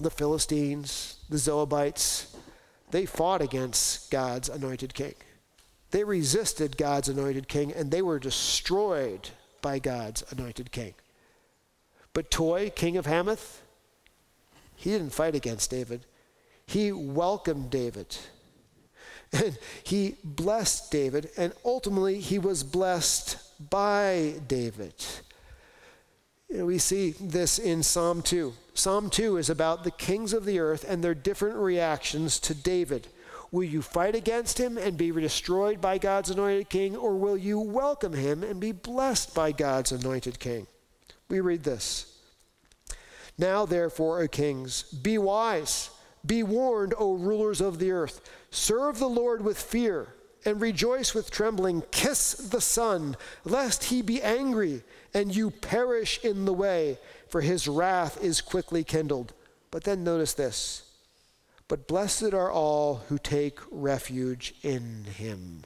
the 0.00 0.10
Philistines, 0.10 1.18
the 1.28 1.36
Zoabites, 1.36 2.34
they 2.90 3.06
fought 3.06 3.40
against 3.40 4.10
God's 4.10 4.48
anointed 4.48 4.94
king. 4.94 5.14
They 5.90 6.04
resisted 6.04 6.76
God's 6.76 7.08
anointed 7.08 7.48
king 7.48 7.72
and 7.72 7.90
they 7.90 8.02
were 8.02 8.18
destroyed 8.18 9.30
by 9.62 9.78
God's 9.78 10.24
anointed 10.30 10.72
king. 10.72 10.94
But 12.12 12.30
Toi, 12.30 12.70
king 12.70 12.96
of 12.96 13.06
Hamath, 13.06 13.62
he 14.74 14.90
didn't 14.90 15.12
fight 15.12 15.34
against 15.34 15.70
David. 15.70 16.06
He 16.66 16.92
welcomed 16.92 17.70
David. 17.70 18.16
And 19.32 19.58
he 19.82 20.14
blessed 20.22 20.92
David, 20.92 21.30
and 21.36 21.52
ultimately 21.64 22.20
he 22.20 22.38
was 22.38 22.62
blessed 22.62 23.38
by 23.70 24.34
David. 24.46 24.94
You 26.48 26.58
know, 26.58 26.66
we 26.66 26.78
see 26.78 27.10
this 27.20 27.58
in 27.58 27.82
Psalm 27.82 28.22
2. 28.22 28.52
Psalm 28.74 29.10
2 29.10 29.36
is 29.36 29.50
about 29.50 29.82
the 29.82 29.90
kings 29.90 30.32
of 30.32 30.44
the 30.44 30.60
earth 30.60 30.84
and 30.88 31.02
their 31.02 31.14
different 31.14 31.56
reactions 31.56 32.38
to 32.38 32.54
David. 32.54 33.08
Will 33.56 33.64
you 33.64 33.80
fight 33.80 34.14
against 34.14 34.60
him 34.60 34.76
and 34.76 34.98
be 34.98 35.10
destroyed 35.10 35.80
by 35.80 35.96
God's 35.96 36.28
anointed 36.28 36.68
king, 36.68 36.94
or 36.94 37.16
will 37.16 37.38
you 37.38 37.58
welcome 37.58 38.12
him 38.12 38.42
and 38.42 38.60
be 38.60 38.70
blessed 38.70 39.34
by 39.34 39.50
God's 39.50 39.92
anointed 39.92 40.38
king? 40.38 40.66
We 41.30 41.40
read 41.40 41.62
this. 41.62 42.18
Now, 43.38 43.64
therefore, 43.64 44.20
O 44.20 44.28
kings, 44.28 44.82
be 44.82 45.16
wise, 45.16 45.88
be 46.26 46.42
warned, 46.42 46.92
O 46.98 47.14
rulers 47.14 47.62
of 47.62 47.78
the 47.78 47.92
earth. 47.92 48.20
Serve 48.50 48.98
the 48.98 49.08
Lord 49.08 49.42
with 49.42 49.56
fear 49.58 50.08
and 50.44 50.60
rejoice 50.60 51.14
with 51.14 51.30
trembling. 51.30 51.82
Kiss 51.90 52.34
the 52.34 52.60
Son, 52.60 53.16
lest 53.46 53.84
he 53.84 54.02
be 54.02 54.20
angry 54.20 54.82
and 55.14 55.34
you 55.34 55.50
perish 55.50 56.22
in 56.22 56.44
the 56.44 56.52
way, 56.52 56.98
for 57.30 57.40
his 57.40 57.66
wrath 57.66 58.22
is 58.22 58.42
quickly 58.42 58.84
kindled. 58.84 59.32
But 59.70 59.84
then 59.84 60.04
notice 60.04 60.34
this. 60.34 60.85
But 61.68 61.88
blessed 61.88 62.32
are 62.32 62.50
all 62.50 63.02
who 63.08 63.18
take 63.18 63.58
refuge 63.70 64.54
in 64.62 65.04
him. 65.04 65.64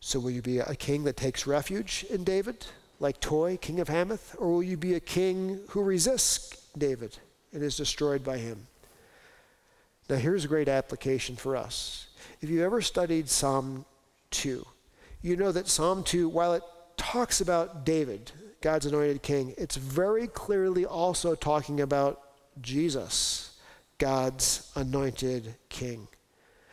So, 0.00 0.18
will 0.18 0.30
you 0.30 0.42
be 0.42 0.58
a 0.58 0.74
king 0.74 1.04
that 1.04 1.16
takes 1.16 1.46
refuge 1.46 2.04
in 2.10 2.24
David, 2.24 2.66
like 2.98 3.20
Toi, 3.20 3.56
king 3.56 3.78
of 3.78 3.88
Hamath? 3.88 4.34
Or 4.38 4.50
will 4.50 4.62
you 4.62 4.76
be 4.76 4.94
a 4.94 5.00
king 5.00 5.60
who 5.68 5.82
resists 5.82 6.66
David 6.76 7.18
and 7.52 7.62
is 7.62 7.76
destroyed 7.76 8.24
by 8.24 8.38
him? 8.38 8.66
Now, 10.08 10.16
here's 10.16 10.44
a 10.44 10.48
great 10.48 10.68
application 10.68 11.36
for 11.36 11.54
us. 11.54 12.08
If 12.40 12.48
you've 12.50 12.64
ever 12.64 12.80
studied 12.80 13.28
Psalm 13.28 13.84
2, 14.32 14.66
you 15.22 15.36
know 15.36 15.52
that 15.52 15.68
Psalm 15.68 16.02
2, 16.02 16.28
while 16.28 16.54
it 16.54 16.62
talks 16.96 17.40
about 17.40 17.84
David, 17.84 18.32
God's 18.60 18.86
anointed 18.86 19.22
king, 19.22 19.54
it's 19.56 19.76
very 19.76 20.26
clearly 20.26 20.84
also 20.84 21.34
talking 21.34 21.80
about 21.80 22.22
Jesus, 22.60 23.58
God's 23.98 24.70
anointed 24.74 25.54
king. 25.68 26.08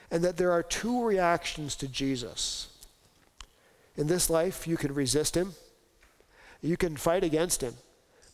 And 0.10 0.24
that 0.24 0.38
there 0.38 0.52
are 0.52 0.64
two 0.64 1.04
reactions 1.04 1.76
to 1.78 1.88
Jesus. 1.88 2.70
In 3.96 4.08
this 4.08 4.30
life, 4.30 4.68
you 4.68 4.78
can 4.78 4.94
resist 4.94 5.36
him, 5.36 5.54
you 6.62 6.78
can 6.78 6.96
fight 6.96 7.24
against 7.24 7.62
him. 7.62 7.76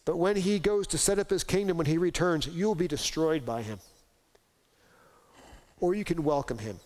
But 0.05 0.17
when 0.17 0.35
he 0.35 0.59
goes 0.59 0.85
to 0.87 0.97
set 0.97 1.17
up 1.17 1.29
his 1.29 1.43
kingdom, 1.43 1.77
when 1.77 1.87
he 1.87 1.97
returns, 1.97 2.47
you 2.47 2.67
will 2.67 2.75
be 2.75 2.89
destroyed 2.89 3.45
by 3.45 3.61
him 3.61 3.79
or 5.83 5.93
you 5.93 6.05
can 6.05 6.23
welcome 6.23 6.59
him. 6.59 6.79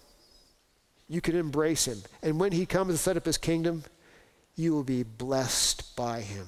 You 1.08 1.22
can 1.22 1.36
embrace 1.36 1.86
him. 1.86 2.02
And 2.24 2.40
when 2.40 2.52
he 2.52 2.66
comes 2.66 2.96
to 2.96 2.98
set 2.98 3.16
up 3.16 3.28
his 3.28 3.38
kingdom, 3.38 3.84
you 4.56 4.74
will 4.74 4.84
be 4.84 5.04
blessed 5.04 5.96
by 5.96 6.22
him. 6.22 6.48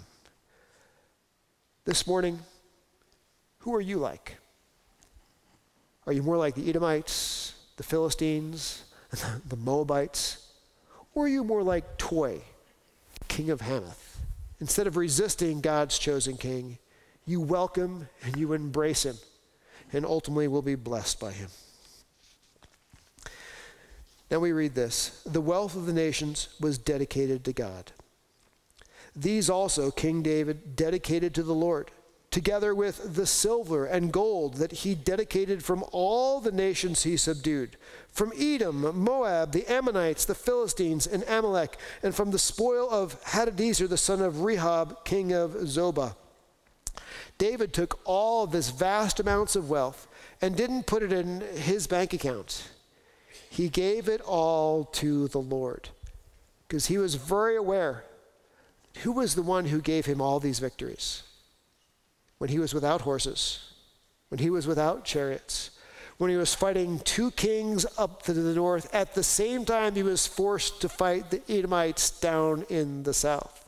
This 1.85 2.07
morning, 2.07 2.39
who 3.59 3.75
are 3.75 3.81
you 3.81 3.97
like? 3.97 4.37
Are 6.07 6.13
you 6.13 6.23
more 6.23 6.37
like 6.37 6.55
the 6.55 6.69
Edomites, 6.69 7.53
the 7.77 7.83
Philistines, 7.83 8.83
the 9.47 9.55
Moabites? 9.55 10.51
Or 11.13 11.25
are 11.25 11.29
you 11.29 11.43
more 11.43 11.63
like 11.63 11.97
Toi, 11.97 12.41
king 13.27 13.49
of 13.49 13.61
Hamath? 13.61 14.19
Instead 14.59 14.87
of 14.87 14.97
resisting 14.97 15.61
God's 15.61 15.97
chosen 15.97 16.37
king, 16.37 16.77
you 17.25 17.39
welcome 17.39 18.09
and 18.23 18.35
you 18.37 18.53
embrace 18.53 19.05
him, 19.05 19.17
and 19.93 20.05
ultimately 20.05 20.47
will 20.47 20.61
be 20.61 20.75
blessed 20.75 21.19
by 21.19 21.31
him. 21.31 21.49
Now 24.31 24.39
we 24.39 24.51
read 24.51 24.75
this 24.75 25.21
The 25.25 25.41
wealth 25.41 25.75
of 25.75 25.85
the 25.85 25.93
nations 25.93 26.49
was 26.59 26.77
dedicated 26.77 27.43
to 27.45 27.53
God. 27.53 27.91
These 29.15 29.49
also 29.49 29.91
King 29.91 30.21
David 30.21 30.75
dedicated 30.75 31.33
to 31.35 31.43
the 31.43 31.53
Lord, 31.53 31.91
together 32.31 32.75
with 32.75 33.15
the 33.15 33.25
silver 33.25 33.85
and 33.85 34.13
gold 34.13 34.55
that 34.55 34.71
he 34.71 34.93
dedicated 34.93 35.63
from 35.63 35.83
all 35.91 36.39
the 36.39 36.51
nations 36.51 37.03
he 37.03 37.17
subdued 37.17 37.75
from 38.11 38.33
Edom, 38.37 38.99
Moab, 39.03 39.51
the 39.51 39.71
Ammonites, 39.71 40.25
the 40.25 40.35
Philistines, 40.35 41.07
and 41.07 41.23
Amalek, 41.27 41.77
and 42.03 42.13
from 42.13 42.31
the 42.31 42.39
spoil 42.39 42.89
of 42.89 43.23
Hadadezer, 43.23 43.87
the 43.87 43.97
son 43.97 44.21
of 44.21 44.35
Rehob, 44.35 45.05
king 45.05 45.31
of 45.31 45.51
Zobah. 45.51 46.15
David 47.37 47.71
took 47.71 47.99
all 48.05 48.45
this 48.45 48.69
vast 48.69 49.19
amounts 49.19 49.55
of 49.55 49.69
wealth 49.69 50.07
and 50.41 50.55
didn't 50.55 50.87
put 50.87 51.03
it 51.03 51.13
in 51.13 51.41
his 51.41 51.87
bank 51.87 52.13
account. 52.13 52.69
He 53.49 53.69
gave 53.69 54.09
it 54.09 54.21
all 54.21 54.85
to 54.85 55.27
the 55.29 55.39
Lord 55.39 55.89
because 56.67 56.87
he 56.87 56.97
was 56.97 57.15
very 57.15 57.55
aware 57.55 58.03
who 59.03 59.11
was 59.11 59.35
the 59.35 59.41
one 59.41 59.65
who 59.65 59.81
gave 59.81 60.05
him 60.05 60.19
all 60.19 60.39
these 60.39 60.59
victories 60.59 61.23
when 62.39 62.49
he 62.49 62.57
was 62.57 62.73
without 62.73 63.01
horses, 63.01 63.59
when 64.29 64.39
he 64.39 64.49
was 64.49 64.65
without 64.65 65.05
chariots, 65.05 65.71
when 66.17 66.31
he 66.31 66.37
was 66.37 66.55
fighting 66.55 66.99
two 66.99 67.31
kings 67.31 67.85
up 67.97 68.23
to 68.23 68.33
the 68.33 68.53
north 68.53 68.93
at 68.93 69.13
the 69.13 69.23
same 69.23 69.63
time 69.63 69.95
he 69.95 70.03
was 70.03 70.27
forced 70.27 70.81
to 70.81 70.89
fight 70.89 71.29
the 71.29 71.41
Edomites 71.49 72.09
down 72.19 72.65
in 72.69 73.03
the 73.03 73.13
south. 73.13 73.65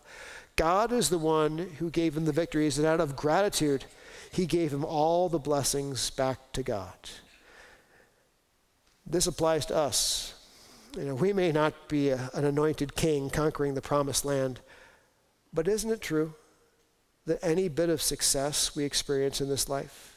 God 0.55 0.91
is 0.91 1.09
the 1.09 1.17
one 1.17 1.57
who 1.79 1.89
gave 1.89 2.15
him 2.15 2.25
the 2.25 2.31
victories, 2.31 2.77
and 2.77 2.85
out 2.87 2.99
of 2.99 3.15
gratitude, 3.15 3.85
he 4.31 4.45
gave 4.45 4.73
him 4.73 4.83
all 4.83 5.29
the 5.29 5.39
blessings 5.39 6.09
back 6.09 6.51
to 6.53 6.63
God. 6.63 6.93
This 9.05 9.27
applies 9.27 9.65
to 9.67 9.75
us. 9.75 10.33
You 10.97 11.05
know, 11.05 11.15
we 11.15 11.33
may 11.33 11.51
not 11.51 11.87
be 11.87 12.09
a, 12.09 12.29
an 12.33 12.45
anointed 12.45 12.95
king 12.95 13.29
conquering 13.29 13.73
the 13.73 13.81
promised 13.81 14.25
land, 14.25 14.59
but 15.53 15.67
isn't 15.67 15.89
it 15.91 16.01
true 16.01 16.33
that 17.25 17.39
any 17.41 17.69
bit 17.69 17.89
of 17.89 18.01
success 18.01 18.75
we 18.75 18.83
experience 18.83 19.41
in 19.41 19.49
this 19.49 19.69
life, 19.69 20.15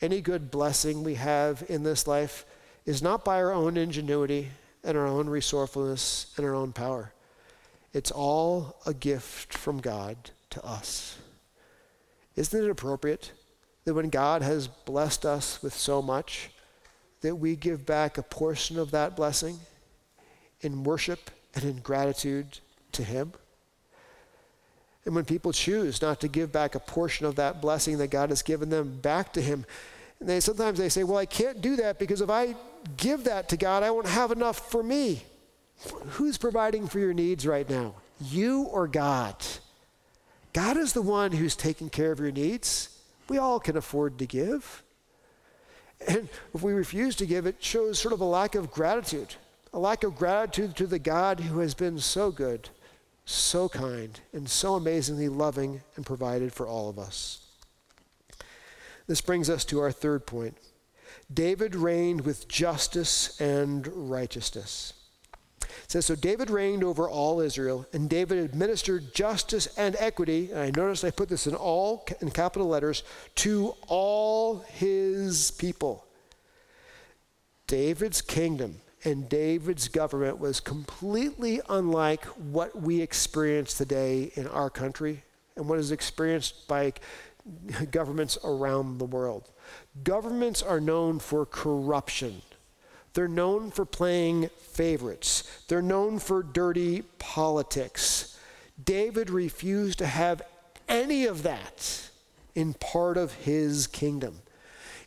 any 0.00 0.20
good 0.20 0.50
blessing 0.50 1.04
we 1.04 1.14
have 1.14 1.64
in 1.68 1.82
this 1.82 2.06
life, 2.06 2.44
is 2.84 3.02
not 3.02 3.24
by 3.24 3.36
our 3.36 3.52
own 3.52 3.76
ingenuity, 3.76 4.50
and 4.84 4.96
our 4.96 5.06
own 5.06 5.28
resourcefulness 5.28 6.32
and 6.36 6.46
our 6.46 6.54
own 6.54 6.72
power. 6.72 7.12
It's 7.92 8.10
all 8.10 8.76
a 8.86 8.94
gift 8.94 9.54
from 9.54 9.80
God 9.80 10.16
to 10.50 10.64
us. 10.64 11.18
Isn't 12.36 12.64
it 12.64 12.70
appropriate 12.70 13.32
that 13.84 13.94
when 13.94 14.08
God 14.08 14.42
has 14.42 14.68
blessed 14.68 15.26
us 15.26 15.62
with 15.62 15.74
so 15.74 16.00
much, 16.00 16.50
that 17.20 17.36
we 17.36 17.54
give 17.54 17.86
back 17.86 18.18
a 18.18 18.22
portion 18.22 18.78
of 18.78 18.90
that 18.90 19.14
blessing 19.14 19.60
in 20.60 20.84
worship 20.84 21.30
and 21.54 21.64
in 21.64 21.78
gratitude 21.78 22.58
to 22.92 23.04
Him? 23.04 23.32
And 25.04 25.14
when 25.14 25.24
people 25.24 25.52
choose 25.52 26.00
not 26.00 26.20
to 26.20 26.28
give 26.28 26.52
back 26.52 26.74
a 26.74 26.80
portion 26.80 27.26
of 27.26 27.36
that 27.36 27.60
blessing 27.60 27.98
that 27.98 28.10
God 28.10 28.30
has 28.30 28.42
given 28.42 28.70
them 28.70 28.98
back 29.00 29.32
to 29.32 29.40
Him, 29.40 29.64
and 30.20 30.28
they 30.28 30.40
sometimes 30.40 30.78
they 30.78 30.88
say, 30.88 31.02
"Well, 31.02 31.18
I 31.18 31.26
can't 31.26 31.60
do 31.60 31.76
that 31.76 31.98
because 31.98 32.20
if 32.20 32.30
I 32.30 32.54
give 32.96 33.24
that 33.24 33.48
to 33.48 33.56
God, 33.56 33.82
I 33.82 33.90
won't 33.90 34.06
have 34.06 34.30
enough 34.30 34.70
for 34.70 34.82
me." 34.82 35.24
Who's 36.10 36.38
providing 36.38 36.86
for 36.86 37.00
your 37.00 37.12
needs 37.12 37.46
right 37.46 37.68
now? 37.68 37.94
You 38.20 38.62
or 38.62 38.86
God? 38.86 39.34
God 40.52 40.76
is 40.76 40.92
the 40.92 41.02
one 41.02 41.32
who's 41.32 41.56
taking 41.56 41.90
care 41.90 42.12
of 42.12 42.20
your 42.20 42.30
needs. 42.30 42.90
We 43.28 43.38
all 43.38 43.58
can 43.58 43.76
afford 43.76 44.18
to 44.18 44.26
give. 44.26 44.82
And 46.06 46.28
if 46.54 46.62
we 46.62 46.72
refuse 46.72 47.16
to 47.16 47.26
give, 47.26 47.46
it 47.46 47.56
shows 47.62 47.98
sort 47.98 48.12
of 48.12 48.20
a 48.20 48.24
lack 48.26 48.54
of 48.54 48.70
gratitude, 48.70 49.34
a 49.72 49.78
lack 49.78 50.04
of 50.04 50.16
gratitude 50.16 50.76
to 50.76 50.86
the 50.86 50.98
God 50.98 51.40
who 51.40 51.60
has 51.60 51.74
been 51.74 51.98
so 51.98 52.30
good, 52.30 52.68
so 53.24 53.68
kind, 53.68 54.20
and 54.32 54.48
so 54.48 54.74
amazingly 54.74 55.28
loving 55.28 55.82
and 55.96 56.04
provided 56.04 56.52
for 56.52 56.66
all 56.66 56.88
of 56.88 56.98
us. 56.98 57.46
This 59.06 59.20
brings 59.20 59.50
us 59.50 59.64
to 59.66 59.80
our 59.80 59.92
third 59.92 60.26
point. 60.26 60.56
David 61.32 61.74
reigned 61.74 62.22
with 62.22 62.48
justice 62.48 63.40
and 63.40 63.86
righteousness. 64.10 64.94
It 65.60 65.90
says, 65.90 66.06
So 66.06 66.14
David 66.14 66.50
reigned 66.50 66.84
over 66.84 67.08
all 67.08 67.40
Israel, 67.40 67.86
and 67.92 68.08
David 68.08 68.38
administered 68.38 69.14
justice 69.14 69.66
and 69.78 69.96
equity. 69.98 70.50
And 70.50 70.60
I 70.60 70.72
noticed 70.74 71.04
I 71.04 71.10
put 71.10 71.28
this 71.28 71.46
in 71.46 71.54
all 71.54 72.06
in 72.20 72.30
capital 72.30 72.68
letters 72.68 73.02
to 73.36 73.74
all 73.86 74.58
his 74.68 75.50
people. 75.52 76.04
David's 77.66 78.20
kingdom 78.20 78.80
and 79.04 79.28
David's 79.28 79.88
government 79.88 80.38
was 80.38 80.60
completely 80.60 81.60
unlike 81.68 82.24
what 82.26 82.80
we 82.80 83.00
experience 83.00 83.74
today 83.74 84.30
in 84.34 84.46
our 84.46 84.70
country 84.70 85.24
and 85.56 85.68
what 85.68 85.78
is 85.78 85.90
experienced 85.90 86.68
by 86.68 86.92
governments 87.90 88.38
around 88.44 88.98
the 88.98 89.04
world. 89.04 89.50
Governments 90.04 90.62
are 90.62 90.80
known 90.80 91.18
for 91.18 91.44
corruption. 91.44 92.42
They're 93.14 93.28
known 93.28 93.70
for 93.70 93.84
playing 93.84 94.48
favorites. 94.58 95.62
They're 95.68 95.82
known 95.82 96.18
for 96.18 96.42
dirty 96.42 97.02
politics. 97.18 98.38
David 98.82 99.28
refused 99.30 99.98
to 99.98 100.06
have 100.06 100.42
any 100.88 101.26
of 101.26 101.42
that 101.42 102.10
in 102.54 102.74
part 102.74 103.16
of 103.16 103.32
his 103.34 103.86
kingdom. 103.86 104.40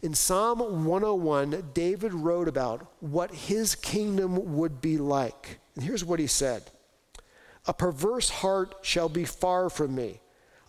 In 0.06 0.14
Psalm 0.14 0.60
101, 0.60 1.72
David 1.74 2.14
wrote 2.14 2.48
about 2.48 2.94
what 3.00 3.34
his 3.34 3.74
kingdom 3.74 4.56
would 4.56 4.80
be 4.80 5.00
like. 5.00 5.58
And 5.74 5.84
here's 5.84 6.06
what 6.06 6.20
he 6.20 6.28
said 6.28 6.62
A 7.66 7.74
perverse 7.74 8.30
heart 8.30 8.76
shall 8.84 9.10
be 9.10 9.26
far 9.26 9.68
from 9.68 9.96
me. 9.96 10.22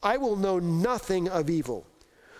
I 0.02 0.16
will 0.16 0.36
know 0.36 0.58
nothing 0.58 1.28
of 1.28 1.50
evil. 1.50 1.86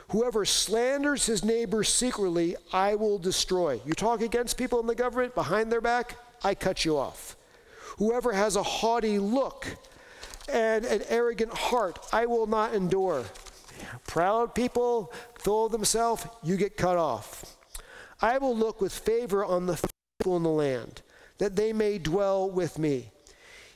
Whoever 0.09 0.47
slanders 0.47 1.27
his 1.27 1.45
neighbor 1.45 1.85
secretly, 1.85 2.57
I 2.73 2.95
will 2.95 3.19
destroy. 3.19 3.79
You 3.85 3.93
talk 3.93 4.23
against 4.23 4.57
people 4.57 4.81
in 4.81 4.87
the 4.87 4.95
government 4.95 5.35
behind 5.35 5.71
their 5.71 5.83
back, 5.83 6.17
I 6.43 6.55
cut 6.55 6.87
you 6.87 6.97
off. 6.97 7.37
Whoever 7.99 8.33
has 8.33 8.57
a 8.57 8.63
haughty 8.63 9.19
look 9.19 9.67
and 10.51 10.87
an 10.87 11.03
arrogant 11.11 11.53
heart, 11.53 11.99
I 12.11 12.25
will 12.25 12.47
not 12.47 12.73
endure. 12.73 13.27
Proud 14.07 14.55
people, 14.55 15.13
of 15.47 15.73
themselves, 15.73 16.27
you 16.43 16.57
get 16.57 16.77
cut 16.77 16.97
off. 16.97 17.57
I 18.21 18.39
will 18.39 18.57
look 18.57 18.81
with 18.81 18.93
favor 18.93 19.45
on 19.45 19.67
the 19.67 19.81
people 20.19 20.37
in 20.37 20.43
the 20.43 20.49
land, 20.49 21.03
that 21.39 21.57
they 21.57 21.73
may 21.73 21.99
dwell 21.99 22.51
with 22.51 22.79
me. 22.79 23.11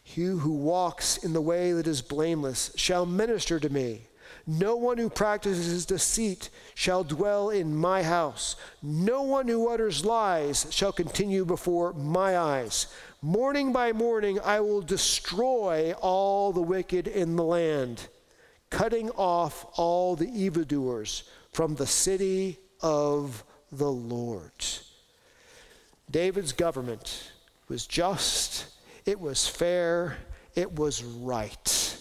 He 0.03 0.25
who 0.25 0.53
walks 0.53 1.19
in 1.19 1.33
the 1.33 1.41
way 1.41 1.73
that 1.73 1.87
is 1.87 2.03
blameless 2.03 2.73
shall 2.75 3.07
minister 3.07 3.61
to 3.61 3.71
me. 3.71 4.09
No 4.47 4.77
one 4.77 4.99
who 4.99 5.11
practices 5.11 5.87
deceit 5.87 6.51
shall 6.75 7.05
dwell 7.05 7.51
in 7.51 7.77
my 7.77 8.03
house. 8.03 8.57
No 8.83 9.23
one 9.23 9.47
who 9.47 9.69
utters 9.69 10.05
lies 10.05 10.67
shall 10.71 10.93
continue 10.93 11.45
before 11.45 11.93
my 11.93 12.37
eyes. 12.37 12.87
Morning 13.23 13.73
by 13.73 13.93
morning 13.93 14.41
I 14.41 14.61
will 14.61 14.81
destroy 14.81 15.93
all 16.01 16.53
the 16.53 16.63
wicked 16.63 17.07
in 17.07 17.37
the 17.37 17.45
land, 17.45 18.09
cutting 18.71 19.11
off 19.11 19.67
all 19.77 20.17
the 20.17 20.29
evildoers 20.29 21.25
from 21.53 21.75
the 21.75 21.87
city 21.87 22.59
of 22.81 23.45
the 23.73 23.91
Lord. 23.91 24.53
David's 26.11 26.53
government 26.53 27.33
was 27.69 27.87
just, 27.87 28.67
it 29.05 29.21
was 29.21 29.47
fair, 29.47 30.17
it 30.55 30.77
was 30.77 31.03
right. 31.05 31.97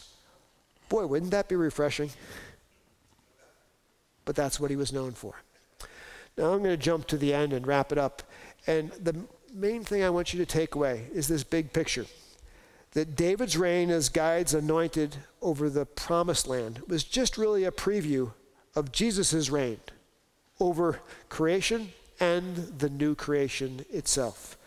Boy, 0.87 1.05
wouldn't 1.05 1.31
that 1.31 1.47
be 1.47 1.55
refreshing? 1.55 2.09
But 4.25 4.35
that's 4.35 4.59
what 4.59 4.69
he 4.69 4.75
was 4.75 4.93
known 4.93 5.11
for. 5.11 5.35
Now 6.37 6.53
I'm 6.53 6.59
going 6.59 6.71
to 6.71 6.77
jump 6.77 7.07
to 7.07 7.17
the 7.17 7.33
end 7.33 7.53
and 7.53 7.67
wrap 7.67 7.91
it 7.91 7.97
up. 7.97 8.23
And 8.65 8.91
the 8.91 9.15
main 9.53 9.83
thing 9.83 10.03
I 10.03 10.09
want 10.09 10.33
you 10.33 10.39
to 10.39 10.45
take 10.45 10.75
away 10.75 11.07
is 11.13 11.27
this 11.27 11.43
big 11.43 11.73
picture 11.73 12.05
that 12.91 13.15
David's 13.15 13.57
reign 13.57 13.89
as 13.89 14.09
God's 14.09 14.53
anointed 14.53 15.17
over 15.41 15.69
the 15.69 15.85
promised 15.85 16.47
land 16.47 16.81
was 16.87 17.03
just 17.03 17.37
really 17.37 17.63
a 17.63 17.71
preview 17.71 18.31
of 18.75 18.91
Jesus' 18.91 19.49
reign 19.49 19.79
over 20.59 20.99
creation 21.29 21.91
and 22.19 22.55
the 22.79 22.89
new 22.89 23.15
creation 23.15 23.85
itself. 23.91 24.57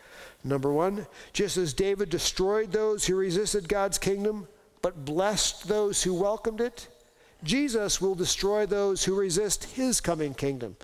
Number 0.43 0.71
one, 0.71 1.07
just 1.31 1.57
as 1.57 1.73
David 1.73 2.09
destroyed 2.09 2.71
those 2.71 3.05
who 3.05 3.15
resisted 3.15 3.69
God's 3.69 3.97
kingdom, 3.97 4.47
but 4.81 5.05
blessed 5.05 5.67
those 5.67 6.03
who 6.03 6.13
welcomed 6.13 6.59
it. 6.59 6.87
Jesus 7.43 8.01
will 8.01 8.15
destroy 8.15 8.65
those 8.65 9.03
who 9.03 9.15
resist 9.15 9.63
his 9.65 10.01
coming 10.01 10.33
kingdom, 10.33 10.75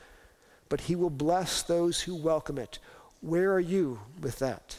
but 0.70 0.82
he 0.82 0.96
will 0.96 1.10
bless 1.10 1.64
those 1.64 2.02
who 2.02 2.16
welcome 2.16 2.58
it. 2.58 2.80
Where 3.22 3.52
are 3.52 3.60
you 3.60 4.00
with 4.22 4.40
that? 4.40 4.78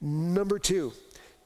Number 0.00 0.58
two, 0.58 0.92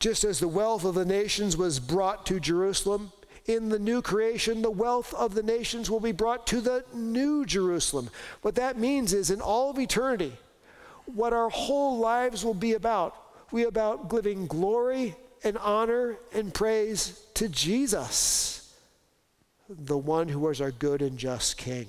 just 0.01 0.25
as 0.25 0.41
the 0.41 0.49
wealth 0.49 0.85
of 0.85 0.95
the 0.95 1.05
nations 1.05 1.57
was 1.57 1.81
brought 1.81 2.25
to 2.27 2.41
Jerusalem, 2.41 3.13
in 3.47 3.71
the 3.71 3.79
new 3.79 4.03
creation, 4.03 4.61
the 4.61 4.71
wealth 4.71 5.15
of 5.15 5.35
the 5.35 5.43
nations 5.43 5.91
will 5.91 6.01
be 6.01 6.13
brought 6.13 6.47
to 6.49 6.61
the 6.61 6.85
new 6.93 7.47
Jerusalem. 7.47 8.11
What 8.43 8.57
that 8.57 8.79
means 8.79 9.15
is, 9.15 9.31
in 9.31 9.41
all 9.41 9.71
of 9.71 9.79
eternity, 9.79 10.35
what 11.07 11.33
our 11.33 11.49
whole 11.49 11.99
lives 11.99 12.45
will 12.45 12.55
be 12.55 12.75
about, 12.75 13.17
we 13.51 13.65
about 13.65 14.11
giving 14.11 14.47
glory 14.47 15.17
and 15.43 15.57
honor 15.59 16.19
and 16.33 16.53
praise 16.53 17.25
to 17.35 17.49
Jesus, 17.49 18.75
the 19.69 19.97
one 19.97 20.29
who 20.29 20.47
is 20.49 20.61
our 20.61 20.71
good 20.71 21.01
and 21.01 21.17
just 21.17 21.57
King. 21.57 21.87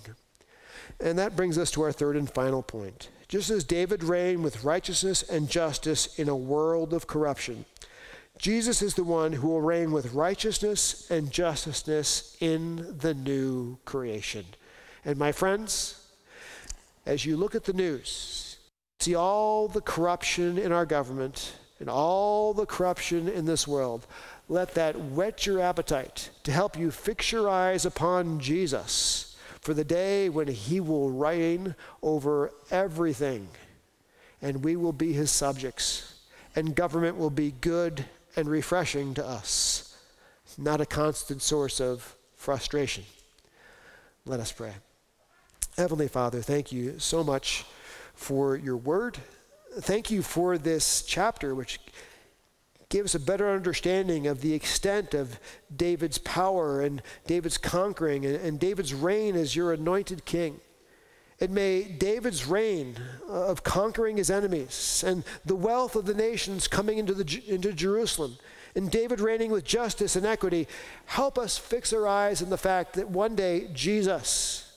And 1.01 1.19
that 1.19 1.35
brings 1.35 1.57
us 1.57 1.71
to 1.71 1.81
our 1.81 1.91
third 1.91 2.15
and 2.15 2.29
final 2.29 2.63
point. 2.63 3.09
Just 3.27 3.49
as 3.49 3.63
David 3.63 4.03
reigned 4.03 4.43
with 4.43 4.63
righteousness 4.63 5.23
and 5.23 5.49
justice 5.49 6.17
in 6.17 6.29
a 6.29 6.35
world 6.35 6.93
of 6.93 7.05
corruption, 7.05 7.65
Jesus 8.39 8.81
is 8.81 8.93
the 8.93 9.03
one 9.03 9.33
who 9.33 9.49
will 9.49 9.61
reign 9.61 9.91
with 9.91 10.13
righteousness 10.13 11.11
and 11.11 11.29
justice 11.29 12.37
in 12.39 12.97
the 12.99 13.13
new 13.13 13.77
creation. 13.83 14.45
And 15.03 15.19
my 15.19 15.33
friends, 15.33 16.07
as 17.05 17.25
you 17.25 17.35
look 17.35 17.53
at 17.53 17.65
the 17.65 17.73
news, 17.73 18.57
see 19.01 19.13
all 19.13 19.67
the 19.67 19.81
corruption 19.81 20.57
in 20.57 20.71
our 20.71 20.85
government, 20.85 21.53
and 21.81 21.89
all 21.89 22.53
the 22.53 22.65
corruption 22.65 23.27
in 23.27 23.45
this 23.45 23.67
world, 23.67 24.07
let 24.47 24.73
that 24.73 24.99
whet 24.99 25.45
your 25.45 25.59
appetite 25.59 26.29
to 26.43 26.51
help 26.51 26.77
you 26.77 26.91
fix 26.91 27.33
your 27.33 27.49
eyes 27.49 27.85
upon 27.85 28.39
Jesus 28.39 29.37
for 29.59 29.73
the 29.73 29.83
day 29.83 30.29
when 30.29 30.47
he 30.47 30.79
will 30.79 31.09
reign 31.09 31.75
over 32.01 32.51
everything 32.71 33.49
and 34.41 34.63
we 34.63 34.77
will 34.77 34.93
be 34.93 35.11
his 35.11 35.29
subjects 35.29 36.15
and 36.55 36.75
government 36.75 37.17
will 37.17 37.29
be 37.29 37.53
good 37.61 38.05
and 38.39 38.49
refreshing 38.49 39.13
to 39.13 39.25
us, 39.25 39.95
not 40.57 40.81
a 40.81 40.85
constant 40.85 41.41
source 41.41 41.79
of 41.79 42.15
frustration. 42.35 43.03
Let 44.25 44.39
us 44.39 44.51
pray. 44.51 44.73
Heavenly 45.77 46.07
Father, 46.07 46.41
thank 46.41 46.71
you 46.71 46.97
so 46.97 47.23
much 47.23 47.65
for 48.15 48.55
your 48.55 48.77
word 48.77 49.17
thank 49.77 50.11
you 50.11 50.21
for 50.21 50.57
this 50.57 51.03
chapter, 51.03 51.53
which 51.53 51.79
gives 52.89 53.13
a 53.13 53.19
better 53.19 53.49
understanding 53.49 54.27
of 54.27 54.41
the 54.41 54.53
extent 54.53 55.13
of 55.13 55.39
David's 55.75 56.17
power 56.17 56.81
and 56.81 57.01
David's 57.27 57.57
conquering 57.57 58.25
and, 58.25 58.35
and 58.37 58.59
David's 58.59 58.93
reign 58.93 59.35
as 59.35 59.55
your 59.55 59.73
anointed 59.73 60.25
king. 60.25 60.59
And 61.41 61.51
may 61.51 61.83
David's 61.83 62.45
reign 62.45 62.97
uh, 63.29 63.47
of 63.47 63.63
conquering 63.63 64.17
his 64.17 64.29
enemies 64.29 65.03
and 65.05 65.23
the 65.45 65.55
wealth 65.55 65.95
of 65.95 66.05
the 66.05 66.13
nations 66.13 66.67
coming 66.67 66.97
into, 66.97 67.13
the, 67.13 67.43
into 67.47 67.71
Jerusalem 67.71 68.37
and 68.75 68.91
David 68.91 69.19
reigning 69.19 69.51
with 69.51 69.63
justice 69.63 70.15
and 70.15 70.25
equity 70.25 70.67
help 71.05 71.37
us 71.37 71.57
fix 71.57 71.93
our 71.93 72.07
eyes 72.07 72.41
on 72.41 72.49
the 72.49 72.57
fact 72.57 72.93
that 72.93 73.09
one 73.09 73.35
day 73.35 73.69
Jesus, 73.73 74.75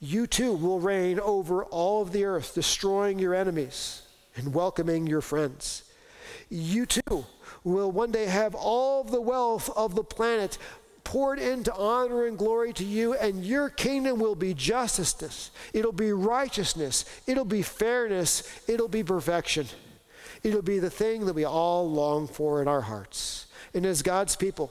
you 0.00 0.26
too 0.26 0.52
will 0.52 0.80
reign 0.80 1.20
over 1.20 1.64
all 1.64 2.02
of 2.02 2.12
the 2.12 2.24
earth, 2.24 2.54
destroying 2.54 3.18
your 3.18 3.34
enemies 3.34 4.02
and 4.36 4.54
welcoming 4.54 5.06
your 5.06 5.20
friends. 5.20 5.82
You 6.48 6.86
too 6.86 7.26
will 7.64 7.90
one 7.90 8.12
day 8.12 8.26
have 8.26 8.54
all 8.54 9.04
the 9.04 9.20
wealth 9.20 9.70
of 9.76 9.94
the 9.94 10.04
planet 10.04 10.58
poured 11.08 11.38
into 11.38 11.74
honor 11.74 12.26
and 12.26 12.36
glory 12.36 12.70
to 12.70 12.84
you, 12.84 13.14
and 13.14 13.42
your 13.42 13.70
kingdom 13.70 14.20
will 14.20 14.34
be 14.34 14.52
justice, 14.52 15.50
it'll 15.72 15.90
be 15.90 16.12
righteousness, 16.12 17.06
it'll 17.26 17.46
be 17.46 17.62
fairness, 17.62 18.42
it'll 18.68 18.88
be 18.88 19.02
perfection. 19.02 19.66
It'll 20.42 20.60
be 20.60 20.78
the 20.78 20.90
thing 20.90 21.24
that 21.24 21.32
we 21.32 21.46
all 21.46 21.90
long 21.90 22.28
for 22.28 22.60
in 22.60 22.68
our 22.68 22.82
hearts. 22.82 23.46
And 23.72 23.86
as 23.86 24.02
God's 24.02 24.36
people, 24.36 24.70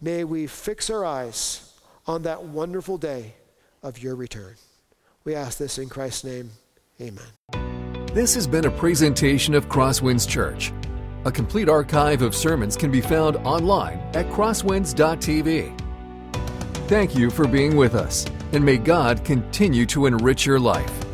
may 0.00 0.22
we 0.22 0.46
fix 0.46 0.88
our 0.88 1.04
eyes 1.04 1.74
on 2.06 2.22
that 2.22 2.44
wonderful 2.44 2.96
day 2.96 3.34
of 3.82 4.00
your 4.00 4.14
return. 4.14 4.54
We 5.24 5.34
ask 5.34 5.58
this 5.58 5.78
in 5.78 5.88
Christ's 5.88 6.22
name. 6.22 6.50
Amen. 7.00 8.06
This 8.14 8.36
has 8.36 8.46
been 8.46 8.66
a 8.66 8.70
presentation 8.70 9.52
of 9.52 9.68
Crosswinds 9.68 10.28
Church. 10.28 10.72
A 11.24 11.30
complete 11.30 11.68
archive 11.68 12.20
of 12.20 12.34
sermons 12.34 12.76
can 12.76 12.90
be 12.90 13.00
found 13.00 13.36
online 13.36 14.00
at 14.14 14.28
crosswinds.tv. 14.30 15.78
Thank 16.88 17.14
you 17.14 17.30
for 17.30 17.46
being 17.46 17.76
with 17.76 17.94
us, 17.94 18.26
and 18.52 18.64
may 18.64 18.76
God 18.76 19.24
continue 19.24 19.86
to 19.86 20.06
enrich 20.06 20.44
your 20.44 20.58
life. 20.58 21.11